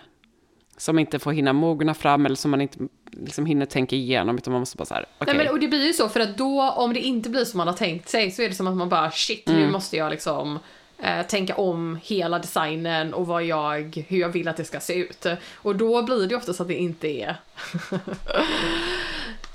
som 0.80 1.00
inte 1.00 1.20
får 1.20 1.32
hinna 1.32 1.54
mogna 1.54 1.94
fram 1.94 2.26
eller 2.26 2.36
som 2.36 2.52
man 2.52 2.62
inte 2.62 2.80
liksom 3.12 3.46
hinner 3.46 3.66
tänka 3.66 3.96
igenom, 3.96 4.38
utan 4.38 4.52
man 4.54 4.60
måste 4.60 4.78
bara 4.78 4.86
så 4.86 4.94
här, 4.94 5.06
okej. 5.18 5.34
Nej, 5.36 5.46
men, 5.46 5.54
och 5.54 5.60
det 5.60 5.68
blir 5.68 5.88
ju 5.88 5.94
så 5.94 6.10
för 6.10 6.20
att 6.20 6.38
då 6.38 6.70
om 6.72 6.94
det 6.94 7.00
inte 7.00 7.30
blir 7.30 7.46
som 7.46 7.58
man 7.58 7.68
har 7.68 7.76
tänkt 7.76 8.10
sig 8.10 8.32
så 8.32 8.42
är 8.42 8.50
det 8.50 8.56
som 8.56 8.68
att 8.68 8.78
man 8.78 8.90
bara 8.90 9.12
shit 9.12 9.50
Mm. 9.50 9.62
nu 9.62 9.72
måste 9.72 9.98
jag 9.98 10.10
liksom 10.12 10.60
eh, 11.04 11.26
tänka 11.28 11.56
om 11.56 12.00
hela 12.04 12.40
designen 12.40 13.14
och 13.14 13.28
vad 13.28 13.44
jag, 13.44 14.06
hur 14.08 14.20
jag 14.20 14.30
vill 14.30 14.48
att 14.48 14.58
det 14.58 14.66
ska 14.66 14.80
se 14.80 14.94
ut. 14.94 15.26
Och 15.56 15.76
då 15.76 16.04
blir 16.04 16.28
det 16.28 16.36
ofta 16.36 16.54
så 16.54 16.64
att 16.64 16.70
det 16.70 16.76
inte 16.76 17.08
är 17.08 17.36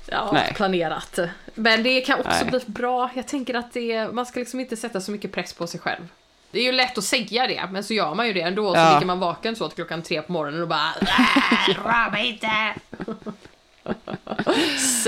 ja, 0.05 0.29
Nej. 0.33 0.53
planerat. 0.55 1.19
Men 1.53 1.83
det 1.83 2.01
kan 2.01 2.19
också 2.19 2.31
Nej. 2.41 2.49
bli 2.49 2.59
bra. 2.65 3.09
Jag 3.15 3.27
tänker 3.27 3.53
att 3.53 3.73
det, 3.73 4.13
man 4.13 4.25
ska 4.25 4.39
liksom 4.39 4.59
inte 4.59 4.77
sätta 4.77 5.01
så 5.01 5.11
mycket 5.11 5.31
press 5.31 5.53
på 5.53 5.67
sig 5.67 5.79
själv. 5.79 6.07
Det 6.55 6.59
är 6.61 6.63
ju 6.63 6.71
lätt 6.71 6.97
att 6.97 7.03
säga 7.03 7.47
det, 7.47 7.63
men 7.71 7.83
så 7.83 7.93
gör 7.93 8.13
man 8.15 8.27
ju 8.27 8.33
det 8.33 8.41
ändå. 8.41 8.73
Så 8.73 8.79
Ja. 8.79 8.93
ligger 8.93 9.05
man 9.05 9.19
vaken 9.19 9.55
så 9.55 9.65
att 9.65 9.75
klockan 9.75 10.01
tre 10.01 10.21
på 10.21 10.31
morgonen 10.31 10.61
och 10.61 10.67
bara 10.67 10.89
"Äh, 11.01 11.83
rör 11.83 12.11
mig 12.11 12.27
inte! 12.27 12.47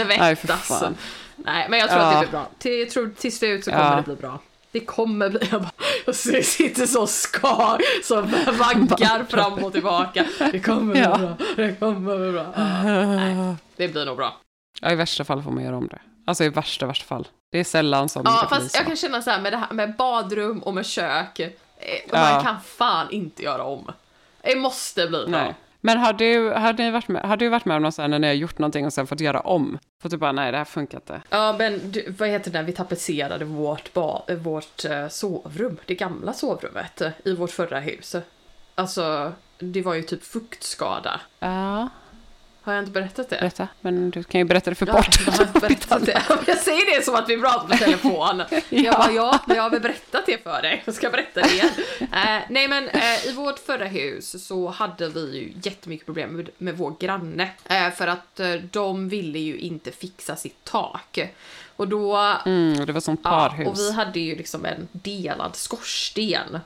Nej, 0.08 0.36
Svettas. 0.36 0.68
fan. 0.68 0.96
Nej, 1.36 1.68
men 1.70 1.80
jag 1.80 1.90
tror 1.90 2.00
att 2.00 2.14
Ja. 2.14 2.20
det 2.22 2.28
blir 2.28 2.32
bra. 2.32 2.50
Till, 2.58 2.80
jag 2.80 2.90
tror 2.90 3.10
till 3.18 3.36
slut 3.38 3.64
så 3.66 3.72
kommer 3.72 3.84
Ja. 3.92 3.96
det 3.96 4.02
bli 4.04 4.16
bra. 4.16 4.40
Det 4.72 4.80
kommer 4.80 5.30
bli, 5.30 5.40
jag 5.52 5.62
bara, 5.62 6.14
så 6.14 6.42
sitter 6.44 6.86
så 6.86 7.08
skar 7.08 8.04
som 8.04 8.22
vaggar 8.58 9.24
fram 9.30 9.54
och 9.54 9.74
tillbaka. 9.74 10.26
Det 10.52 10.60
kommer 10.60 10.94
bli 10.94 11.02
Ja. 11.02 11.18
bra, 11.18 11.38
det 11.56 11.80
kommer 11.80 12.18
bli 12.18 12.32
bra. 12.32 12.46
Nej, 12.58 13.56
det 13.76 13.88
blir 13.88 14.06
nog 14.06 14.18
bra. 14.18 14.38
Ja, 14.82 14.92
i 14.92 14.96
värsta 14.96 15.24
fall 15.26 15.44
får 15.44 15.52
man 15.52 15.64
göra 15.64 15.78
om 15.78 15.88
det. 15.88 16.00
Alltså 16.28 16.44
i 16.44 16.50
värsta, 16.50 16.86
värsta 16.86 17.06
fall. 17.06 17.28
Det 17.52 17.60
är 17.60 17.64
sällan 17.64 18.10
som 18.10 18.22
Ja, 18.26 18.48
fast 18.50 18.76
jag 18.76 18.86
kan 18.86 18.96
känna 18.96 19.22
så 19.22 19.30
här 19.32 19.42
med 19.42 19.54
det 19.54 19.58
här 19.58 19.74
med 19.74 19.96
badrum 19.96 20.60
och 20.60 20.74
med 20.74 20.86
kök. 20.86 21.40
eh, 21.40 21.50
Ja. 22.12 22.32
Man 22.34 22.44
kan 22.44 22.62
fan 22.62 23.12
inte 23.12 23.44
göra 23.44 23.64
om. 23.64 23.92
Det 24.42 24.56
måste 24.56 25.08
bli 25.08 25.18
bra. 25.28 25.28
Nej. 25.44 25.56
Men 25.82 25.98
har 25.98 26.14
du, 26.14 26.50
har, 26.50 26.74
ni 26.74 26.92
varit 26.92 27.08
med, 27.08 27.22
har 27.26 27.38
du 27.38 27.50
varit 27.50 27.66
med 27.66 27.78
om 27.78 27.84
något 27.84 27.94
sånt 27.96 28.04
här 28.04 28.08
när 28.10 28.20
ni 28.20 28.28
har 28.28 28.34
gjort 28.34 28.58
någonting 28.58 28.86
och 28.86 28.94
sen 28.94 29.08
fått 29.08 29.20
göra 29.20 29.40
om? 29.40 29.80
För 30.02 30.10
typ 30.10 30.20
bara, 30.20 30.32
nej 30.32 30.52
det 30.52 30.58
här 30.58 30.66
funkar 30.66 30.98
inte. 30.98 31.22
Ja, 31.30 31.56
men 31.60 31.92
du, 31.92 32.16
vad 32.20 32.30
heter 32.30 32.52
det 32.52 32.58
när 32.60 32.66
vi 32.66 32.72
tapetserade 32.74 33.46
vårt, 33.46 33.94
ba, 33.94 34.24
eh, 34.28 34.36
vårt 34.36 34.86
eh, 34.86 35.08
sovrum, 35.08 35.78
det 35.86 35.96
gamla 35.96 36.34
sovrummet 36.34 37.02
i 37.26 37.34
vårt 37.36 37.52
förra 37.52 37.80
hus. 37.80 38.16
Alltså, 38.76 39.32
det 39.60 39.82
var 39.82 39.94
ju 39.94 40.02
typ 40.02 40.24
fuktskada. 40.24 41.22
Ja, 41.40 41.90
Har 42.68 42.74
jag 42.74 42.82
inte 42.82 42.92
berättat 42.92 43.30
det? 43.30 43.38
berätta. 43.40 43.68
Men 43.82 44.10
du 44.10 44.24
kan 44.24 44.40
ju 44.40 44.46
berätta 44.46 44.70
det 44.70 44.76
för 44.76 44.88
Ja, 44.88 44.94
bort. 44.94 45.08
jag 45.26 45.34
har 45.34 45.42
inte 45.46 45.60
berättat 45.60 46.06
det. 46.06 46.24
Jag 46.48 46.58
säger 46.58 46.98
det 46.98 47.06
som 47.06 47.16
att 47.16 47.30
vi 47.30 47.38
pratar 47.38 47.68
på 47.68 47.78
telefon. 47.78 48.44
ja. 48.70 49.10
ja, 49.12 49.40
men 49.46 49.56
jag 49.56 49.64
har 49.64 49.70
väl 49.70 49.82
berättat 49.82 50.26
det 50.26 50.44
för 50.44 50.62
dig. 50.62 50.82
Jag 50.86 50.96
ska 50.96 51.10
berätta 51.10 51.42
det 51.42 51.54
igen. 51.54 51.70
Eh, 52.02 52.40
nej, 52.50 52.68
men 52.68 52.90
eh, 52.90 53.28
i 53.28 53.34
vårt 53.34 53.60
förra 53.60 53.86
hus 53.86 54.48
så 54.48 54.68
hade 54.70 55.10
vi 55.10 55.38
ju 55.38 55.54
jättemycket 55.70 56.06
problem 56.06 56.30
med, 56.30 56.50
med 56.58 56.78
vår 56.78 56.96
granne. 57.00 57.50
Eh, 57.66 57.92
för 57.92 58.08
att 58.08 58.40
eh, 58.40 58.54
de 58.54 59.10
ville 59.10 59.40
ju 59.40 59.58
inte 59.58 59.92
fixa 59.92 60.36
sitt 60.36 60.64
tak. 60.64 61.20
Och 61.76 61.88
då 61.88 62.16
Mm, 62.46 62.86
det 62.86 62.92
var 62.94 63.02
som 63.02 63.18
Ja, 63.24 63.30
parhus. 63.30 63.68
och 63.68 63.78
vi 63.78 63.92
hade 63.92 64.20
ju 64.20 64.36
liksom 64.36 64.66
en 64.66 64.88
delad 64.92 65.56
skorsten. 65.56 66.60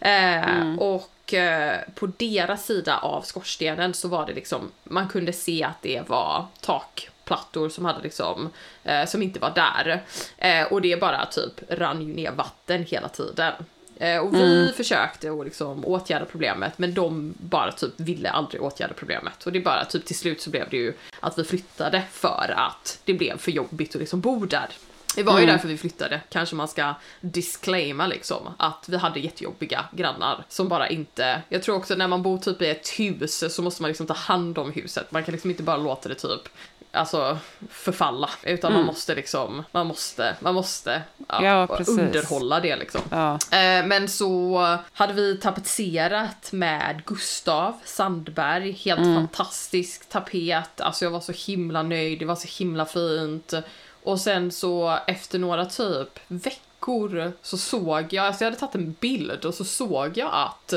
Eh, 0.00 0.74
Och 0.78 1.08
eh, 1.34 1.76
på 1.94 2.06
deras 2.16 2.66
sida 2.66 2.98
av 2.98 3.22
skorstenen 3.22 3.94
så 3.94 4.08
var 4.08 4.26
det 4.26 4.32
liksom, 4.32 4.70
man 4.84 5.08
kunde 5.08 5.32
se 5.32 5.64
att 5.64 5.82
det 5.82 6.08
var 6.08 6.46
takplattor 6.60 7.68
som 7.68 7.84
hade 7.84 8.02
liksom, 8.02 8.50
eh, 8.84 9.04
som 9.04 9.22
inte 9.22 9.40
var 9.40 9.50
där. 9.54 10.02
Eh, 10.38 10.72
och 10.72 10.82
det 10.82 11.00
bara 11.00 11.26
typ 11.26 11.52
rann 11.68 12.02
ju 12.02 12.14
ner 12.14 12.32
vatten 12.32 12.84
hela 12.84 13.08
tiden. 13.08 13.52
Eh, 13.96 14.18
och 14.18 14.34
vi 14.34 14.72
försökte 14.76 15.30
att 15.30 15.44
liksom 15.44 15.84
åtgärda 15.86 16.24
problemet 16.24 16.78
men 16.78 16.94
de 16.94 17.34
bara 17.38 17.72
typ 17.72 18.00
ville 18.00 18.30
aldrig 18.30 18.62
åtgärda 18.62 18.94
problemet. 18.94 19.46
Och 19.46 19.52
det 19.52 19.60
bara 19.60 19.84
typ 19.84 20.04
till 20.04 20.18
slut 20.18 20.40
så 20.40 20.50
blev 20.50 20.70
det 20.70 20.76
ju 20.76 20.94
att 21.20 21.38
vi 21.38 21.44
flyttade 21.44 22.02
för 22.10 22.54
att 22.56 22.98
det 23.04 23.14
blev 23.14 23.38
för 23.38 23.50
jobbigt 23.50 23.94
att 23.94 24.00
liksom 24.00 24.20
bo 24.20 24.46
där. 24.46 24.68
Det 25.16 25.22
var 25.22 25.40
ju 25.40 25.46
därför 25.46 25.68
vi 25.68 25.78
flyttade, 25.78 26.20
kanske 26.28 26.56
man 26.56 26.68
ska 26.68 26.94
disclaima 27.20 28.06
liksom, 28.06 28.54
att 28.58 28.84
vi 28.88 28.96
hade 28.96 29.20
jättejobbiga 29.20 29.84
grannar 29.92 30.44
som 30.48 30.68
bara 30.68 30.88
inte, 30.88 31.42
jag 31.48 31.62
tror 31.62 31.76
också 31.76 31.94
när 31.94 32.08
man 32.08 32.22
bor 32.22 32.38
typ 32.38 32.62
i 32.62 32.70
ett 32.70 32.88
hus 32.88 33.54
så 33.54 33.62
måste 33.62 33.82
man 33.82 33.88
liksom 33.88 34.06
ta 34.06 34.14
hand 34.14 34.58
om 34.58 34.72
huset, 34.72 35.12
man 35.12 35.24
kan 35.24 35.32
liksom 35.32 35.50
inte 35.50 35.62
bara 35.62 35.76
låta 35.76 36.08
det 36.08 36.14
typ 36.14 36.48
Alltså 36.94 37.38
förfalla, 37.70 38.30
utan 38.42 38.72
man 38.72 38.84
måste 38.84 39.14
liksom, 39.14 39.62
man 39.72 39.86
måste, 39.86 40.36
man 40.40 40.54
måste 40.54 41.02
ja, 41.28 41.44
Ja, 41.44 41.78
underhålla 41.88 42.60
det 42.60 42.76
liksom. 42.76 43.00
Ja. 43.10 43.32
Eh, 43.34 43.86
Men 43.86 44.08
så 44.08 44.78
hade 44.92 45.12
vi 45.12 45.36
tapetserat 45.38 46.52
med 46.52 47.02
Gustav 47.06 47.78
Sandberg, 47.84 48.72
helt 48.72 49.00
Mm. 49.00 49.14
fantastisk 49.14 50.08
tapet, 50.08 50.80
alltså 50.80 51.04
jag 51.04 51.10
var 51.10 51.20
så 51.20 51.32
himla 51.32 51.82
nöjd, 51.82 52.18
det 52.18 52.24
var 52.24 52.36
så 52.36 52.48
himla 52.62 52.86
fint. 52.86 53.54
Och 54.02 54.20
sen 54.20 54.52
så 54.52 54.98
efter 55.06 55.38
några 55.38 55.66
typ 55.66 56.18
veckor 56.28 57.32
så 57.42 57.58
såg 57.58 58.12
jag, 58.12 58.26
alltså 58.26 58.44
jag 58.44 58.50
hade 58.50 58.60
tagit 58.60 58.74
en 58.74 58.96
bild 59.00 59.44
och 59.44 59.54
så 59.54 59.64
såg 59.64 60.16
jag 60.16 60.30
att 60.32 60.74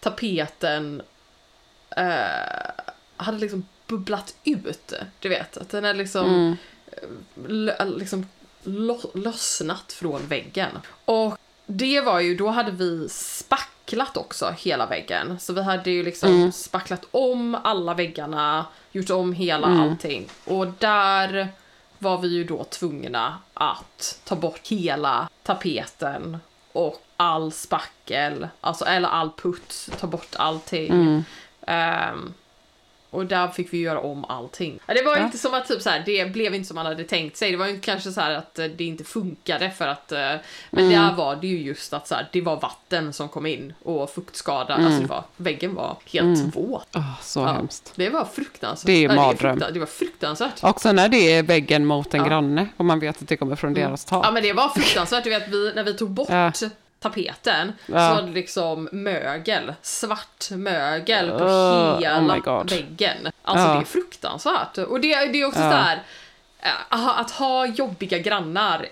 tapeten 0.00 1.02
eh, 1.96 2.70
hade 3.16 3.38
liksom 3.38 3.66
bubblat 3.86 4.34
ut, 4.44 4.92
du 5.20 5.28
vet, 5.28 5.56
att 5.56 5.68
den 5.70 5.84
är 5.84 5.94
liksom 5.94 6.26
Mm. 6.26 6.56
l- 7.48 7.94
liksom 7.98 8.26
lo- 8.62 9.10
lossnat 9.14 9.92
från 9.92 10.26
väggen. 10.26 10.70
Och 11.04 11.38
det 11.66 12.00
var 12.00 12.20
ju, 12.20 12.36
då 12.36 12.48
hade 12.48 12.70
vi 12.70 13.08
spacklat 13.08 14.16
också 14.16 14.54
hela 14.58 14.86
väggen. 14.86 15.40
Så 15.40 15.52
vi 15.52 15.62
hade 15.62 15.90
ju 15.90 16.02
liksom 16.02 16.52
spacklat 16.52 17.04
om 17.10 17.54
alla 17.64 17.94
väggarna, 17.94 18.66
gjort 18.92 19.10
om 19.10 19.32
hela 19.32 19.66
allting. 19.66 20.28
Och 20.44 20.66
där 20.66 21.48
var 21.98 22.18
vi 22.18 22.28
ju 22.28 22.44
då 22.44 22.64
tvungna 22.64 23.38
att 23.54 24.20
ta 24.24 24.36
bort 24.36 24.68
hela 24.68 25.28
tapeten 25.42 26.38
och 26.72 27.02
all 27.16 27.52
spackel, 27.52 28.48
alltså 28.60 28.84
eller 28.84 29.08
all 29.08 29.30
puts, 29.30 29.90
ta 30.00 30.06
bort 30.06 30.36
allting. 30.36 30.92
Ehm, 31.66 32.34
och 33.14 33.26
där 33.26 33.48
fick 33.48 33.72
vi 33.72 33.78
göra 33.78 34.00
om 34.00 34.24
allting. 34.24 34.78
Det 34.86 35.02
var 35.04 35.16
Ja. 35.16 35.24
inte 35.24 35.38
som 35.38 35.54
att 35.54 35.68
typ 35.68 35.82
så 35.82 35.90
här, 35.90 36.02
det 36.06 36.32
blev 36.32 36.54
inte 36.54 36.68
som 36.68 36.74
man 36.74 36.86
hade 36.86 37.04
tänkt 37.04 37.36
sig. 37.36 37.50
Det 37.50 37.56
var 37.56 37.66
ju 37.66 37.80
kanske 37.80 38.12
så 38.12 38.20
att 38.20 38.58
eh, 38.58 38.64
det 38.66 38.84
inte 38.84 39.04
funkade 39.04 39.70
för 39.70 39.88
att 39.88 40.12
eh, 40.12 40.18
men 40.70 40.90
där 40.90 41.12
var 41.12 41.36
det 41.36 41.46
ju 41.46 41.58
just 41.62 41.92
att 41.92 42.08
så 42.08 42.14
här, 42.14 42.28
det 42.32 42.40
var 42.40 42.60
vatten 42.60 43.12
som 43.12 43.28
kom 43.28 43.46
in 43.46 43.72
och 43.82 44.10
fuktskada. 44.10 44.74
Alltså 44.74 45.00
det 45.00 45.06
var, 45.06 45.24
väggen 45.36 45.74
var 45.74 45.96
helt 46.12 46.56
våt. 46.56 46.88
Åh, 46.94 47.20
så 47.22 47.40
Ja, 47.40 47.46
hemskt. 47.46 47.92
Det 47.96 48.08
var 48.10 48.24
fruktansvärt. 48.24 48.86
Det 48.86 49.04
är 49.04 49.08
mardröm. 49.16 49.56
fruktan- 49.58 49.72
Det 49.72 49.80
var 49.80 49.86
fruktansvärt. 49.86 50.64
Också 50.64 50.92
när 50.92 51.08
det 51.08 51.32
är 51.32 51.42
väggen 51.42 51.86
mot 51.86 52.14
en 52.14 52.20
Ja. 52.20 52.26
granne 52.28 52.68
och 52.76 52.84
man 52.84 53.00
vet 53.00 53.22
att 53.22 53.28
det 53.28 53.36
kommer 53.36 53.56
från 53.56 53.74
deras 53.74 54.04
tak. 54.04 54.26
Ja 54.26 54.30
men 54.30 54.42
det 54.42 54.52
var 54.52 54.68
fruktansvärt, 54.68 55.24
du 55.24 55.30
vet 55.30 55.48
vi, 55.48 55.72
när 55.74 55.84
vi 55.84 55.94
tog 55.94 56.10
bort 56.10 56.28
Ja. 57.04 57.10
tapeten 57.10 57.72
så 57.86 57.92
Ja. 57.92 58.14
var 58.14 58.22
det 58.22 58.30
liksom 58.32 58.88
mögel, 58.92 59.74
svart 59.82 60.50
mögel 60.50 61.30
på 61.30 61.44
Oh, 61.44 61.98
hela 62.00 62.36
oh 62.36 62.64
väggen. 62.66 63.16
Alltså 63.42 63.66
Ja. 63.68 63.74
det 63.74 63.80
är 63.80 63.84
fruktansvärt. 63.84 64.78
Och 64.78 65.00
det, 65.00 65.26
det 65.26 65.40
är 65.40 65.46
också 65.46 65.60
Ja. 65.60 65.70
så 65.70 65.76
här, 65.76 66.02
eh, 66.60 67.08
att 67.20 67.30
ha 67.30 67.66
jobbiga 67.66 68.18
grannar 68.18 68.86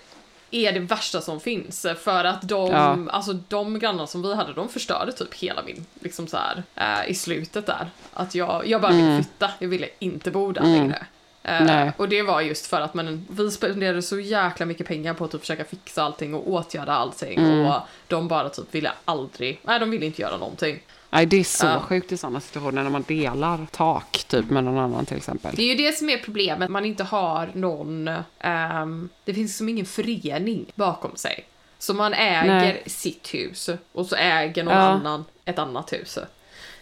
är 0.51 0.71
det 0.71 0.79
värsta 0.79 1.21
som 1.21 1.39
finns 1.39 1.85
för 2.03 2.25
att 2.25 2.41
de, 2.41 2.71
Ja. 2.71 2.97
alltså 3.11 3.33
de 3.33 3.79
grannar 3.79 4.05
som 4.05 4.21
vi 4.21 4.35
hade 4.35 4.53
de 4.53 4.69
förstörde 4.69 5.11
typ 5.11 5.33
hela 5.33 5.61
min, 5.63 5.85
liksom 5.99 6.27
så 6.27 6.37
här 6.37 6.63
eh, 6.75 7.09
i 7.11 7.15
slutet 7.15 7.65
där. 7.65 7.87
Att 8.13 8.35
jag, 8.35 8.67
jag 8.67 8.81
bara 8.81 8.91
ville 8.91 9.15
flytta, 9.23 9.51
jag 9.59 9.67
ville 9.67 9.87
inte 9.99 10.31
bo 10.31 10.51
där 10.51 10.61
längre. 10.61 11.05
Nej. 11.43 11.91
och 11.97 12.09
det 12.09 12.21
var 12.21 12.41
just 12.41 12.67
för 12.67 12.81
att 12.81 12.93
man, 12.93 13.27
vi 13.29 13.51
spenderade 13.51 14.01
så 14.01 14.19
jäkla 14.19 14.65
mycket 14.65 14.87
pengar 14.87 15.13
på 15.13 15.25
att 15.25 15.31
typ 15.31 15.41
försöka 15.41 15.63
fixa 15.65 16.03
allting 16.03 16.33
och 16.33 16.49
åtgärda 16.51 16.91
allting 16.93 17.37
Mm. 17.39 17.65
och 17.65 17.81
de 18.07 18.27
bara 18.27 18.49
typ 18.49 18.75
ville 18.75 18.91
aldrig, 19.05 19.59
nej 19.63 19.79
de 19.79 19.89
ville 19.91 20.05
inte 20.05 20.21
göra 20.21 20.37
någonting. 20.37 20.79
Nej, 21.09 21.25
det 21.25 21.37
är 21.39 21.43
så 21.43 21.65
Ja. 21.65 21.79
sjukt 21.79 22.11
i 22.11 22.17
sådana 22.17 22.39
situationer 22.39 22.83
när 22.83 22.89
man 22.89 23.03
delar 23.07 23.67
tak 23.71 24.23
typ 24.27 24.45
med 24.49 24.63
någon 24.63 24.77
annan 24.77 25.05
till 25.05 25.17
exempel. 25.17 25.55
Det 25.55 25.61
är 25.63 25.67
ju 25.67 25.75
det 25.75 25.97
som 25.97 26.09
är 26.09 26.17
problemet, 26.17 26.69
man 26.69 26.85
inte 26.85 27.03
har 27.03 27.49
någon, 27.53 28.09
ehm, 28.39 29.09
det 29.25 29.33
finns 29.33 29.57
som 29.57 29.69
ingen 29.69 29.85
förening 29.85 30.65
bakom 30.75 31.15
sig. 31.15 31.45
Så 31.79 31.93
man 31.93 32.13
äger 32.13 32.47
Nej. 32.55 32.83
sitt 32.85 33.33
hus 33.33 33.69
och 33.93 34.05
så 34.05 34.15
äger 34.15 34.63
någon 34.63 34.73
Ja. 34.73 34.79
annan 34.81 35.25
ett 35.45 35.59
annat 35.59 35.93
hus. 35.93 36.17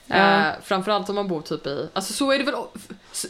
Ja. 0.06 0.16
Eh, 0.16 0.48
framförallt 0.64 1.10
om 1.10 1.16
man 1.16 1.28
bor 1.28 1.42
typ 1.42 1.68
i, 1.68 1.90
alltså 1.94 2.14
så 2.14 2.32
är 2.32 2.38
det 2.38 2.44
väl, 2.44 2.56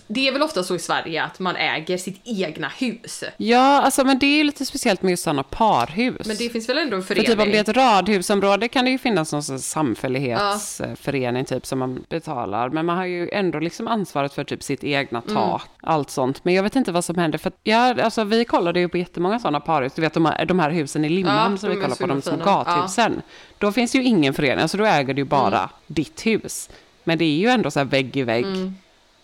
det 0.08 0.28
är 0.28 0.32
väl 0.32 0.42
ofta 0.42 0.64
så 0.64 0.76
i 0.76 0.80
Sverige 0.80 1.24
att 1.24 1.39
man 1.39 1.56
äger 1.56 1.98
sitt 1.98 2.22
egna 2.24 2.68
hus. 2.68 3.24
Ja, 3.38 3.82
alltså 3.82 4.04
men 4.04 4.20
det 4.20 4.26
är 4.26 4.38
ju 4.38 4.44
lite 4.44 4.66
speciellt 4.66 5.02
med 5.02 5.12
just 5.12 5.24
sådana 5.24 5.44
parhus. 5.44 6.28
Men 6.28 6.38
det 6.38 6.50
finns 6.50 6.70
väl 6.70 6.78
ändå 6.78 6.96
en 6.96 7.02
För 7.04 7.08
förening? 7.16 7.32
typ 7.32 7.39
om 7.39 7.52
det 7.52 7.58
är 7.58 7.62
ett 7.62 7.70
radhusområde 7.78 8.68
kan 8.68 8.86
det 8.86 8.92
ju 8.92 8.98
finnas 8.98 9.32
någon 9.34 9.60
samfällighetsförening 9.60 11.46
typ 11.46 11.66
som 11.66 11.80
man 11.80 12.04
betalar. 12.10 12.70
Men 12.70 12.86
man 12.86 12.98
har 12.98 13.06
ju 13.06 13.30
ändå 13.30 13.60
liksom 13.60 13.88
ansvaret 13.88 14.34
för 14.34 14.44
typ 14.44 14.64
sitt 14.64 14.84
egna 14.84 15.22
Mm. 15.22 15.36
tak, 15.36 15.62
allt 15.82 16.10
sånt. 16.10 16.46
Men 16.46 16.54
jag 16.54 16.64
vet 16.64 16.76
inte 16.76 16.92
vad 16.92 17.06
som 17.06 17.16
händer 17.16 17.38
för 17.38 17.52
ja, 17.64 17.96
alltså 18.04 18.24
vi 18.24 18.46
kollade 18.46 18.80
ju 18.80 18.89
på 18.89 18.98
jättemånga 18.98 19.39
sådana 19.39 19.60
parhus. 19.60 19.94
Du 19.96 20.02
vet 20.02 20.14
de 20.14 20.26
här, 20.26 20.46
de 20.46 20.60
här 20.60 20.72
husen 20.72 21.06
i 21.06 21.10
Limhamn 21.10 21.52
Ja, 21.54 21.58
som 21.58 21.70
vi 21.70 21.76
kollar 21.76 21.89
så 21.89 21.96
på, 22.04 22.08
de 22.08 22.22
som 22.22 22.32
fina. 22.38 22.44
Ja. 22.52 22.64
gathusen. 22.68 23.22
Då 23.58 23.72
finns 23.72 23.96
ju 23.96 24.04
ingen 24.04 24.34
förening, 24.34 24.62
alltså 24.62 24.78
då 24.78 24.86
äger 24.86 25.14
du 25.14 25.22
ju 25.22 25.26
bara 25.26 25.58
Mm. 25.58 25.70
ditt 25.88 26.26
hus. 26.26 26.70
Men 27.04 27.18
det 27.18 27.26
är 27.26 27.38
ju 27.38 27.48
ändå 27.48 27.72
så 27.72 27.80
här 27.80 27.86
vägg 27.86 28.18
i 28.18 28.24
vägg. 28.24 28.46
Mm. 28.46 28.76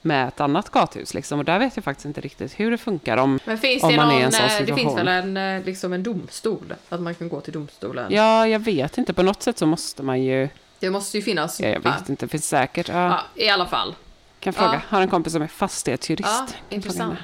Med 0.07 0.27
ett 0.27 0.39
annat 0.39 0.69
gathus 0.69 1.13
liksom. 1.13 1.39
Och 1.39 1.45
där 1.45 1.59
vet 1.59 1.75
jag 1.75 1.83
faktiskt 1.83 2.05
inte 2.05 2.21
riktigt 2.21 2.59
hur 2.59 2.71
det 2.71 2.77
funkar 2.77 3.17
om, 3.17 3.39
Men 3.45 3.57
finns 3.57 3.83
om 3.83 3.89
det 3.91 3.95
man 3.97 4.07
någon, 4.07 4.15
är 4.17 4.21
i 4.21 4.23
en 4.23 4.31
sån 4.31 4.41
eh, 4.41 4.47
det 4.47 4.57
situation. 4.57 4.77
finns 4.77 4.97
väl 4.97 5.07
en, 5.07 5.37
eh, 5.37 5.63
liksom 5.65 5.93
en 5.93 6.03
domstol? 6.03 6.73
Att 6.89 6.99
man 7.01 7.15
kan 7.15 7.29
gå 7.29 7.41
till 7.41 7.53
domstolen? 7.53 8.11
Ja, 8.13 8.47
jag 8.47 8.59
vet 8.59 8.97
inte. 8.97 9.13
På 9.13 9.23
något 9.23 9.43
sätt 9.43 9.57
så 9.57 9.65
måste 9.65 10.03
man 10.03 10.21
ju... 10.23 10.49
Det 10.79 10.89
måste 10.89 11.17
ju 11.17 11.23
finnas. 11.23 11.59
Ja, 11.59 11.67
jag 11.67 11.79
vet 11.83 12.09
inte, 12.09 12.25
det 12.25 12.29
finns 12.29 12.47
säkert. 12.49 12.87
Ja, 12.89 13.07
Ja, 13.35 13.43
i 13.45 13.49
alla 13.49 13.65
fall. 13.65 13.95
kan 14.39 14.53
fråga. 14.53 14.73
Ja. 14.73 14.79
Har 14.89 15.01
en 15.01 15.09
kompis 15.09 15.33
som 15.33 15.41
är 15.41 15.47
fastighetsjurist. 15.47 16.29
Ja, 16.29 16.47
intressant. 16.69 17.19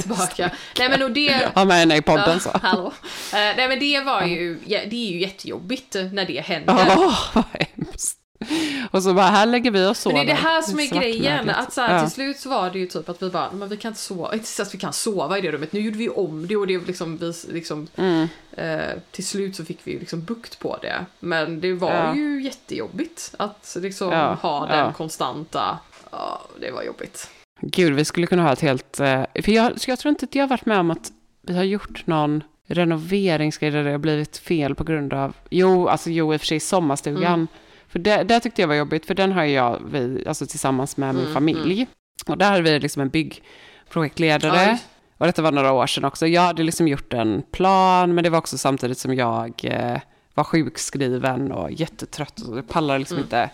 tillbaka. 0.00 0.50
Nej 0.78 0.88
men 0.88 1.02
och 1.02 1.10
det... 1.10 1.54
Ha 1.54 1.64
med 1.64 1.76
henne 1.76 1.96
i 1.96 2.02
podden 2.02 2.24
Ja, 2.32 2.38
så. 2.40 2.58
hallå. 2.62 2.86
Eh, 3.32 3.38
nej 3.56 3.68
men 3.68 3.78
det 3.80 4.00
var 4.00 4.22
ju, 4.22 4.58
ja, 4.66 4.80
det 4.90 4.96
är 5.08 5.10
ju 5.12 5.20
jättejobbigt 5.20 5.94
när 6.12 6.24
det 6.26 6.40
händer. 6.40 6.74
Åh, 6.96 7.18
vad 7.34 7.44
hemskt. 7.76 8.18
Och 8.90 9.02
så 9.02 9.14
bara, 9.14 9.26
här 9.26 9.46
lägger 9.46 9.70
vi 9.70 9.84
oss 9.86 9.86
Men 10.06 10.12
sover. 10.12 10.14
det 10.14 10.20
är 10.20 10.26
det 10.26 10.32
här 10.42 10.62
som 10.62 10.78
är 10.80 10.86
grejen. 11.00 11.50
Att 11.50 11.72
så 11.72 11.80
här, 11.80 11.94
Ja. 11.94 12.00
Till 12.02 12.10
slut 12.10 12.38
så 12.38 12.48
var 12.48 12.70
det 12.70 12.78
ju 12.78 12.86
typ 12.86 13.08
att 13.08 13.22
vi 13.22 13.30
bara, 13.30 13.52
men 13.52 13.68
vi 13.68 13.76
kan 13.76 13.88
inte 13.88 14.00
sova, 14.00 14.34
inte 14.34 14.46
så 14.46 14.62
att 14.62 14.74
vi 14.74 14.78
kan 14.78 14.92
sova 14.92 15.38
i 15.38 15.40
det 15.40 15.52
rummet. 15.52 15.72
Nu 15.72 15.80
gjorde 15.80 15.98
vi 15.98 16.08
om 16.08 16.46
det 16.46 16.56
och 16.56 16.66
det 16.66 16.86
liksom, 16.86 17.16
vi, 17.16 17.32
liksom 17.52 17.86
Mm. 17.96 18.28
eh, 18.52 18.80
till 19.10 19.26
slut 19.26 19.56
så 19.56 19.64
fick 19.64 19.78
vi 19.84 19.98
liksom 19.98 20.24
bukt 20.24 20.58
på 20.58 20.76
det. 20.82 21.04
Men 21.20 21.60
det 21.60 21.72
var 21.72 21.92
Ja. 21.92 22.14
ju 22.16 22.42
jättejobbigt 22.42 23.34
att 23.38 23.76
liksom 23.80 24.12
Ja, 24.12 24.34
ha 24.42 24.66
den 24.66 24.92
konstanta, 24.92 25.78
ja 26.10 26.42
det 26.60 26.70
var 26.70 26.82
jobbigt. 26.82 27.30
Gud, 27.60 27.94
vi 27.94 28.04
skulle 28.04 28.26
kunna 28.26 28.42
ha 28.42 28.52
ett 28.52 28.60
helt... 28.60 29.00
eh, 29.00 29.22
För 29.44 29.50
jag, 29.52 29.80
så 29.80 29.90
jag 29.90 29.98
tror 29.98 30.10
inte 30.10 30.24
att 30.24 30.34
jag 30.34 30.42
har 30.42 30.48
varit 30.48 30.66
med 30.66 30.78
om 30.78 30.90
att 30.90 31.12
vi 31.42 31.56
har 31.56 31.64
gjort 31.64 32.06
någon 32.06 32.42
renoveringsgrej 32.68 33.70
där 33.70 33.84
det 33.84 33.90
har 33.90 33.98
blivit 33.98 34.38
fel 34.38 34.74
på 34.74 34.84
grund 34.84 35.14
av... 35.14 35.36
Jo, 35.50 35.88
alltså 35.88 36.10
jo, 36.10 36.34
i 36.34 36.36
och 36.36 36.40
för 36.40 36.46
sig 36.46 36.60
sommarstugan. 36.60 37.24
Mm. 37.34 37.48
För 37.96 38.00
det, 38.00 38.24
det 38.24 38.40
tyckte 38.40 38.60
jag 38.62 38.68
var 38.68 38.74
jobbigt, 38.74 39.06
för 39.06 39.14
den 39.14 39.32
har 39.32 39.44
jag 39.44 39.82
vi, 39.90 40.24
alltså 40.26 40.46
tillsammans 40.46 40.96
med 40.96 41.14
min 41.14 41.22
Mm, 41.22 41.34
familj. 41.34 41.86
Och 42.26 42.38
där 42.38 42.50
hade 42.50 42.62
vi 42.62 42.78
liksom 42.78 43.02
en 43.02 43.08
byggprojektledare. 43.08 44.62
Ja. 44.62 44.78
Och 45.18 45.26
detta 45.26 45.42
var 45.42 45.52
några 45.52 45.72
år 45.72 45.86
sedan 45.86 46.04
också. 46.04 46.26
Jag 46.26 46.42
hade 46.42 46.62
liksom 46.62 46.88
gjort 46.88 47.12
en 47.12 47.42
plan, 47.52 48.14
men 48.14 48.24
det 48.24 48.30
var 48.30 48.38
också 48.38 48.58
samtidigt 48.58 48.98
som 48.98 49.14
jag 49.14 49.60
eh, 49.64 50.00
var 50.34 50.44
sjukskriven 50.44 51.52
och 51.52 51.70
jättetrött. 51.72 52.40
Och 52.40 52.58
jag 52.58 52.68
pallade 52.68 52.98
liksom 52.98 53.16
Mm. 53.16 53.24
inte 53.26 53.50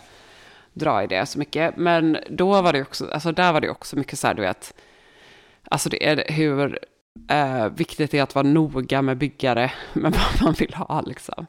dra 0.73 1.03
i 1.03 1.07
det 1.07 1.25
så 1.25 1.39
mycket. 1.39 1.77
Men 1.77 2.17
då 2.29 2.61
var 2.61 2.73
det 2.73 2.81
också, 2.81 3.09
alltså 3.11 3.31
där 3.31 3.53
var 3.53 3.61
det 3.61 3.69
också 3.69 3.95
mycket 3.95 4.19
så 4.19 4.27
här, 4.27 4.33
du 4.33 4.41
vet, 4.41 4.73
alltså 5.63 5.89
det 5.89 6.07
är 6.07 6.31
hur 6.33 6.79
eh, 7.29 7.69
viktigt 7.69 8.11
det 8.11 8.17
är 8.19 8.23
att 8.23 8.35
vara 8.35 8.47
noga 8.47 9.01
med 9.01 9.17
byggare, 9.17 9.71
med 9.93 10.11
vad 10.13 10.43
man 10.43 10.53
vill 10.53 10.73
ha 10.73 11.01
liksom. 11.01 11.47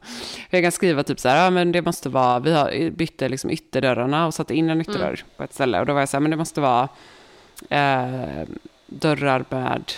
Jag 0.49 0.63
kan 0.63 0.71
skriva 0.71 1.03
typ 1.03 1.19
så 1.19 1.29
här, 1.29 1.43
ja 1.43 1.49
men 1.49 1.71
det 1.71 1.81
måste 1.81 2.09
vara, 2.09 2.39
vi 2.39 2.51
har 2.51 2.89
bytte 2.89 3.29
liksom 3.29 3.49
ytterdörrarna 3.49 4.27
och 4.27 4.33
satte 4.33 4.55
in 4.55 4.69
en 4.69 4.81
ytterdörr 4.81 5.23
på 5.37 5.43
ett 5.43 5.53
ställe. 5.53 5.79
Och 5.79 5.85
då 5.85 5.93
var 5.93 5.99
jag 5.99 6.09
så 6.09 6.17
här, 6.17 6.21
men 6.21 6.31
det 6.31 6.37
måste 6.37 6.61
vara 6.61 6.89
eh, 7.69 8.47
dörrar 8.87 9.45
med, 9.49 9.91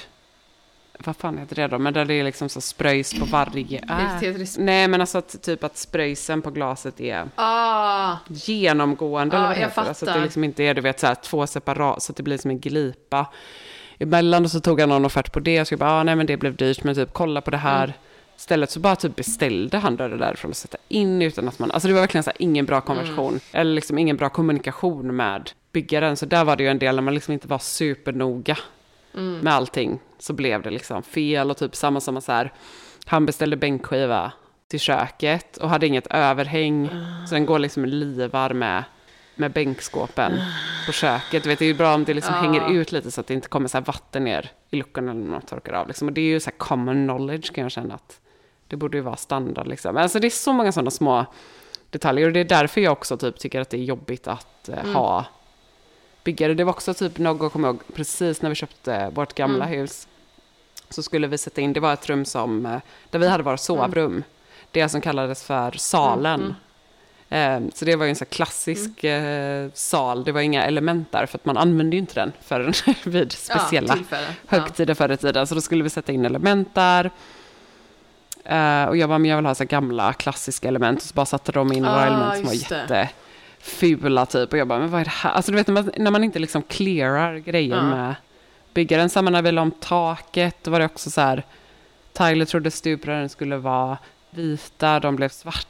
vad 1.00 1.16
fan 1.16 1.38
heter 1.38 1.56
det 1.56 1.68
då, 1.68 1.80
men 1.80 1.94
där 1.94 2.06
det 2.06 2.14
är 2.14 2.24
liksom 2.24 2.50
så 2.50 2.62
spröjs 2.62 3.20
på 3.20 3.26
varje... 3.26 3.82
Det 3.82 4.20
Tetris. 4.20 4.58
Nej 4.58 4.88
men 4.88 5.02
alltså 5.02 5.18
att, 5.18 5.42
typ 5.42 5.64
att 5.64 5.78
spröjsen 5.78 6.42
på 6.42 6.52
glaset 6.52 7.00
är 7.02 7.30
Ah, 7.36 8.16
genomgående. 8.28 9.36
Ja, 9.36 9.40
eller 9.40 9.48
vad 9.48 9.58
det 9.58 9.62
jag 9.62 9.70
heter. 9.70 9.82
Alltså 9.82 10.10
att 10.10 10.16
det 10.16 10.22
liksom 10.22 10.44
inte 10.44 10.64
är 10.64 10.74
du 10.74 10.82
vet, 10.82 11.00
så 11.00 11.08
här, 11.08 11.16
två 11.16 11.48
separat, 11.48 12.04
så 12.04 12.12
att 12.12 12.18
det 12.18 12.24
blir 12.24 12.38
som 12.38 12.52
en 12.52 12.60
glipa 12.60 13.28
emellan. 14.00 14.44
Och 14.44 14.52
så 14.52 14.60
tog 14.60 14.80
jag 14.80 14.90
någon 14.90 15.06
offert 15.06 15.32
på 15.32 15.40
det. 15.40 15.66
Så 15.66 15.74
jag 15.74 15.80
bara, 15.80 15.92
ah, 15.92 16.04
nej 16.04 16.16
men 16.16 16.26
det 16.26 16.38
blev 16.38 16.56
dyrt, 16.56 16.84
men 16.84 16.96
typ 16.96 17.14
kolla 17.14 17.42
på 17.42 17.52
det 17.52 17.58
här. 17.58 17.84
Mm. 17.84 17.96
Istället 18.38 18.72
så 18.72 18.80
bara 18.80 18.96
typ 18.96 19.16
beställde 19.16 19.78
han 19.78 19.96
dörrar 19.96 20.18
därifrån 20.18 20.52
och 20.52 20.58
sätta 20.58 20.78
in 20.88 21.22
utan 21.22 21.48
att 21.48 21.60
man, 21.60 21.72
alltså 21.72 21.88
det 21.88 21.94
var 21.94 22.02
verkligen 22.02 22.24
så 22.24 22.30
här, 22.30 22.42
ingen 22.42 22.66
bra 22.66 22.82
konversation. 22.82 23.30
Mm. 23.30 23.40
Eller 23.52 23.74
liksom 23.74 23.98
ingen 23.98 24.18
bra 24.18 24.30
kommunikation 24.30 25.16
med 25.16 25.52
byggaren. 25.72 26.18
Så 26.18 26.26
där 26.26 26.46
var 26.46 26.56
det 26.56 26.64
ju 26.64 26.70
en 26.70 26.80
del 26.80 26.96
när 26.96 27.02
man 27.02 27.14
liksom 27.14 27.34
inte 27.34 27.48
var 27.48 27.60
supernoga 27.60 28.58
Mm. 29.14 29.40
med 29.40 29.54
allting. 29.54 30.00
Så 30.20 30.34
blev 30.34 30.62
det 30.62 30.70
liksom 30.70 31.04
fel 31.04 31.52
och 31.52 31.58
typ 31.58 31.76
samma 31.76 32.00
som 32.00 32.22
så 32.22 32.32
här, 32.32 32.54
han 33.06 33.26
beställde 33.26 33.58
bänkskiva 33.58 34.32
till 34.68 34.80
köket 34.80 35.58
och 35.58 35.70
hade 35.70 35.88
inget 35.88 36.08
överhäng. 36.08 36.90
Så 37.28 37.36
den 37.36 37.46
går 37.46 37.60
liksom 37.60 37.86
livar 37.86 38.54
med, 38.54 38.84
med 39.38 39.52
bänkskåpen 39.52 40.40
på 40.86 40.92
köket. 40.92 41.44
Du 41.44 41.50
vet, 41.50 41.60
det 41.60 41.66
är 41.66 41.68
ju 41.68 41.74
bra 41.74 41.94
om 41.96 42.04
det 42.04 42.14
liksom 42.14 42.36
Ja. 42.36 42.42
hänger 42.42 42.72
ut 42.72 42.92
lite 42.92 43.12
så 43.12 43.22
att 43.22 43.28
det 43.28 43.34
inte 43.34 43.48
kommer 43.48 43.68
så 43.68 43.80
vatten 43.80 44.24
ner 44.24 44.52
i 44.70 44.76
luckan 44.78 45.10
eller 45.10 45.22
något 45.22 45.48
torkar 45.48 45.74
av. 45.74 45.88
Liksom. 45.88 46.08
Och 46.08 46.14
det 46.14 46.22
är 46.22 46.26
ju 46.26 46.40
så 46.40 46.50
här 46.50 46.58
common 46.58 47.08
knowledge 47.08 47.54
kan 47.54 47.62
jag 47.62 47.72
känna 47.72 47.96
att 47.96 48.20
det 48.68 48.76
borde 48.76 48.98
ju 48.98 49.02
vara 49.04 49.16
standard. 49.16 49.68
Liksom. 49.68 49.94
Men 49.94 50.04
Alltså 50.04 50.20
det 50.20 50.28
är 50.28 50.32
så 50.32 50.54
många 50.54 50.72
sådana 50.72 50.92
små 50.92 51.26
detaljer 51.90 52.28
och 52.28 52.34
det 52.34 52.40
är 52.40 52.46
därför 52.46 52.82
jag 52.82 52.92
också 52.92 53.18
typ 53.18 53.40
tycker 53.40 53.62
att 53.62 53.70
det 53.70 53.78
är 53.78 53.84
jobbigt 53.84 54.28
att 54.28 54.70
eh, 54.70 54.92
ha 54.94 55.26
byggare. 56.24 56.54
Det 56.54 56.64
var 56.64 56.74
också 56.74 56.94
typ 56.94 57.18
någon, 57.18 57.50
kommer 57.50 57.68
ihåg, 57.68 57.80
precis 57.94 58.42
när 58.42 58.50
vi 58.50 58.56
köpte 58.56 59.10
vårt 59.10 59.34
gamla 59.34 59.66
hus 59.66 60.08
så 60.90 61.04
skulle 61.04 61.28
vi 61.28 61.38
sätta 61.38 61.62
in, 61.62 61.74
det 61.74 61.80
var 61.80 61.94
ett 61.94 62.10
rum 62.10 62.26
som, 62.26 62.66
eh, 62.66 62.80
där 63.10 63.20
vi 63.20 63.28
hade 63.28 63.44
våra 63.44 63.58
sovrum. 63.58 64.24
Det 64.72 64.90
som 64.90 65.02
kallades 65.02 65.44
för 65.44 65.72
salen. 65.72 66.56
Eh, 67.30 67.60
Så 67.74 67.86
det 67.86 67.96
var 67.96 68.06
ju 68.06 68.10
en 68.10 68.16
här 68.20 68.26
klassisk 68.26 69.04
eh, 69.04 69.70
sal, 69.74 70.24
det 70.24 70.32
var 70.32 70.42
inga 70.42 70.64
element 70.66 71.12
där 71.12 71.26
för 71.26 71.38
att 71.38 71.46
man 71.46 71.58
använde 71.58 71.96
ju 71.96 72.00
inte 72.00 72.14
den 72.14 72.32
förrän 72.42 72.74
vid 73.06 73.32
speciella 73.32 73.98
Ja, 74.12 74.18
högtider 74.48 74.94
förr 74.94 75.12
i 75.12 75.18
tiden. 75.18 75.48
Så 75.48 75.56
då 75.56 75.62
skulle 75.62 75.84
vi 75.84 75.90
sätta 75.90 76.12
in 76.12 76.26
element 76.26 76.76
där. 76.76 77.12
Eh, 78.44 78.84
och 78.86 78.98
jag 78.98 79.10
bara, 79.10 79.18
men 79.20 79.30
jag 79.30 79.38
vill 79.38 79.46
ha 79.46 79.56
så 79.56 79.66
gamla 79.66 80.14
klassiska 80.14 80.68
element. 80.68 80.98
Och 81.02 81.04
så 81.08 81.14
bara 81.14 81.26
satte 81.26 81.52
de 81.52 81.74
in 81.74 81.84
några 81.84 81.96
Ah, 82.02 82.06
element 82.06 82.36
som 82.36 82.46
var 82.46 82.54
jättefula 82.54 84.26
typ. 84.26 84.52
Och 84.54 84.58
jag 84.60 84.68
bara, 84.68 84.80
men 84.80 84.90
vad 84.92 85.02
är 85.02 85.06
det 85.06 85.12
här? 85.12 85.32
Alltså 85.32 85.52
du 85.52 85.56
vet 85.58 85.68
när 85.68 85.74
man, 85.74 85.92
när 85.98 86.12
man 86.12 86.24
inte 86.24 86.40
liksom 86.40 86.62
clearar 86.62 87.38
grejer 87.38 87.76
Ja. 87.76 87.84
med 87.84 88.16
byggaren. 88.74 89.10
Samma 89.10 89.30
när 89.30 89.42
vi 89.42 89.52
la 89.52 89.62
om 89.62 89.72
taket, 89.72 90.56
då 90.64 90.72
var 90.72 90.80
det 90.80 90.86
också 90.86 91.10
så 91.10 91.22
här. 91.22 91.44
Tyler 92.14 92.46
trodde 92.46 92.72
stuprören 92.72 93.30
skulle 93.30 93.58
vara 93.58 93.98
vita, 94.30 95.00
de 95.00 95.16
blev 95.16 95.30
svart. 95.30 95.68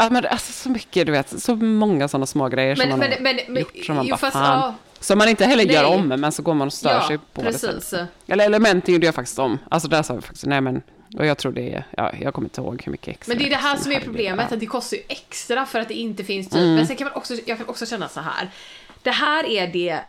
Ja, 0.00 0.10
men 0.10 0.26
alltså 0.26 0.52
så 0.52 0.68
mycket, 0.70 1.06
du 1.06 1.12
vet, 1.12 1.42
så 1.42 1.56
många 1.56 2.08
sådana 2.08 2.26
små 2.26 2.48
grejer 2.48 2.74
som 2.74 2.88
Men, 2.88 2.98
man 2.98 3.08
men, 3.20 3.36
har 3.36 3.44
men, 3.48 3.60
gjort 3.62 3.84
som 3.84 3.96
man 3.96 4.08
bara, 4.08 4.16
fast, 4.16 4.32
fan. 4.32 4.60
ja, 4.60 4.74
Som 5.00 5.18
man 5.18 5.28
inte 5.28 5.44
heller 5.44 5.64
gör 5.64 5.82
Nej. 5.82 5.94
om, 5.98 6.08
men 6.08 6.32
så 6.32 6.42
går 6.42 6.54
man 6.54 6.66
och 6.66 6.72
stör 6.72 6.90
ja, 6.94 7.08
sig 7.08 7.18
på 7.18 7.42
det. 7.42 7.50
precis. 7.52 7.94
Eller 8.26 8.44
elementen 8.46 8.94
gjorde 8.94 9.06
jag 9.06 9.14
faktiskt 9.14 9.38
om. 9.38 9.58
Alltså 9.70 9.88
där 9.88 10.02
sa 10.02 10.14
vi 10.14 10.20
faktiskt, 10.20 10.46
nej 10.46 10.60
men, 10.60 10.82
och 11.18 11.26
jag 11.26 11.38
tror 11.38 11.52
det 11.52 11.74
är, 11.74 11.84
ja, 11.96 12.12
jag 12.20 12.34
kommer 12.34 12.46
inte 12.46 12.60
ihåg 12.60 12.82
hur 12.84 12.92
mycket 12.92 13.08
extra. 13.08 13.30
Men 13.34 13.38
det 13.42 13.46
är 13.48 13.50
det 13.50 13.56
här 13.56 13.76
som 13.76 13.92
är 13.92 14.00
problemet, 14.00 14.52
att 14.52 14.60
det 14.60 14.66
kostar 14.66 14.96
ju 14.96 15.02
extra 15.08 15.66
för 15.66 15.80
att 15.80 15.88
det 15.88 15.94
inte 15.94 16.24
finns 16.24 16.46
typ. 16.48 16.56
Mm. 16.58 16.74
Men 16.74 16.86
sen 16.86 16.96
kan 16.96 17.04
man 17.04 17.14
också, 17.16 17.34
jag 17.46 17.58
kan 17.58 17.68
också 17.68 17.86
känna 17.86 18.08
så 18.08 18.20
här. 18.20 18.50
Det 19.02 19.10
här 19.10 19.46
är 19.46 19.66
det, 19.66 20.00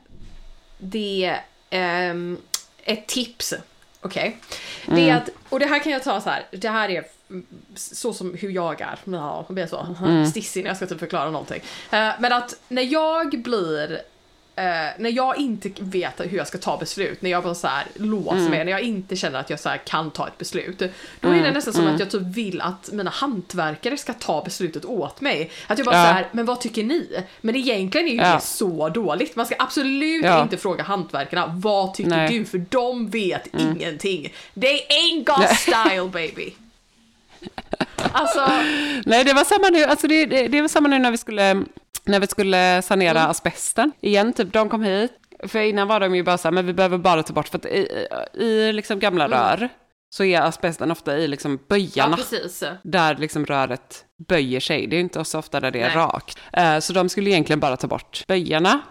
det, 0.78 1.36
ehm, 1.70 2.38
ett 2.84 3.08
tips. 3.08 3.54
Okej? 4.02 4.38
Det 4.86 4.92
Mm. 4.92 5.10
är 5.10 5.18
att, 5.18 5.30
och 5.50 5.60
det 5.60 5.66
här 5.66 5.80
kan 5.80 5.92
jag 5.92 6.04
ta 6.04 6.22
så 6.22 6.30
här, 6.30 6.46
det 6.52 6.70
här 6.70 6.90
är 6.90 6.98
mm, 6.98 7.10
så 7.76 8.14
som 8.14 8.34
hur 8.34 8.50
jag 8.50 8.82
är. 8.82 9.00
Ja, 9.06 9.46
jag 9.48 9.56
blir 9.56 9.68
så 9.68 9.96
Mm. 10.06 10.26
stissig 10.26 10.64
när 10.64 10.70
jag 10.70 10.78
ska 10.78 10.86
typ 10.88 11.00
förklara 11.00 11.30
någonting. 11.30 11.62
Eh, 11.92 12.10
men 12.20 12.34
att 12.34 12.56
när 12.68 12.84
jag 12.84 13.42
blir 13.44 14.02
Eh, 14.56 14.66
när 15.00 15.10
jag 15.10 15.38
inte 15.38 15.70
vet 15.80 16.20
hur 16.22 16.38
jag 16.38 16.48
ska 16.48 16.58
ta 16.58 16.78
beslut, 16.78 17.22
när 17.22 17.30
jag 17.30 17.44
bara 17.44 17.56
så 17.56 17.68
här 17.68 17.86
låser 17.96 18.38
Mm. 18.38 18.52
mig, 18.52 18.66
när 18.66 18.72
jag 18.72 18.82
inte 18.82 19.16
känner 19.16 19.40
att 19.40 19.50
jag 19.50 19.60
så 19.60 19.70
här 19.70 19.78
kan 19.78 20.12
ta 20.12 20.28
ett 20.28 20.38
beslut. 20.38 20.80
Då 21.20 21.30
är 21.30 21.44
det 21.44 21.52
nästan 21.52 21.74
som 21.74 21.88
att 21.88 22.00
jag 22.00 22.10
typ 22.12 22.22
vill 22.22 22.62
att 22.62 22.90
mina 22.92 23.10
hantverkare 23.10 23.98
ska 23.98 24.14
ta 24.14 24.44
beslutet 24.44 24.86
åt 24.86 25.22
mig. 25.22 25.52
Att 25.68 25.78
jag 25.78 25.86
bara 25.86 25.96
Ja. 25.98 26.06
så 26.06 26.14
här, 26.14 26.28
men 26.32 26.46
vad 26.46 26.62
tycker 26.62 26.84
ni? 26.84 27.24
Men 27.42 27.56
egentligen 27.56 28.08
är 28.08 28.12
ju 28.12 28.18
Ja. 28.18 28.36
det 28.36 28.42
så 28.42 28.90
dåligt. 28.90 29.36
Man 29.36 29.46
ska 29.46 29.56
absolut 29.60 30.26
Ja. 30.26 30.42
inte 30.44 30.58
fråga 30.58 30.84
hantverkarna, 30.84 31.46
vad 31.56 31.94
tycker 31.94 32.10
Nej. 32.10 32.28
Mm. 32.28 32.40
du? 32.40 32.46
För 32.46 32.66
de 32.70 33.10
vet 33.10 33.48
ingenting. 33.60 34.34
They 34.62 34.80
ain't 34.90 35.24
got 35.24 35.58
style 35.58 36.10
baby. 36.14 36.54
Alltså, 38.12 38.48
Nej, 39.06 39.24
det 39.24 39.34
var 39.34 39.44
samma 39.44 39.70
nu, 39.70 39.84
alltså 39.84 40.08
det, 40.08 40.26
det, 40.26 40.48
det 40.48 40.62
var 40.62 40.68
samma 40.68 40.88
nu 40.90 41.00
när 41.00 41.12
vi 41.12 41.18
skulle, 41.18 41.54
när 42.06 42.20
vi 42.20 42.28
skulle 42.28 42.82
sanera 42.82 43.20
Mm. 43.20 43.32
asbesten. 43.32 43.92
Igen, 44.02 44.34
typ 44.34 44.54
de 44.54 44.70
kom 44.70 44.84
hit. 44.84 45.12
För 45.48 45.60
innan 45.60 45.88
var 45.88 46.00
de 46.00 46.16
ju 46.16 46.24
bara 46.24 46.38
så 46.38 46.48
här, 46.48 46.52
men 46.54 46.66
vi 46.66 46.74
behöver 46.74 46.98
bara 46.98 47.24
ta 47.24 47.34
bort, 47.34 47.48
för 47.48 47.58
att 47.58 47.66
i, 47.66 48.08
i 48.34 48.74
liksom 48.74 49.00
gamla 49.00 49.28
rör 49.28 49.70
så 50.10 50.24
är 50.24 50.42
asbesten 50.42 50.92
ofta 50.92 51.18
i 51.18 51.28
liksom 51.28 51.52
Mm. 51.52 51.62
ja 51.70 51.76
böjarna. 51.76 52.16
precis. 52.18 52.64
där 52.84 53.16
liksom 53.16 53.46
röret 53.46 54.06
böjer 54.28 54.60
sig. 54.60 54.88
Det 54.88 54.96
är 54.96 55.00
inte 55.00 55.26
så 55.26 55.40
ofta 55.40 55.60
där 55.60 55.72
det 55.72 55.80
är 55.82 55.88
Nej. 55.88 55.96
rakt. 55.98 56.38
Eh, 56.54 56.80
så 56.80 56.94
de 56.94 57.10
skulle 57.10 57.30
egentligen 57.30 57.60
bara 57.60 57.78
ta 57.78 57.88
bort 57.88 58.24
böjarna. 58.28 58.82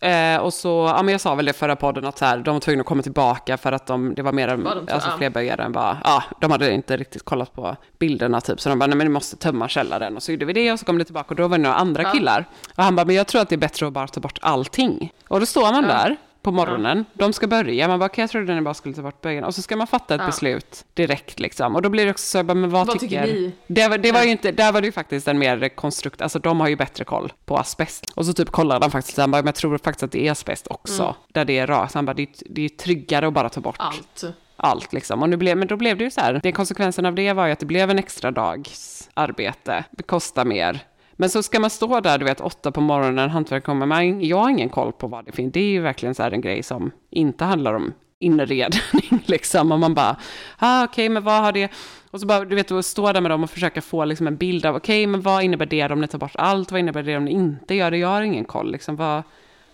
Eh, 0.00 0.36
och 0.40 0.54
så, 0.54 0.92
ja 0.96 1.02
men 1.02 1.12
jag 1.12 1.20
sa 1.20 1.34
väl 1.34 1.44
det 1.46 1.52
förra 1.52 1.76
podden 1.76 2.04
att 2.06 2.18
så 2.18 2.24
här, 2.24 2.38
de 2.38 2.54
var 2.54 2.60
tvungna 2.60 2.80
att 2.80 2.86
komma 2.86 3.02
tillbaka 3.02 3.56
för 3.56 3.72
att 3.72 3.86
de, 3.86 4.14
det 4.14 4.22
var 4.22 4.32
mer, 4.32 4.48
Var 4.48 4.74
de 4.74 4.92
alltså 4.92 5.08
Ja. 5.10 5.16
fler 5.18 5.30
böjare 5.30 5.62
än 5.62 5.72
bara, 5.72 5.98
ja, 6.04 6.22
de 6.40 6.50
hade 6.50 6.72
inte 6.72 6.96
riktigt 6.96 7.24
kollat 7.24 7.54
på 7.54 7.76
bilderna 7.98 8.40
typ. 8.40 8.60
Så 8.60 8.68
de 8.68 8.78
bara, 8.78 8.86
nej 8.86 8.96
men 8.96 9.06
ni 9.06 9.12
måste 9.12 9.36
tömma 9.36 9.68
källaren. 9.68 10.16
Och 10.16 10.22
så 10.22 10.32
gjorde 10.32 10.44
vi 10.44 10.52
det 10.52 10.72
och 10.72 10.78
så 10.78 10.86
kom 10.86 10.98
det 10.98 11.04
tillbaka 11.04 11.26
och 11.28 11.36
då 11.36 11.48
var 11.48 11.58
det 11.58 11.62
några 11.62 11.76
andra 11.76 12.02
Ja. 12.02 12.12
killar. 12.12 12.44
Och 12.76 12.82
han 12.84 12.96
bara, 12.96 13.04
men 13.06 13.14
jag 13.16 13.26
tror 13.26 13.40
att 13.42 13.48
det 13.48 13.54
är 13.54 13.58
bättre 13.58 13.86
att 13.86 13.92
bara 13.92 14.06
ta 14.08 14.20
bort 14.20 14.38
allting. 14.42 15.12
Och 15.28 15.40
då 15.40 15.46
står 15.46 15.72
man 15.72 15.82
där 15.82 16.16
på 16.48 16.52
morgonen, 16.56 17.04
de 17.12 17.32
ska 17.32 17.46
börja, 17.46 17.88
man 17.88 17.98
bara, 17.98 18.06
okej 18.06 18.22
jag 18.22 18.30
trodde 18.30 18.54
ni 18.54 18.60
bara 18.60 18.74
skulle 18.74 18.94
ta 18.94 19.02
bort 19.02 19.20
böjarna. 19.20 19.46
Och 19.46 19.54
så 19.54 19.62
ska 19.62 19.76
man 19.76 19.86
fatta 19.86 20.14
ett 20.14 20.20
Ja. 20.20 20.26
beslut 20.26 20.84
direkt 20.94 21.40
liksom. 21.40 21.74
Och 21.74 21.82
då 21.82 21.88
blir 21.88 22.04
det 22.04 22.10
också 22.10 22.26
så, 22.38 22.42
men 22.44 22.70
vad, 22.70 22.86
Vad 22.86 23.00
tycker 23.00 23.22
ni? 23.22 23.52
det, 23.66 23.88
var- 23.88 23.98
det 23.98 24.12
var 24.12 24.22
ju 24.22 24.30
inte, 24.30 24.52
där 24.52 24.72
var 24.72 24.80
det 24.80 24.86
ju 24.86 24.92
faktiskt 24.92 25.28
en 25.28 25.38
mer 25.38 25.68
konstrukt, 25.68 26.22
alltså 26.22 26.38
de 26.38 26.60
har 26.60 26.68
ju 26.68 26.76
bättre 26.76 27.04
koll 27.04 27.32
på 27.44 27.56
asbest. 27.56 28.12
Och 28.16 28.26
så 28.26 28.32
typ 28.32 28.50
kollade 28.50 28.84
han 28.84 28.90
faktiskt, 28.90 29.16
han 29.18 29.30
bara, 29.30 29.42
men 29.42 29.46
jag 29.46 29.54
tror 29.54 29.78
faktiskt 29.78 30.02
att 30.02 30.12
det 30.12 30.26
är 30.26 30.32
asbest 30.32 30.66
också, 30.70 31.02
Mm. 31.02 31.14
där 31.32 31.44
det 31.44 31.58
är 31.58 31.66
rakt. 31.66 31.92
Så 31.92 31.98
han 31.98 32.06
bara, 32.06 32.14
det 32.14 32.28
det 32.46 32.64
är 32.64 32.68
tryggare 32.68 33.26
att 33.26 33.32
bara 33.32 33.48
ta 33.48 33.60
bort 33.60 33.76
Allt. 33.78 34.24
allt 34.56 34.92
liksom. 34.92 35.22
Och 35.22 35.28
nu 35.28 35.36
blev, 35.36 35.56
men 35.56 35.68
då 35.68 35.76
blev 35.76 35.96
det 35.98 36.04
ju 36.04 36.10
så 36.10 36.20
här, 36.20 36.40
det 36.42 36.52
konsekvensen 36.52 37.06
av 37.06 37.14
det 37.14 37.32
var 37.32 37.46
ju 37.46 37.52
att 37.52 37.58
det 37.58 37.66
blev 37.66 37.90
en 37.90 37.98
extra 37.98 38.30
dags 38.30 39.10
arbete, 39.14 39.84
det 39.90 40.02
kostar 40.02 40.44
mer. 40.44 40.80
Men 41.20 41.30
så 41.30 41.42
ska 41.42 41.60
man 41.60 41.70
stå 41.70 42.00
där, 42.00 42.18
du 42.18 42.24
vet, 42.24 42.40
åtta 42.40 42.72
på 42.72 42.80
morgonen, 42.80 43.30
hantverkare 43.30 43.60
kommer, 43.60 43.86
men 43.86 44.24
jag 44.24 44.36
har 44.36 44.50
ingen 44.50 44.68
koll 44.68 44.92
på 44.92 45.06
vad 45.06 45.24
det 45.24 45.32
finns. 45.32 45.52
Det 45.52 45.60
är 45.60 45.70
ju 45.70 45.80
verkligen 45.80 46.14
så 46.14 46.22
här 46.22 46.30
en 46.30 46.40
grej 46.40 46.62
som 46.62 46.90
inte 47.10 47.44
handlar 47.44 47.74
om 47.74 47.92
inredning 48.18 48.80
liksom. 49.26 49.72
Och 49.72 49.78
man 49.78 49.94
bara, 49.94 50.16
ah, 50.58 50.84
okej, 50.84 51.08
men 51.08 51.24
vad 51.24 51.42
har 51.42 51.52
det... 51.52 51.70
Och 52.10 52.20
så 52.20 52.26
bara, 52.26 52.44
du 52.44 52.56
vet, 52.56 52.84
stå 52.84 53.12
där 53.12 53.20
med 53.20 53.30
dem 53.30 53.44
och 53.44 53.50
försöka 53.50 53.82
få 53.82 54.04
liksom 54.04 54.26
en 54.26 54.36
bild 54.36 54.66
av, 54.66 54.76
okej, 54.76 55.06
men 55.06 55.20
vad 55.20 55.42
innebär 55.42 55.66
det 55.66 55.92
om 55.92 56.00
ni 56.00 56.08
tar 56.08 56.18
bort 56.18 56.32
allt? 56.34 56.72
Vad 56.72 56.80
innebär 56.80 57.02
det 57.02 57.16
om 57.16 57.24
ni 57.24 57.30
inte 57.30 57.74
gör 57.74 57.90
det? 57.90 57.98
Jag 57.98 58.08
har 58.08 58.22
ingen 58.22 58.44
koll, 58.44 58.72
liksom. 58.72 58.96
Vad, 58.96 59.22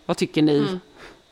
vad 0.06 0.16
tycker 0.16 0.42
ni? 0.42 0.58
Mm. 0.58 0.80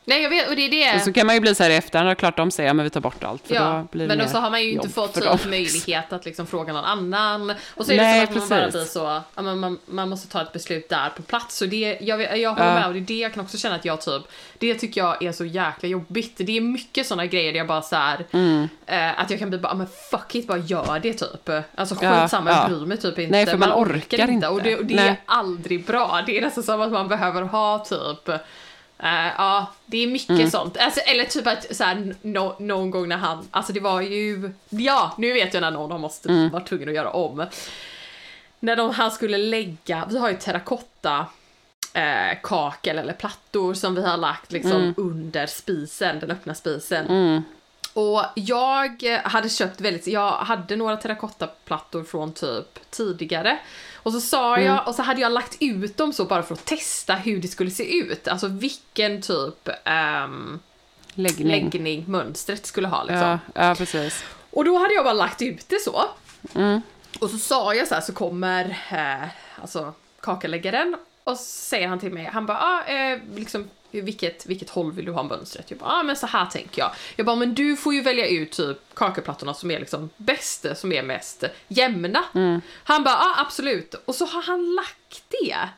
Nej 0.05 0.23
jag 0.23 0.31
vet, 0.31 0.49
och 0.49 0.57
det 0.57 0.63
är 0.63 0.71
det. 0.71 0.97
Och 0.97 1.01
så 1.03 1.13
kan 1.13 1.27
man 1.27 1.35
ju 1.35 1.41
bli 1.41 1.55
så 1.55 1.63
här 1.63 1.71
i 1.71 1.75
efterhand, 1.77 2.11
och 2.11 2.19
klart 2.19 2.37
de 2.37 2.51
säger, 2.51 2.67
ja 2.69 2.75
men 2.75 2.85
vi 2.85 2.91
tar 2.91 3.01
bort 3.01 3.25
allt. 3.25 3.47
För 3.49 3.55
Ja, 3.55 3.63
då 3.93 3.99
blir 3.99 4.09
det 4.09 4.17
men 4.17 4.29
så 4.29 4.39
har 4.39 4.51
man 4.51 4.63
ju 4.63 4.71
inte 4.71 4.89
fått 4.89 5.15
typ 5.15 5.47
möjlighet 5.47 6.13
att 6.13 6.25
liksom 6.25 6.47
fråga 6.47 6.73
någon 6.73 6.85
annan. 6.85 7.51
Och 7.75 7.87
så 7.87 7.93
är 7.93 7.97
Nej, 7.97 8.21
det 8.21 8.27
som 8.33 8.43
att 8.43 8.51
man 8.51 8.59
bara 8.61 8.71
blir 8.71 8.85
så, 8.85 9.21
ja, 9.35 9.43
men 9.43 9.59
man, 9.59 9.79
man 9.87 10.09
måste 10.09 10.29
ta 10.29 10.43
ett 10.43 10.53
beslut 10.53 10.89
där 10.89 11.11
på 11.17 11.23
plats. 11.23 11.57
Så 11.57 11.67
det, 11.67 11.99
jag, 12.01 12.39
jag 12.39 12.51
håller 12.51 12.67
Ja. 12.69 12.75
med 12.75 12.87
och 12.87 12.93
det 12.93 12.99
är 12.99 13.05
det 13.07 13.19
jag 13.19 13.35
kan 13.35 13.43
också 13.45 13.59
känna 13.59 13.75
att 13.75 13.85
jag 13.85 14.01
typ, 14.01 14.23
det 14.59 14.75
tycker 14.75 15.01
jag 15.01 15.23
är 15.23 15.33
så 15.33 15.45
jäkla 15.45 15.89
jobbigt. 15.89 16.33
Det 16.37 16.57
är 16.57 16.61
mycket 16.61 17.07
sådana 17.07 17.27
grejer 17.27 17.53
där 17.53 17.59
jag 17.59 17.67
bara 17.67 17.83
så 17.83 17.97
här, 17.97 18.27
Mm. 18.33 18.69
eh, 18.87 19.21
att 19.21 19.31
jag 19.31 19.39
kan 19.39 19.49
bli 19.51 19.59
bara, 19.59 19.69
ja, 19.73 19.75
men 19.77 19.87
fuck 20.11 20.35
it, 20.35 20.47
bara 20.47 20.59
gör 20.59 20.99
det 21.03 21.13
typ. 21.13 21.51
Alltså 21.75 21.97
Ja, 22.03 22.21
skitsamma, 22.23 22.51
ja. 22.51 22.61
jag 22.63 22.71
bryr 22.79 22.87
mig 22.87 22.99
typ 22.99 23.19
inte. 23.19 23.33
Nej, 23.33 23.47
för 23.47 23.57
man 23.59 23.73
orkar 23.73 24.31
inte. 24.31 24.49
Och 24.49 24.63
det, 24.63 24.77
och 24.77 24.85
det 24.85 24.99
är 24.99 25.17
aldrig 25.27 25.85
bra. 25.87 26.23
Det 26.27 26.39
är 26.39 26.41
nästan 26.43 26.65
som 26.65 26.81
att 26.81 26.93
man 26.93 27.09
behöver 27.09 27.43
ha 27.43 27.79
typ 27.79 28.35
Eh, 29.03 29.27
ja, 29.39 29.67
det 29.87 30.03
är 30.03 30.07
mycket 30.07 30.31
Mm. 30.31 30.51
sånt. 30.51 30.77
Alltså, 30.79 31.01
eller 31.01 31.25
typ 31.25 31.47
att 31.47 31.77
så 31.77 31.85
här, 31.85 32.15
no, 32.23 32.57
någon 32.59 32.91
gång 32.91 33.09
när 33.09 33.17
han, 33.17 33.49
alltså 33.51 33.73
det 33.73 33.81
var 33.81 34.01
ju, 34.01 34.53
ja, 34.69 35.15
nu 35.19 35.33
vet 35.33 35.55
jag 35.55 35.61
när 35.61 35.71
någon 35.71 35.91
har 35.91 35.99
måste 35.99 36.29
Mm. 36.29 36.51
vara 36.51 36.65
tvungen 36.65 36.89
att 36.89 36.95
göra 36.95 37.11
om. 37.11 37.47
När 38.61 38.77
de, 38.77 38.91
han 38.91 39.11
skulle 39.11 39.39
lägga, 39.39 40.07
vi 40.11 40.19
har 40.19 40.31
ju 40.31 40.37
terrakotta 40.37 41.27
eh, 41.93 42.39
kakel 42.43 42.99
eller 42.99 43.13
plattor 43.13 43.75
som 43.75 43.95
vi 43.95 44.03
har 44.03 44.17
lagt 44.17 44.53
liksom 44.53 44.73
Mm. 44.73 44.95
under 44.97 45.47
spisen, 45.47 46.21
den 46.21 46.31
öppna 46.31 46.55
spisen. 46.55 47.43
Och 47.95 48.23
jag 48.35 49.03
hade 49.25 49.49
köpt 49.49 49.81
väldigt, 49.81 50.07
jag 50.07 50.31
hade 50.33 50.77
några 50.77 50.97
terrakottaplattor 50.97 52.05
från 52.05 52.33
typ 52.33 52.91
tidigare. 52.91 53.59
Och 54.03 54.13
så 54.13 54.21
sa 54.21 54.57
Mm. 54.57 54.67
jag, 54.67 54.89
och 54.89 54.95
så 54.95 55.03
hade 55.03 55.21
jag 55.21 55.33
lagt 55.33 55.57
ut 55.61 55.97
dem 55.97 56.13
så 56.13 56.25
bara 56.25 56.43
för 56.43 56.55
att 56.55 56.65
testa 56.65 57.15
hur 57.15 57.41
det 57.41 57.49
skulle 57.49 57.71
se 57.71 57.97
ut. 57.99 58.29
Alltså 58.29 58.47
vilken 58.49 59.23
typ 59.23 59.69
ehm, 59.85 60.61
Läggning. 61.15 61.49
läggning 61.49 62.05
mönstret 62.09 62.67
skulle 62.67 62.89
ha 62.89 63.03
liksom. 63.05 63.39
Ja, 63.55 63.69
ja, 63.69 63.75
precis. 63.75 64.25
Och 64.51 64.65
då 64.65 64.79
hade 64.79 64.95
jag 64.95 65.05
bara 65.05 65.15
lagt 65.15 65.43
ut 65.43 65.69
det 65.69 65.81
så. 65.81 66.05
Mm. 66.55 66.81
Och 67.21 67.31
så 67.31 67.39
sa 67.39 67.75
jag 67.75 67.89
så 67.89 67.95
här, 67.95 68.03
så 68.03 68.13
kommer 68.13 68.79
eh, 68.91 69.29
alltså 69.63 69.95
kakelläggaren 70.21 70.97
och 71.25 71.37
så 71.37 71.45
säger 71.45 71.89
han 71.89 71.99
till 72.01 72.13
mig, 72.13 72.25
han 72.33 72.47
bara, 72.47 72.59
ah, 72.59 72.85
eh, 72.85 73.19
liksom, 73.35 73.71
vilket, 74.01 74.47
vilket 74.47 74.71
håll 74.71 74.93
vill 74.93 75.05
du 75.05 75.13
ha 75.13 75.23
mönstret? 75.23 75.71
Jag 75.71 75.79
bara, 75.79 75.91
ah, 75.91 76.03
men 76.03 76.17
så 76.17 76.27
här 76.27 76.47
tänker 76.47 76.83
jag. 76.83 76.91
Jag 77.17 77.27
bara, 77.27 77.37
men 77.37 77.55
du 77.55 77.77
får 77.77 77.95
ju 77.95 78.01
välja 78.01 78.27
ut 78.29 78.53
typ 78.53 78.79
kakelplattorna 78.95 79.55
som 79.55 79.71
är 79.71 79.81
liksom 79.81 80.11
bäst, 80.17 80.67
som 80.77 80.93
är 80.93 81.03
mest 81.03 81.45
jämna. 81.69 82.25
Han 82.85 83.05
bara, 83.05 83.15
ah, 83.17 83.35
absolut. 83.41 83.95
Och 84.05 84.15
så 84.15 84.27
har 84.27 84.43
han 84.43 84.75
lagt 84.75 85.23
det, 85.29 85.69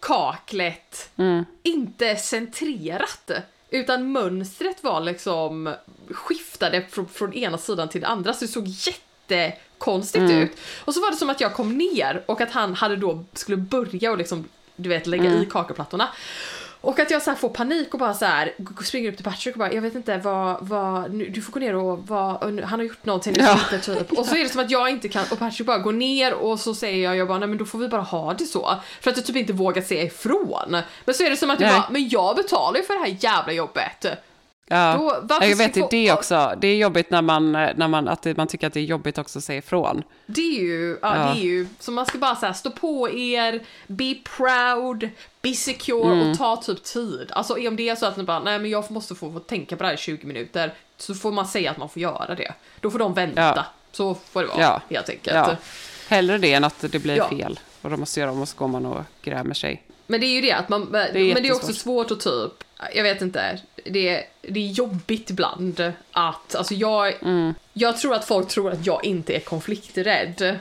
kaklet, 0.00 1.10
Mm. 1.16 1.44
inte 1.62 2.16
centrerat. 2.16 3.30
Utan 3.70 4.12
mönstret 4.12 4.82
var 4.84 5.00
liksom 5.00 5.74
skiftade 6.10 6.86
från, 6.90 7.08
från 7.08 7.32
ena 7.34 7.58
sidan 7.58 7.88
till 7.88 8.00
den 8.00 8.10
andra 8.10 8.32
så 8.34 8.44
det 8.44 8.48
såg 8.50 8.66
jättekonstigt 8.66 10.20
Mm. 10.22 10.38
ut. 10.38 10.50
Och 10.84 10.94
så 10.94 11.00
var 11.00 11.10
det 11.10 11.16
som 11.16 11.30
att 11.30 11.40
jag 11.40 11.54
kom 11.54 11.78
ner 11.78 12.22
och 12.26 12.40
att 12.40 12.50
han 12.50 12.74
hade 12.74 12.96
då 12.96 13.24
skulle 13.32 13.56
börja 13.56 14.10
och 14.10 14.18
liksom 14.18 14.48
du 14.76 14.88
vet 14.88 15.06
lägga 15.06 15.24
Mm. 15.24 15.42
i 15.42 15.46
kakelplattorna. 15.46 16.08
Och 16.80 16.98
att 17.00 17.10
jag 17.10 17.22
så 17.22 17.34
får 17.34 17.48
panik 17.48 17.94
och 17.94 18.00
bara 18.00 18.14
så 18.14 18.24
här 18.24 18.52
springer 18.84 19.10
upp 19.10 19.16
till 19.16 19.24
Patrick 19.24 19.54
och 19.54 19.58
bara 19.58 19.72
jag 19.72 19.82
vet 19.82 19.94
inte 19.94 20.18
vad, 20.18 20.56
vad 20.60 21.14
nu, 21.14 21.28
du 21.28 21.42
får 21.42 21.52
gå 21.52 21.60
ner 21.60 21.74
och 21.74 22.06
vad, 22.06 22.60
han 22.60 22.80
har 22.80 22.82
gjort 22.82 23.04
någonting 23.04 23.34
Ja. 23.38 23.60
ja. 23.72 23.78
typ. 23.78 24.12
Och 24.12 24.26
så 24.26 24.36
är 24.36 24.42
det 24.42 24.48
som 24.48 24.60
att 24.60 24.70
jag 24.70 24.90
inte 24.90 25.08
kan 25.08 25.24
och 25.30 25.38
Patrick 25.38 25.66
bara 25.66 25.78
går 25.78 25.92
ner 25.92 26.34
och 26.34 26.60
så 26.60 26.74
säger 26.74 27.04
jag 27.04 27.16
jag 27.16 27.28
bara 27.28 27.38
nej 27.38 27.48
men 27.48 27.58
då 27.58 27.64
får 27.64 27.78
vi 27.78 27.88
bara 27.88 28.00
ha 28.02 28.34
det 28.34 28.44
så. 28.44 28.76
För 29.00 29.10
att 29.10 29.16
jag 29.16 29.26
typ 29.26 29.36
inte 29.36 29.52
vågar 29.52 29.82
säga 29.82 30.02
ifrån. 30.02 30.76
Men 31.04 31.14
så 31.14 31.24
är 31.24 31.30
det 31.30 31.36
som 31.36 31.50
att 31.50 31.60
jag 31.60 31.68
Nej. 31.68 31.80
bara 31.80 31.90
men 31.90 32.08
jag 32.08 32.36
betalar 32.36 32.78
ju 32.78 32.84
för 32.84 32.94
det 32.94 33.00
här 33.00 33.16
jävla 33.20 33.52
jobbet. 33.52 34.06
Ja. 34.72 35.20
Då- 35.22 35.34
jag 35.40 35.56
vet 35.56 35.72
ska 35.72 35.80
det, 35.80 35.88
det 35.90 36.12
också, 36.12 36.54
det 36.60 36.68
är 36.68 36.76
jobbigt 36.76 37.10
när 37.10 37.22
man, 37.22 37.52
när 37.52 37.88
man, 37.88 38.08
att 38.08 38.22
det, 38.22 38.36
man 38.36 38.46
tycker 38.46 38.66
att 38.66 38.72
det 38.72 38.80
är 38.80 38.84
jobbigt 38.84 39.18
också 39.18 39.38
att 39.38 39.44
säga 39.44 39.58
ifrån. 39.58 40.02
Det 40.26 40.40
är 40.40 40.60
ju, 40.60 40.98
ja, 41.02 41.16
Ja. 41.16 41.32
det 41.34 41.40
är 41.40 41.44
ju, 41.44 41.66
så 41.78 41.90
man 41.92 42.06
ska 42.06 42.18
bara 42.18 42.36
säga 42.36 42.54
stå 42.54 42.70
på 42.70 43.10
er, 43.10 43.60
be 43.86 44.14
proud, 44.36 45.08
be 45.42 45.52
secure 45.54 46.12
Mm. 46.12 46.30
och 46.30 46.38
ta 46.38 46.56
typ 46.56 46.82
tid. 46.82 47.30
Alltså 47.32 47.54
om 47.68 47.76
det 47.76 47.88
är 47.88 47.96
så 47.96 48.06
att 48.06 48.16
ni 48.16 48.22
bara, 48.22 48.38
nej 48.40 48.58
men 48.58 48.70
jag 48.70 48.90
måste 48.90 49.14
få, 49.14 49.32
få 49.32 49.38
tänka 49.38 49.76
på 49.76 49.82
det 49.82 49.86
här 49.86 49.94
i 49.94 49.98
20 49.98 50.26
minuter, 50.26 50.74
så 50.96 51.14
får 51.14 51.32
man 51.32 51.46
säga 51.46 51.70
att 51.70 51.76
man 51.78 51.88
får 51.88 52.02
göra 52.02 52.34
det. 52.34 52.52
Då 52.80 52.90
får 52.90 52.98
de 52.98 53.14
vänta. 53.14 53.40
Ja. 53.56 53.64
Så 53.92 54.14
får 54.14 54.40
det 54.42 54.46
vara, 54.48 54.60
Ja. 54.60 54.80
helt 54.90 55.08
enkelt. 55.08 55.36
Ja. 55.36 55.56
Hellre 56.08 56.38
det 56.38 56.52
än 56.52 56.64
att 56.64 56.84
det 56.92 56.98
blir 56.98 57.22
fel. 57.22 57.60
Och 57.82 57.90
de 57.90 58.00
måste 58.00 58.20
göra 58.20 58.30
om 58.30 58.42
och 58.42 58.48
så 58.48 58.56
går 58.58 58.68
man 58.68 58.86
och 58.86 59.02
grämer 59.22 59.54
sig. 59.54 59.82
Men 60.06 60.20
det 60.20 60.26
är 60.26 60.34
ju 60.34 60.40
det 60.40 60.52
att 60.52 60.68
man, 60.68 60.82
men 60.82 61.14
det 61.14 61.20
är, 61.48 61.52
också 61.54 61.72
svårt 61.72 62.10
att 62.10 62.20
typ, 62.20 62.52
jag 62.94 63.02
vet 63.02 63.22
inte, 63.22 63.58
det 63.84 64.08
är, 64.08 64.22
det 64.42 64.60
är 64.60 64.72
jobbigt 64.72 65.30
ibland 65.30 65.92
att, 66.12 66.54
alltså 66.54 66.74
jag, 66.74 67.14
jag 67.72 67.96
tror 67.98 68.14
att 68.14 68.24
folk 68.24 68.48
tror 68.48 68.70
att 68.72 68.86
jag 68.86 69.04
inte 69.04 69.36
är 69.36 69.40
konflikträdd. 69.40 70.58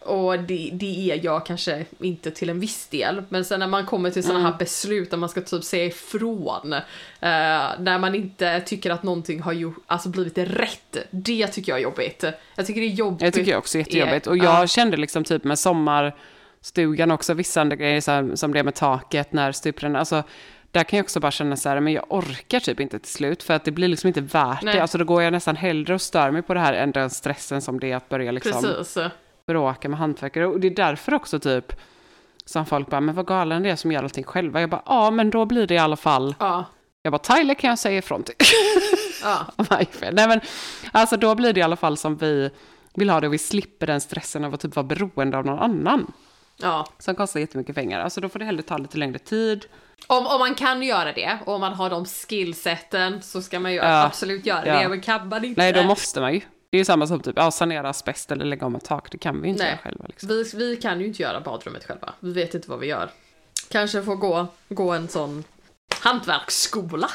Och 0.00 0.38
det, 0.38 0.70
det 0.72 1.10
är 1.10 1.24
jag 1.24 1.46
kanske 1.46 1.84
inte 2.00 2.30
till 2.30 2.50
en 2.50 2.60
viss 2.60 2.86
del. 2.86 3.22
Men 3.28 3.44
sen 3.44 3.60
när 3.60 3.66
man 3.66 3.86
kommer 3.86 4.10
till 4.10 4.22
sådana 4.22 4.50
här 4.50 4.58
beslut 4.58 5.10
där 5.10 5.16
man 5.18 5.28
ska 5.28 5.40
typ 5.40 5.64
säga 5.64 5.84
ifrån. 5.84 6.72
Eh, 6.72 6.80
när 7.78 7.98
man 7.98 8.14
inte 8.14 8.60
tycker 8.60 8.90
att 8.90 9.02
någonting 9.02 9.40
har 9.40 9.52
gjort, 9.52 9.76
alltså 9.86 10.08
blivit 10.08 10.38
rätt. 10.38 10.96
Det 11.10 11.46
tycker 11.46 11.72
jag 11.72 11.78
är 11.78 11.82
jobbigt. 11.82 12.24
Jag 12.54 12.66
tycker 12.66 12.80
det 12.80 12.86
är 12.86 12.90
jobbigt. 12.90 13.20
Det 13.20 13.30
tycker 13.30 13.50
jag 13.50 13.58
också 13.58 13.78
är 13.78 13.80
jättejobbigt. 13.80 14.26
Och 14.26 14.36
jag 14.36 14.62
Ja. 14.62 14.66
kände 14.66 14.96
liksom 14.96 15.24
typ 15.24 15.44
med 15.44 15.58
sommarstugan 15.58 17.10
också, 17.10 17.34
vissa 17.34 17.60
andra 17.60 17.76
grejer 17.76 18.10
här, 18.10 18.36
som 18.36 18.52
det 18.52 18.62
med 18.62 18.74
taket 18.74 19.32
när 19.32 19.52
stuprarna, 19.52 19.98
alltså 19.98 20.22
där 20.76 20.84
kan 20.84 20.96
jag 20.96 21.04
också 21.04 21.20
bara 21.20 21.30
känna 21.30 21.56
så 21.56 21.68
här, 21.68 21.80
men 21.80 21.92
jag 21.92 22.04
orkar 22.08 22.60
typ 22.60 22.80
inte 22.80 22.98
till 22.98 23.12
slut 23.12 23.42
för 23.42 23.54
att 23.54 23.64
det 23.64 23.70
blir 23.70 23.88
liksom 23.88 24.08
inte 24.08 24.20
värt 24.20 24.62
Nej. 24.62 24.74
det. 24.74 24.80
Alltså 24.82 24.98
då 24.98 25.04
går 25.04 25.22
jag 25.22 25.32
nästan 25.32 25.56
hellre 25.56 25.94
och 25.94 26.00
stör 26.00 26.30
mig 26.30 26.42
på 26.42 26.54
det 26.54 26.60
här 26.60 26.72
än 26.72 26.92
den 26.92 27.10
stressen 27.10 27.62
som 27.62 27.80
det 27.80 27.92
är 27.92 27.96
att 27.96 28.08
börja 28.08 28.32
liksom 28.32 28.62
Precis. 28.62 28.98
bråka 29.46 29.88
med 29.88 29.98
hantverkare. 29.98 30.46
Och 30.46 30.60
det 30.60 30.66
är 30.68 30.74
därför 30.74 31.14
också 31.14 31.38
typ 31.38 31.72
som 32.44 32.66
folk 32.66 32.90
bara, 32.90 33.00
men 33.00 33.14
vad 33.14 33.26
galen 33.26 33.62
det 33.62 33.70
är 33.70 33.76
som 33.76 33.92
gör 33.92 34.02
allting 34.02 34.24
själva. 34.24 34.60
Jag 34.60 34.70
bara, 34.70 34.82
ja 34.86 35.10
men 35.10 35.30
då 35.30 35.44
blir 35.44 35.66
det 35.66 35.74
i 35.74 35.78
alla 35.78 35.96
fall, 35.96 36.34
Ja. 36.38 36.64
jag 37.02 37.12
bara, 37.12 37.18
Tyler 37.18 37.54
kan 37.54 37.70
jag 37.70 37.78
säga 37.78 37.98
ifrån 37.98 38.22
till. 38.22 38.34
Ja. 39.22 39.46
Nej 40.12 40.28
men, 40.28 40.40
alltså 40.92 41.16
då 41.16 41.34
blir 41.34 41.52
det 41.52 41.60
i 41.60 41.62
alla 41.62 41.76
fall 41.76 41.96
som 41.96 42.16
vi 42.16 42.50
vill 42.94 43.10
ha 43.10 43.20
det 43.20 43.26
och 43.26 43.32
vi 43.34 43.38
slipper 43.38 43.86
den 43.86 44.00
stressen 44.00 44.44
av 44.44 44.54
att 44.54 44.60
typ 44.60 44.76
vara 44.76 44.86
beroende 44.86 45.38
av 45.38 45.46
någon 45.46 45.58
annan. 45.58 46.12
ja. 46.56 46.86
Som 46.98 47.14
kostar 47.14 47.40
jättemycket 47.40 47.74
pengar. 47.74 48.00
Alltså 48.00 48.20
då 48.20 48.28
får 48.28 48.38
det 48.38 48.44
hellre 48.44 48.62
ta 48.62 48.78
lite 48.78 48.98
längre 48.98 49.18
tid. 49.18 49.66
Om, 50.06 50.26
om 50.26 50.38
man 50.38 50.54
kan 50.54 50.82
göra 50.82 51.12
det 51.12 51.38
och 51.46 51.54
om 51.54 51.60
man 51.60 51.72
har 51.72 51.90
de 51.90 52.04
skillseten 52.04 53.22
så 53.22 53.42
ska 53.42 53.60
man 53.60 53.72
ju 53.72 53.78
Ja. 53.78 54.02
absolut 54.04 54.46
göra 54.46 54.66
Ja. 54.66 54.78
det. 54.82 54.88
Men 54.88 55.00
kan 55.00 55.28
man 55.28 55.44
inte... 55.44 55.60
Nej, 55.60 55.72
då 55.72 55.82
måste 55.82 56.20
man 56.20 56.34
ju. 56.34 56.40
Det 56.70 56.76
är 56.76 56.78
ju 56.78 56.84
samma 56.84 57.06
som 57.06 57.20
typ, 57.20 57.34
ja, 57.36 57.50
sanera 57.50 57.88
asbest 57.88 58.32
eller 58.32 58.44
lägga 58.44 58.66
om 58.66 58.74
ett 58.74 58.84
tak. 58.84 59.10
Det 59.10 59.18
kan 59.18 59.40
vi 59.40 59.46
ju 59.46 59.52
inte 59.52 59.62
Nej. 59.62 59.70
göra 59.72 59.78
själva. 59.82 60.04
Liksom. 60.08 60.28
vi, 60.28 60.50
vi 60.54 60.76
kan 60.76 61.00
ju 61.00 61.06
inte 61.06 61.22
göra 61.22 61.40
badrummet 61.40 61.84
själva. 61.84 62.12
Vi 62.20 62.32
vet 62.32 62.54
inte 62.54 62.70
vad 62.70 62.78
vi 62.78 62.86
gör. 62.86 63.10
Kanske 63.70 64.02
får 64.02 64.16
gå, 64.16 64.46
gå 64.68 64.92
en 64.92 65.08
sån 65.08 65.44
hantverksskola. 66.00 67.10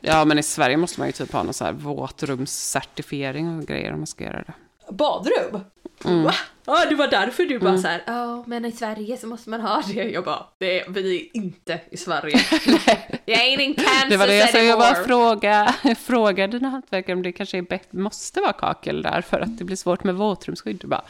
Ja, 0.00 0.24
men 0.24 0.38
i 0.38 0.42
Sverige 0.42 0.76
måste 0.76 1.00
man 1.00 1.08
ju 1.08 1.12
typ 1.12 1.32
ha 1.32 1.42
någon 1.42 1.54
så 1.54 1.64
här 1.64 1.72
våtrumscertifiering 1.72 3.58
och 3.58 3.66
grejer 3.66 3.92
om 3.92 3.98
man 4.00 4.06
ska 4.06 4.24
göra 4.24 4.42
det. 4.42 4.52
Badrum? 4.96 5.60
Mm. 6.04 6.22
Va? 6.22 6.34
Ja, 6.64 6.84
det 6.88 6.94
var 6.94 7.08
därför 7.08 7.44
du 7.44 7.58
bara 7.58 7.78
så 7.78 7.88
här. 7.88 8.02
ja 8.06 8.44
men 8.46 8.64
i 8.64 8.72
Sverige 8.72 9.16
så 9.16 9.26
måste 9.26 9.50
man 9.50 9.60
ha 9.60 9.82
det. 9.86 10.02
Jag 10.10 10.24
bara, 10.24 10.46
det 10.58 10.80
är, 10.80 10.88
vi 10.88 11.16
är 11.20 11.36
inte 11.36 11.80
i 11.90 11.96
Sverige. 11.96 12.40
jag 13.24 13.40
är 13.46 13.60
in 13.60 13.74
Kansas 13.74 14.04
Det 14.08 14.16
var 14.16 14.26
det 14.26 14.36
jag 14.36 14.50
sa, 14.50 14.58
jag 14.58 14.78
bara 14.78 14.88
anymore. 14.88 15.06
fråga, 15.06 15.74
fråga 15.98 16.46
dina 16.46 16.68
hantverkare 16.68 17.16
om 17.16 17.22
det 17.22 17.32
kanske 17.32 17.58
är 17.58 17.62
bättre, 17.62 17.98
måste 17.98 18.40
vara 18.40 18.52
kakel 18.52 19.02
där 19.02 19.20
för 19.20 19.40
att 19.40 19.58
det 19.58 19.64
blir 19.64 19.76
svårt 19.76 20.04
med 20.04 20.14
våtrumsskydd. 20.14 20.76
Du 20.80 20.86
bara, 20.86 21.04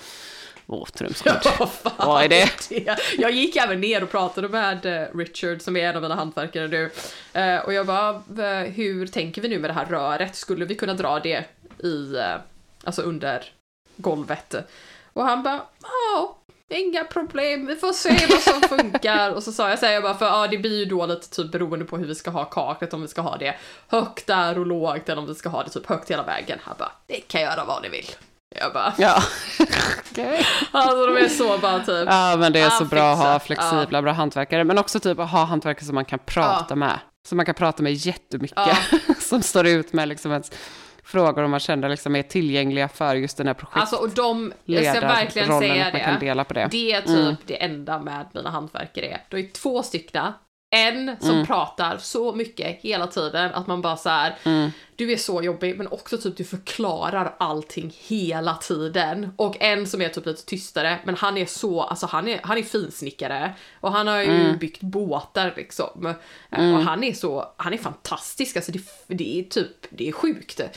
våtrumsskydd, 0.67 1.33
Vad 1.59 1.71
fan 1.73 1.93
vad 1.99 2.25
är 2.25 2.29
det? 2.29 2.49
det? 2.69 2.97
Jag 3.19 3.31
gick 3.31 3.57
även 3.57 3.81
ner 3.81 4.03
och 4.03 4.11
pratade 4.11 4.49
med 4.49 4.87
eh, 4.87 5.17
Richard 5.17 5.63
som 5.63 5.77
är 5.77 5.89
en 5.89 5.97
av 5.97 6.03
mina 6.03 6.15
hantverkare 6.15 6.69
nu. 6.69 6.91
Eh, 7.33 7.57
Och 7.65 7.73
jag 7.73 7.87
bara, 7.87 8.23
"V- 8.29 8.65
hur 8.77 9.07
tänker 9.07 9.43
vi 9.43 9.49
nu 9.49 9.59
med 9.59 9.71
det 9.71 9.75
här 9.75 9.87
röret? 9.87 10.37
Skulle 10.37 10.65
vi 10.65 10.75
kunna 10.75 10.95
dra 10.95 11.19
det 11.21 11.45
i, 11.85 12.15
eh, 12.17 12.35
alltså 12.85 13.03
under 13.03 13.45
golvet? 13.97 14.55
Och 15.13 15.25
han 15.25 15.43
bara, 15.43 15.61
ja, 15.83 16.39
inga 16.69 17.05
problem, 17.05 17.67
vi 17.67 17.77
får 17.77 17.93
se 17.93 18.27
vad 18.31 18.41
som 18.41 18.61
funkar. 18.79 19.31
Och 19.31 19.43
så 19.43 19.53
sa 19.53 19.69
jag 19.71 19.79
så 19.79 19.87
här, 19.87 19.93
jag 19.93 20.03
bara, 20.03 20.15
för 20.15 20.27
ja, 20.27 20.47
det 20.47 20.59
blir 20.59 20.79
ju 20.79 20.85
då 20.85 21.07
lite 21.07 21.31
typ 21.31 21.53
beroende 21.53 21.85
på 21.85 21.97
hur 21.99 22.07
vi 22.07 22.15
ska 22.15 22.31
ha 22.31 22.45
kaklet, 22.45 22.95
om 22.95 23.03
vi 23.03 23.09
ska 23.09 23.21
ha 23.21 23.37
det 23.37 23.55
högt 23.89 24.27
där 24.27 24.59
och 24.59 24.67
lågt, 24.67 25.09
eller 25.09 25.23
om 25.23 25.29
vi 25.29 25.35
ska 25.35 25.49
ha 25.49 25.63
det 25.63 25.71
typ 25.71 25.87
högt 25.87 26.11
hela 26.11 26.23
vägen. 26.23 26.59
Han 26.63 26.75
bara, 26.79 26.93
det 27.07 27.21
kan 27.21 27.41
göra 27.41 27.65
vad 27.65 27.83
ni 27.83 27.89
vill. 27.89 28.07
Jag 28.61 28.73
bara, 28.73 28.95
Ja. 28.99 29.23
Okej. 30.11 30.47
alltså 30.71 31.07
de 31.07 31.17
är 31.17 31.29
så 31.29 31.59
bara 31.59 31.79
typ. 31.79 32.07
Ja, 32.11 32.37
men 32.39 32.53
det 32.53 32.59
är 32.61 32.65
Ja, 32.65 32.71
så 32.71 32.85
bra 32.85 33.13
att 33.13 33.19
ha 33.19 33.41
flexibla, 33.41 34.03
bra 34.03 34.13
hantverkare. 34.13 34.65
Men 34.65 34.79
också 34.79 35.01
typ 35.01 35.19
att 35.19 35.31
ha 35.31 35.45
hantverkare 35.45 35.85
som 35.85 35.95
man 35.95 36.05
kan 36.05 36.19
prata 36.19 36.67
Ja. 36.69 36.75
med. 36.77 36.99
som 37.29 37.37
man 37.37 37.47
kan 37.47 37.55
prata 37.55 37.83
med 37.83 37.93
jättemycket. 37.93 38.57
Ja. 38.57 38.77
som 39.21 39.43
står 39.43 39.67
ut 39.67 39.93
med 39.93 40.09
liksom 40.09 40.31
ens 40.33 40.53
frågor 41.05 41.43
om 41.43 41.51
man 41.51 41.61
känner 41.61 41.89
liksom 41.89 42.17
är 42.17 42.23
tillgängliga 42.23 42.89
för 42.89 43.15
just 43.15 43.37
den 43.37 43.47
här 43.47 43.55
projektet. 43.55 43.81
Alltså 43.81 43.97
och 43.97 44.11
de, 44.11 44.53
jag 44.65 44.97
ska 44.97 45.07
verkligen 45.07 45.59
säga 45.59 45.91
det. 45.91 46.17
dela 46.21 46.45
på 46.45 46.55
det. 46.55 46.69
Det 46.71 46.93
är 46.93 47.01
typ 47.01 47.11
Mm. 47.11 47.37
det 47.47 47.63
enda 47.63 47.99
med 47.99 48.27
mina 48.33 48.51
hantverkare 48.51 49.07
är. 49.07 49.21
Det 49.29 49.37
är 49.39 49.49
två 49.53 49.83
stycken. 49.83 50.33
En 50.75 51.17
som 51.21 51.31
Mm. 51.31 51.47
pratar 51.47 51.99
så 51.99 52.33
mycket 52.35 52.81
hela 52.83 53.07
tiden 53.07 53.55
att 53.55 53.67
man 53.67 53.83
bara 53.83 53.97
så 53.97 54.09
här. 54.09 54.39
Mm. 54.45 54.71
du 54.97 55.13
är 55.13 55.17
så 55.17 55.43
jobbig 55.43 55.79
men 55.79 55.87
också 55.89 56.19
typ 56.19 56.37
du 56.37 56.45
förklarar 56.45 57.35
allting 57.39 57.93
hela 58.07 58.55
tiden. 58.55 59.33
Och 59.37 59.57
en 59.61 59.87
som 59.87 60.03
är 60.03 60.09
typ 60.09 60.27
lite 60.27 60.45
tystare 60.47 60.99
men 61.05 61.15
han 61.15 61.37
är 61.39 61.47
så, 61.47 61.83
alltså 61.83 62.07
han 62.07 62.29
är, 62.29 62.41
han 62.43 62.59
är 62.59 62.63
finsnickare 62.63 63.55
och 63.81 63.93
han 63.93 64.07
har 64.07 64.19
ju 64.21 64.25
Mm. 64.31 64.59
byggt 64.59 64.81
båtar 64.81 65.53
liksom. 65.57 66.15
Eh, 66.51 66.75
Och 66.75 66.83
han 66.83 67.05
är 67.05 67.13
så, 67.13 67.53
han 67.57 67.73
är 67.73 67.79
fantastisk, 67.79 68.57
alltså 68.57 68.73
det, 68.73 68.81
det 69.07 69.39
är 69.41 69.43
typ, 69.43 69.77
det 69.91 70.09
är 70.09 70.13
sjukt. 70.13 70.61
Eh, 70.61 70.69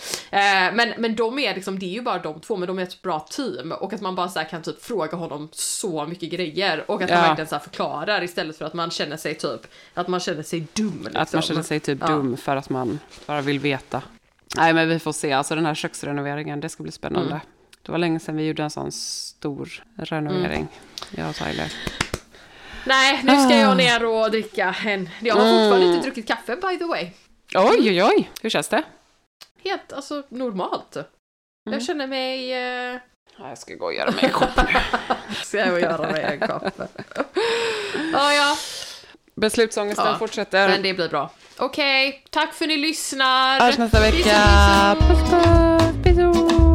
Men, 0.73 0.93
men 0.97 1.15
de 1.15 1.39
är 1.39 1.55
liksom, 1.55 1.79
det 1.79 1.85
är 1.85 1.89
ju 1.93 2.01
bara 2.01 2.19
de 2.19 2.39
två 2.41 2.55
men 2.57 2.67
de 2.67 2.79
är 2.79 2.83
ett 2.83 3.01
bra 3.01 3.19
team 3.19 3.71
och 3.71 3.93
att 3.93 4.01
man 4.01 4.15
bara 4.15 4.29
så 4.29 4.39
här 4.39 4.49
kan 4.49 4.61
typ 4.61 4.83
fråga 4.83 5.17
honom 5.17 5.49
så 5.51 6.05
mycket 6.05 6.29
grejer 6.29 6.85
och 6.91 7.01
att 7.01 7.09
han 7.09 7.19
Ja. 7.19 7.27
verkligen 7.27 7.47
så 7.47 7.59
förklarar 7.59 8.23
istället 8.23 8.57
för 8.57 8.65
att 8.65 8.73
man 8.73 8.91
känner 8.91 9.17
sig 9.17 9.35
typ, 9.35 9.61
att 9.93 10.07
man 10.07 10.19
känner 10.19 10.43
sig 10.43 10.67
dum. 10.73 11.01
Liksom. 11.03 11.21
Att 11.21 11.33
man 11.33 11.41
känner 11.41 11.61
sig 11.61 11.79
typ 11.79 11.97
Ja. 12.01 12.07
dum 12.07 12.37
för 12.37 12.55
att 12.55 12.69
man 12.69 12.99
bara 13.25 13.41
vill 13.41 13.59
veta. 13.59 14.01
Nej, 14.57 14.73
men 14.73 14.89
vi 14.89 14.99
får 14.99 15.13
se. 15.13 15.31
Alltså 15.33 15.55
den 15.55 15.65
här 15.65 15.75
köksrenoveringen, 15.75 16.59
det 16.59 16.69
ska 16.69 16.83
bli 16.83 16.91
spännande. 16.91 17.29
Mm. 17.31 17.39
Det 17.81 17.91
var 17.91 17.99
länge 17.99 18.19
sedan 18.19 18.35
vi 18.37 18.47
gjorde 18.47 18.63
en 18.63 18.69
sån 18.69 18.91
stor 18.91 19.83
renovering, 19.97 20.67
Mm. 20.67 20.67
jag 21.09 21.29
och 21.29 21.35
Tyler. 21.35 21.73
Nej, 22.85 23.21
nu 23.23 23.29
ska 23.37 23.53
Ah. 23.55 23.59
jag 23.61 23.77
ner 23.77 24.05
och 24.05 24.31
dricka 24.31 24.75
en... 24.85 25.09
Jag 25.21 25.35
har 25.35 25.41
Mm. 25.41 25.53
fortfarande 25.55 25.85
inte 25.95 26.05
druckit 26.07 26.27
kaffe 26.27 26.55
by 26.55 26.77
the 26.77 26.85
way. 26.85 27.09
Oj, 27.55 27.89
oj, 27.89 28.03
oj. 28.03 28.31
Hur 28.41 28.49
känns 28.49 28.67
det? 28.69 28.83
Helt, 29.63 29.93
alltså 29.93 30.23
normalt. 30.29 30.97
Jag 31.71 31.83
känner 31.83 32.07
mig... 32.07 32.51
Eh... 32.53 32.99
Ja, 33.37 33.49
Jag 33.49 33.57
ska 33.57 33.73
gå 33.75 33.85
och 33.85 33.93
göra 33.93 34.11
mig 34.11 34.19
en 34.25 34.29
kopp 34.31 34.57
nu. 34.57 34.63
ska 35.43 35.57
jag 35.57 35.81
göra 35.81 36.11
mig 36.11 36.23
en 36.23 36.47
kopp. 36.47 36.63
ja, 38.13 38.33
ja. 38.33 38.57
Beslutsångesten 39.35 40.05
Ja, 40.05 40.17
fortsätter. 40.17 40.69
Men 40.69 40.81
det 40.81 40.93
blir 40.93 41.09
bra. 41.09 41.29
Okej, 41.57 42.23
tack 42.29 42.53
för 42.53 42.65
att 42.65 42.69
ni 42.69 42.77
lyssnar. 42.77 43.59
Hörs 43.59 43.77
nästa 43.77 43.99
vecka. 43.99 44.95
puss. 44.99 45.19
Puss, 46.03 46.17
puss. 46.17 46.74